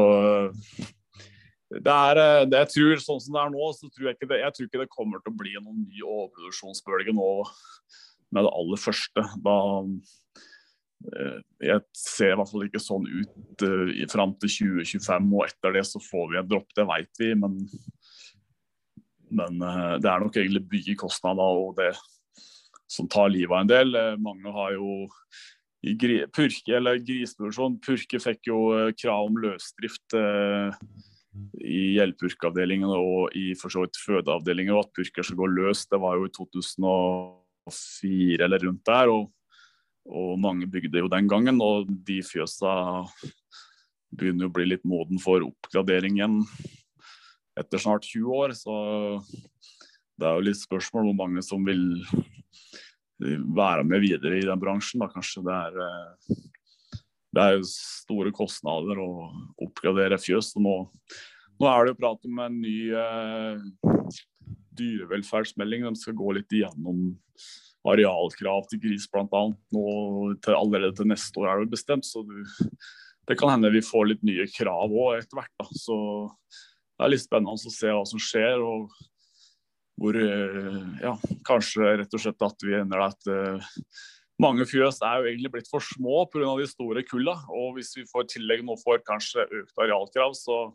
[1.82, 4.30] det er, eh, det jeg tror, Sånn som det er nå, så tror jeg ikke
[4.30, 7.30] det, jeg tror ikke det kommer til å bli noen ny overproduksjonsbølge nå
[8.34, 9.26] med det aller første.
[9.46, 9.58] Da,
[11.14, 11.40] eh,
[11.70, 14.52] jeg ser i hvert fall ikke sånn ut uh, fram til
[14.82, 17.32] 2025, og etter det så får vi en dropp, det vet vi.
[17.38, 17.60] Men,
[19.34, 19.62] men
[20.02, 21.94] det er nok egentlig byggekostnader og det
[22.92, 23.98] som tar livet av en del.
[24.22, 25.08] Mange har jo
[25.84, 28.60] i gri, purke eller griseproduksjon Purke fikk jo
[28.96, 30.16] krav om løsdrift.
[31.60, 35.86] I gjeldpurkeavdelingen og i for så vidt fødeavdelingen, og at purker skal gå løs.
[35.90, 39.14] Det var jo i 2004 eller rundt der.
[39.14, 39.32] og,
[40.06, 41.62] og mange bygde jo den gangen.
[41.64, 42.76] Og de fjøsa
[44.14, 46.42] begynner jo å bli litt moden for oppgradering igjen
[47.60, 48.56] etter snart 20 år.
[48.58, 48.74] Så
[50.20, 52.04] det er jo litt spørsmål hvor mange som vil
[53.20, 55.04] være med videre i den bransjen.
[55.04, 55.12] Da.
[55.14, 55.72] Kanskje det er,
[57.34, 59.12] det er jo store kostnader å
[59.66, 60.54] oppgradere fjøs.
[60.62, 60.84] nå
[61.62, 64.18] nå er det jo prat om en ny eh,
[64.78, 65.86] dyrevelferdsmelding.
[65.86, 67.14] De skal gå litt igjennom
[67.88, 69.44] arealkrav til gris bl.a.
[70.58, 72.08] Allerede til neste år er det bestemt.
[72.10, 72.42] Så du,
[73.30, 75.54] det kan hende vi får litt nye krav òg etter hvert.
[75.62, 75.70] Da.
[75.78, 75.98] Så
[76.50, 78.64] det er litt spennende å se hva som skjer.
[78.64, 78.92] og
[80.02, 81.14] hvor eh, ja,
[81.46, 83.76] kanskje rett og slett at vi ender at uh,
[84.44, 86.52] mange fjøs er jo egentlig blitt for små pga.
[86.60, 87.38] de store kulla.
[87.50, 90.68] Og hvis vi får tillegg nå får kanskje økt arealkrav, så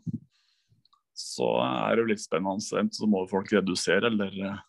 [1.19, 2.87] så er det jo litt spennende.
[2.95, 4.61] Så må folk redusere eller,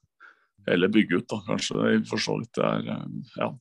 [0.69, 1.39] eller bygge ut, da.
[1.47, 2.91] Kanskje for så vidt det er
[3.39, 3.53] ja.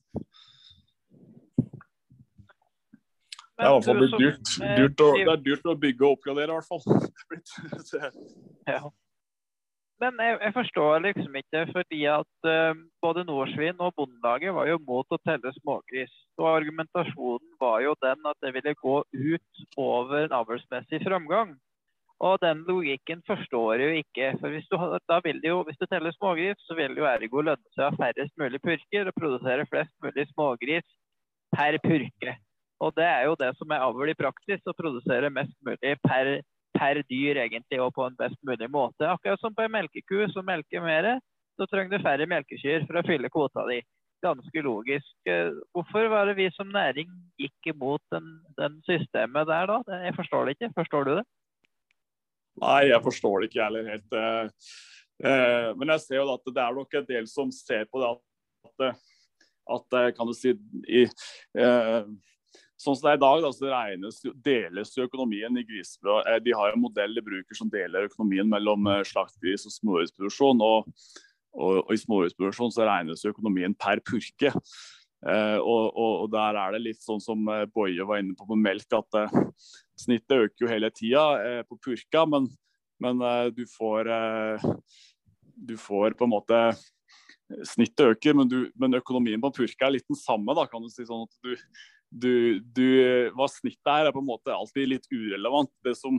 [3.60, 4.50] Det er i hvert fall blitt dyrt.
[4.78, 6.82] dyrt å, det er dyrt å bygge og oppgradere, i hvert fall.
[8.74, 8.80] ja.
[10.00, 14.78] Men jeg, jeg, forstår liksom ikke, fordi at uh, både Norsvin og Bondelaget var jo
[14.86, 16.12] mot å telle smågris.
[16.40, 21.52] Og argumentasjonen var jo den at det ville gå ut over avlsmessig framgang.
[22.20, 24.30] Og den logikken forstår jeg jo ikke.
[24.40, 24.76] For hvis du,
[25.48, 28.36] jo, hvis du teller smågris, så vil det jo ergo lønne seg å ha færrest
[28.40, 30.88] mulig purker og produsere flest mulig smågris
[31.56, 32.36] per purke.
[32.80, 36.38] Og det er jo det som er avl i praksis, å produsere mest mulig per,
[36.80, 39.04] per, dyr egentlig, og på en best mulig måte.
[39.06, 41.18] Akkurat som på en melkeku som melker mer,
[41.60, 43.82] så trenger du færre melkekyr for å fylle kvota di.
[44.24, 45.12] Ganske logisk.
[45.72, 47.08] Hvorfor var det vi som næring
[47.40, 48.26] gikk imot den,
[48.58, 49.78] den systemet der da?
[50.04, 50.72] Jeg forstår det ikke.
[50.76, 51.24] Forstår du det?
[52.60, 54.16] Nei, jeg forstår det ikke heller helt.
[54.16, 54.72] Eh,
[55.24, 58.10] eh, men jeg ser jo at det er nok en del som ser på det
[58.10, 58.98] at,
[59.76, 60.52] at eh, kan du si
[60.84, 61.06] i,
[62.80, 66.30] Sånn som det er i dag, da, så regnes, deles jo økonomien i grisebrød.
[66.44, 70.62] De har en modell de bruker som deler økonomien mellom slaktegris og småhusproduksjon.
[70.64, 70.88] Og,
[71.52, 74.54] og, og, i småhusproduksjon så regnes økonomien per purke.
[75.20, 78.56] Eh, og, og, der er det litt sånn som eh, Boje var inne på på
[78.56, 79.34] melk, at eh,
[80.00, 82.46] snittet øker jo hele tida eh, på purka, men,
[83.04, 84.70] men eh, du får eh,
[85.60, 86.62] Du får på en måte
[87.66, 90.88] Snittet øker, men, du, men, økonomien på purka er litt den samme, da, kan du
[90.88, 91.02] si.
[91.02, 91.56] sånn at du,
[92.10, 92.86] du, du,
[93.36, 95.70] hva snittet er, er på en måte alltid litt urelevant.
[95.86, 96.18] Det som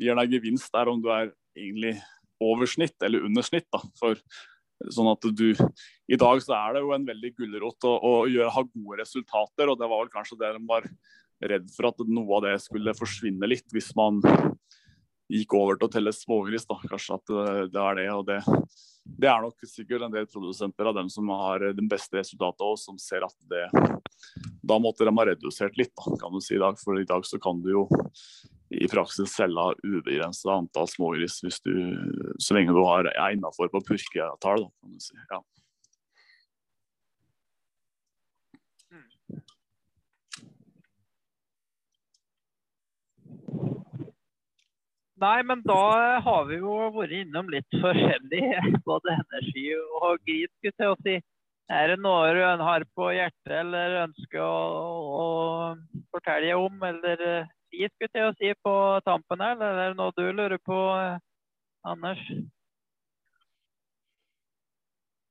[0.00, 1.96] gir deg gevinst, er om du er egentlig
[2.42, 3.68] over snitt eller under snitt.
[3.72, 3.80] Da.
[4.00, 4.20] For
[4.90, 5.52] Sånn at du
[6.10, 9.70] I dag så er det jo en veldig gulrot å, å gjøre, ha gode resultater,
[9.70, 10.88] og det var vel kanskje det de var
[11.52, 14.20] redd for at noe av det skulle forsvinne litt hvis man
[15.30, 16.66] gikk over til å telle smågris.
[16.68, 17.34] da, Kanskje at
[17.72, 18.08] det er det.
[18.12, 18.40] og det,
[19.04, 22.78] det er nok sikkert en del produsenter av dem som har den beste resultatet òg,
[22.78, 23.66] som ser at det
[24.62, 26.78] Da måtte de ha redusert litt, da, kan du si i dag.
[26.78, 27.86] For i dag så kan du jo
[28.72, 31.72] i praksis selge ubegrenset antall smågris hvis du,
[32.40, 34.68] så lenge du har, er innafor på purketall.
[34.80, 35.16] kan du si.
[35.30, 35.42] Ja.
[45.22, 45.82] Nei, men da
[46.24, 48.40] har vi jo vært innom litt forskjellig,
[48.88, 51.14] både energi og gris, skulle jeg si.
[51.72, 54.56] Er det noe du har på hjertet eller ønsker å,
[55.22, 55.26] å
[56.10, 57.22] fortelle om, eller
[57.70, 58.74] si, skulle jeg si, på
[59.06, 59.54] tampen her?
[59.54, 60.80] Eller er det noe du lurer på,
[61.86, 62.26] Anders?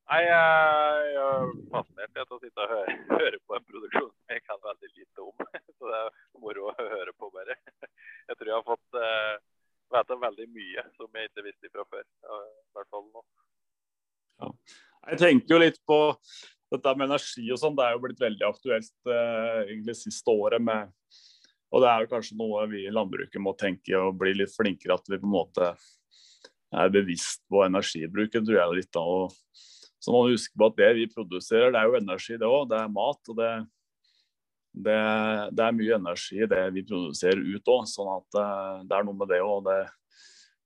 [0.07, 4.47] Nei, jeg er fascinert til å sitte og høre, høre, på en produksjon som jeg
[4.47, 5.47] kan veldig lite om.
[5.77, 7.59] Så det er moro å høre på, bare.
[8.31, 8.99] Jeg tror jeg har fått
[9.91, 12.07] uh, jeg veldig mye som jeg ikke visste fra før.
[12.07, 13.23] I hvert fall nå.
[14.41, 14.49] Ja.
[15.11, 15.99] Jeg tenker jo litt på
[16.71, 17.75] dette med energi og sånn.
[17.77, 20.61] Det er jo blitt veldig aktuelt eh, egentlig siste året.
[20.63, 20.91] med
[21.71, 24.97] og Det er jo kanskje noe vi i landbruket må tenke og bli litt flinkere.
[24.99, 25.71] At vi på en måte
[26.71, 29.03] er bevisst på energibruken, tror jeg litt da.
[29.03, 29.35] Og
[30.01, 32.69] så må vi huske på at det vi produserer, det er jo energi, det òg.
[32.71, 33.31] Det er mat.
[33.31, 33.51] og det,
[34.71, 34.99] det,
[35.51, 37.87] det, er mye energi i det vi produserer ut òg.
[37.89, 39.65] Sånn at eh, det er noe med det òg.
[39.67, 39.79] Det,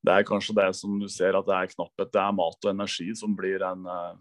[0.06, 2.12] det, er kanskje det som du ser at det er knapphet.
[2.14, 4.12] Det er mat og energi som blir en eh,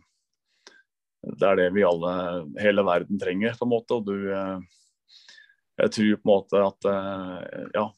[1.35, 2.15] Det er det vi alle,
[2.61, 4.01] hele verden trenger, på en måte.
[4.01, 4.81] Og du eh,
[5.85, 6.87] Jeg tror på en måte at
[7.75, 7.89] ja,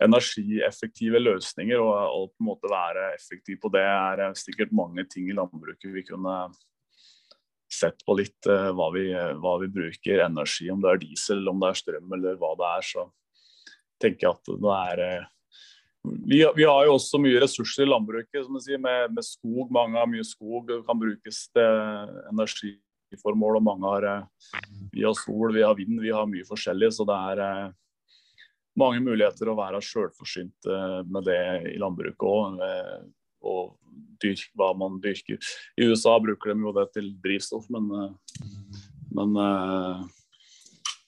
[0.00, 5.26] energieffektive løsninger og, og på en måte være effektiv på det er sikkert mange ting
[5.26, 6.36] i landbruket vi kunne
[7.72, 11.60] sett på litt uh, hva, vi, hva, vi, bruker energi, om det er diesel, om
[11.62, 13.06] det er strøm eller hva det er, så
[14.00, 15.28] tenker jeg at det er uh,
[16.02, 19.66] vi, vi, har jo også mye ressurser i landbruket, som jeg sier, med, med skog.
[19.74, 23.58] Mange har mye skog og kan brukes til energiformål.
[23.58, 24.06] og Mange har
[24.94, 26.88] Vi har sol, vi har vind, vi har mye forskjellig.
[26.96, 27.42] Så det er
[28.80, 30.70] mange muligheter å være sjølforsynt
[31.04, 31.42] med det
[31.74, 32.64] i landbruket òg.
[33.40, 33.76] Og
[34.20, 35.40] dyrke hva man dyrker.
[35.80, 38.80] I USA bruker de jo det til drivstoff, men, eh,
[39.16, 40.00] men eh,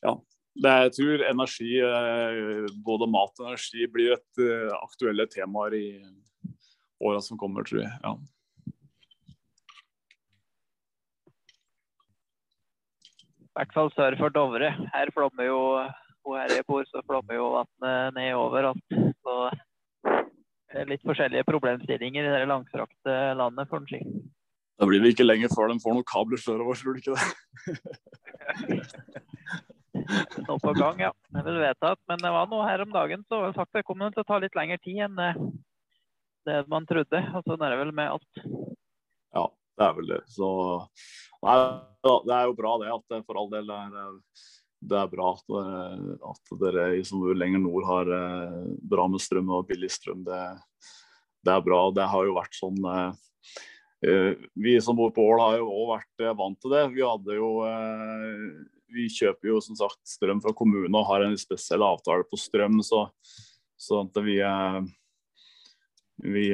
[0.09, 0.19] ja.
[0.53, 4.45] Det, jeg tror energi, eh, både mat og energi, blir et
[4.83, 5.87] aktuelle temaer i
[7.03, 7.93] åra som kommer, tror jeg.
[8.05, 8.17] Ja.
[13.43, 14.71] I hvert fall sør for Dovre.
[14.93, 15.59] Her flommer jo
[16.23, 18.71] hun her jeg bor, så flommer jo vannet nedover.
[18.93, 19.35] Så
[20.89, 24.01] litt forskjellige problemstillinger i det langstrakte landet, for den si.
[24.81, 27.27] Da blir det ikke lenge før de får noen kabler sørover, tror du ikke det?
[30.49, 31.11] Nå på gang, ja.
[31.31, 32.01] Det er vedtatt.
[32.11, 34.29] Men det var noe her om dagen så var det sagt det kommer til å
[34.29, 35.43] ta litt lengre tid enn eh,
[36.49, 37.21] det man trodde.
[37.37, 38.43] Og sånn er det vel med alt.
[39.37, 39.47] Ja,
[39.79, 40.23] det er vel det.
[40.33, 40.49] Så
[41.45, 41.59] nei,
[42.03, 44.19] det er jo bra det at det for all del er
[44.83, 49.53] det er bra at, eh, at dere som lenger nord har eh, bra med strøm
[49.55, 50.25] og billig strøm.
[50.27, 50.41] Det,
[51.47, 51.85] det er bra.
[51.95, 53.13] Det har jo vært sånn eh,
[54.59, 56.83] Vi som bor på Ål har jo òg vært vant til det.
[56.97, 57.53] Vi hadde jo
[58.93, 62.83] Vi kjøper jo som sagt strøm fra kommunen og har en spesiell avtale på strøm,
[62.83, 63.07] så,
[63.79, 64.41] så at vi
[66.23, 66.45] vi,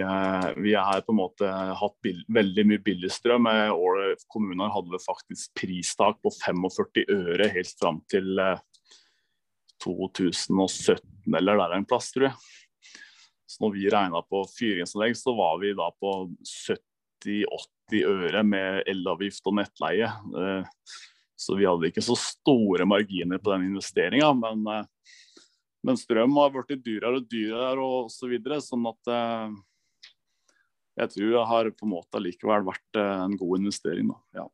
[0.57, 3.49] vi har på en måte hatt bill, veldig mye billigstrøm.
[4.33, 8.41] Kommunene hadde faktisk pristak på 45 øre helt fram til
[9.85, 12.39] 2017 eh, eller der en plass, tror jeg.
[13.49, 16.15] Så når vi regna på fyringsanlegg, så var vi da på
[17.25, 20.09] 70-80 øre med elavgift og nettleie.
[20.09, 20.97] Eh,
[21.39, 24.33] så vi hadde ikke så store marginer på den investeringa.
[24.37, 24.87] Men eh,
[25.87, 29.57] men strøm har blitt dyrere og dyrere og så videre, sånn at eh,
[30.99, 34.11] jeg tror det har på en måte likevel vært eh, en god investering.
[34.11, 34.43] Da.
[34.43, 34.47] Ja.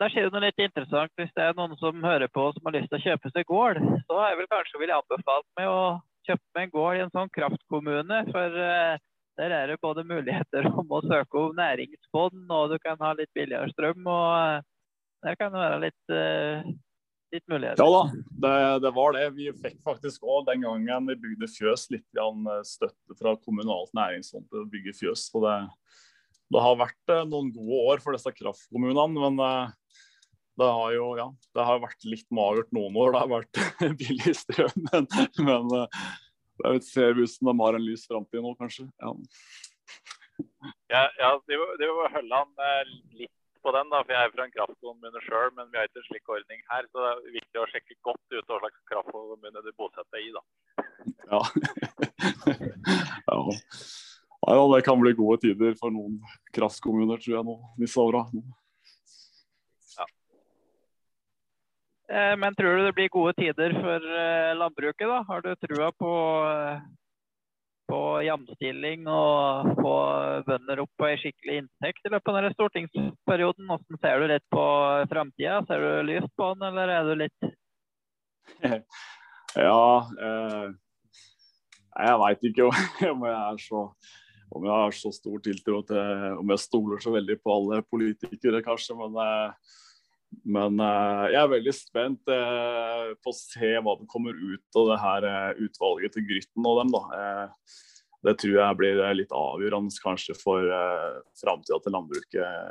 [0.00, 1.12] Der skjer det noe litt interessant.
[1.20, 3.82] Hvis det er noen som hører på som har lyst til å kjøpe seg gård,
[4.08, 5.82] så har jeg vel kanskje ville anbefalt meg å
[6.26, 8.20] kjøpe meg en gård i en sånn kraftkommune.
[8.32, 8.94] For uh,
[9.40, 13.30] der er det både muligheter om å søke om næringsfond, og du kan ha litt
[13.36, 14.08] billigere strøm.
[14.08, 14.64] og uh,
[15.26, 16.72] Der kan det være litt uh,
[17.34, 17.82] litt muligheter.
[17.82, 18.02] Ja da,
[18.44, 18.52] det,
[18.84, 19.24] det, var det.
[19.36, 24.48] Vi fikk faktisk òg den gangen vi bygde fjøs litt eh, støtte fra kommunalt næringsfond
[24.50, 25.28] til å bygge fjøs.
[25.30, 25.56] Så det,
[26.50, 29.24] det, har vært eh, noen gode år for disse kraftkommunene.
[29.26, 29.96] Men eh,
[30.60, 33.14] det har jo ja, det har vært litt magert noen år.
[33.14, 33.64] Det har vært
[34.04, 34.86] billig strøm.
[34.90, 35.74] Men, men
[36.60, 38.88] det ser ut som de har en lys framtid nå, kanskje.
[39.00, 39.14] Ja.
[40.90, 42.64] Ja, ja det var Hølland
[43.16, 45.50] litt på den, da, for jeg er fra en kraftkommune sjøl.
[45.56, 48.36] Men vi har ikke en slik ordning her, så det er viktig å sjekke godt
[48.36, 50.32] ut hva slags kraftkommune du bosetter deg i.
[50.36, 50.42] da.
[51.30, 51.42] Ja.
[53.30, 53.40] ja.
[54.52, 54.62] ja.
[54.74, 56.18] det kan bli gode tider for noen
[56.56, 58.24] kraftkommuner, tror jeg, nå disse åra.
[59.96, 60.08] Ja.
[62.10, 65.06] Eh, men tror du det blir gode tider for eh, landbruket?
[65.06, 65.20] da?
[65.28, 66.14] Har du trua på
[67.90, 69.94] på jamstilling og få
[70.46, 73.66] bønder opp på ei skikkelig inntekt i løpet av denne stortingsperioden.
[73.70, 74.66] Hvordan ser du litt på
[75.10, 75.58] framtida?
[75.68, 77.50] Ser du lyst på den, eller er du litt
[79.58, 79.84] Ja,
[80.22, 80.66] eh,
[81.90, 82.70] jeg veit ikke
[83.14, 83.84] om jeg er så
[84.50, 88.62] om jeg har så stor tiltro til Om jeg stoler så veldig på alle politikere,
[88.66, 88.96] kanskje.
[88.98, 89.76] Men, eh,
[90.30, 94.90] men eh, jeg er veldig spent eh, på å se hva det kommer ut av
[94.92, 95.28] det her
[95.66, 96.94] utvalget til Grytten og dem.
[96.94, 97.04] da.
[98.20, 102.66] Det tror jeg blir litt avgjørende kanskje for uh, framtida til landbruket.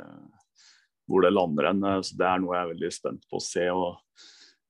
[1.10, 1.82] Hvor det lander hen.
[2.06, 3.64] Så det er noe jeg er veldig spent på å se.
[3.74, 3.98] og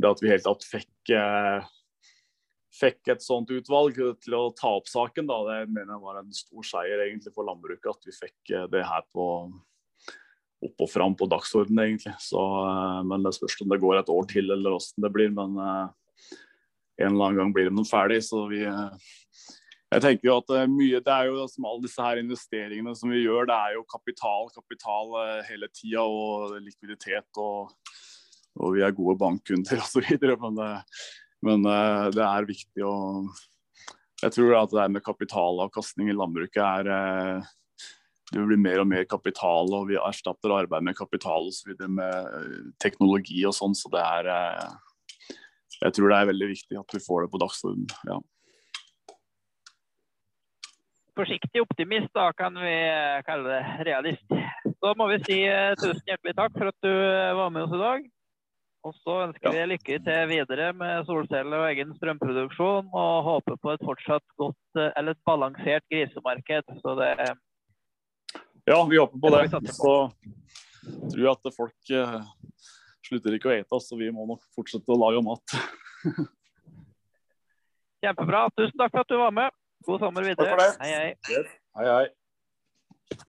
[0.01, 1.13] Det at vi helt tatt fikk
[2.81, 6.33] fikk et sånt utvalg til å ta opp saken, da, det mener jeg var en
[6.33, 7.91] stor seier egentlig for landbruket.
[7.93, 9.27] At vi fikk det her på,
[10.61, 12.13] opp og fram på dagsordenen, egentlig.
[12.21, 12.41] Så,
[13.09, 15.33] men det spørs om det går et år til eller åssen det blir.
[15.33, 18.65] Men en eller annen gang blir de ferdig, så vi
[19.91, 23.25] jeg tenker jo at mye, Det er jo som alle disse her investeringene som vi
[23.25, 25.17] gjør, det er jo kapital, kapital
[25.49, 27.27] hele tida og likviditet.
[27.43, 27.73] Og,
[28.61, 30.07] og vi er gode bankkunder osv.
[30.45, 30.61] Men,
[31.43, 31.67] men
[32.15, 32.95] det er viktig å
[34.23, 37.43] Jeg tror at det med kapitalavkastning i landbruket er
[38.31, 41.91] det blir mer og mer kapital, og vi erstatter arbeid med kapital og så videre
[41.91, 43.75] med teknologi og sånn.
[43.75, 44.31] Så det er
[45.81, 47.89] Jeg tror det er veldig viktig at vi får det på dagsordenen.
[48.07, 48.21] Ja
[51.21, 54.39] forsiktig optimist, da kan vi eh, kalle det realist.
[54.81, 57.77] Da må vi si eh, tusen hjertelig takk for at du eh, var med oss
[57.77, 58.09] i dag.
[58.89, 63.75] Og så ønsker vi lykke til videre med solceller og egen strømproduksjon, og håper på
[63.75, 66.73] et fortsatt godt, eller et balansert grisemarked.
[66.81, 67.11] Så det
[68.71, 69.73] Ja, vi håper på det.
[69.75, 69.93] Så
[71.11, 71.91] tror jeg at folk
[73.03, 75.57] slutter ikke å ete, så vi må nok fortsette å lage mat.
[78.05, 78.45] Kjempebra.
[78.55, 79.51] Tusen takk for at du var med.
[79.89, 80.71] God sommer videre.
[80.85, 81.11] Hei, hei.
[81.33, 81.51] Yes.
[81.81, 82.07] Hei, hei.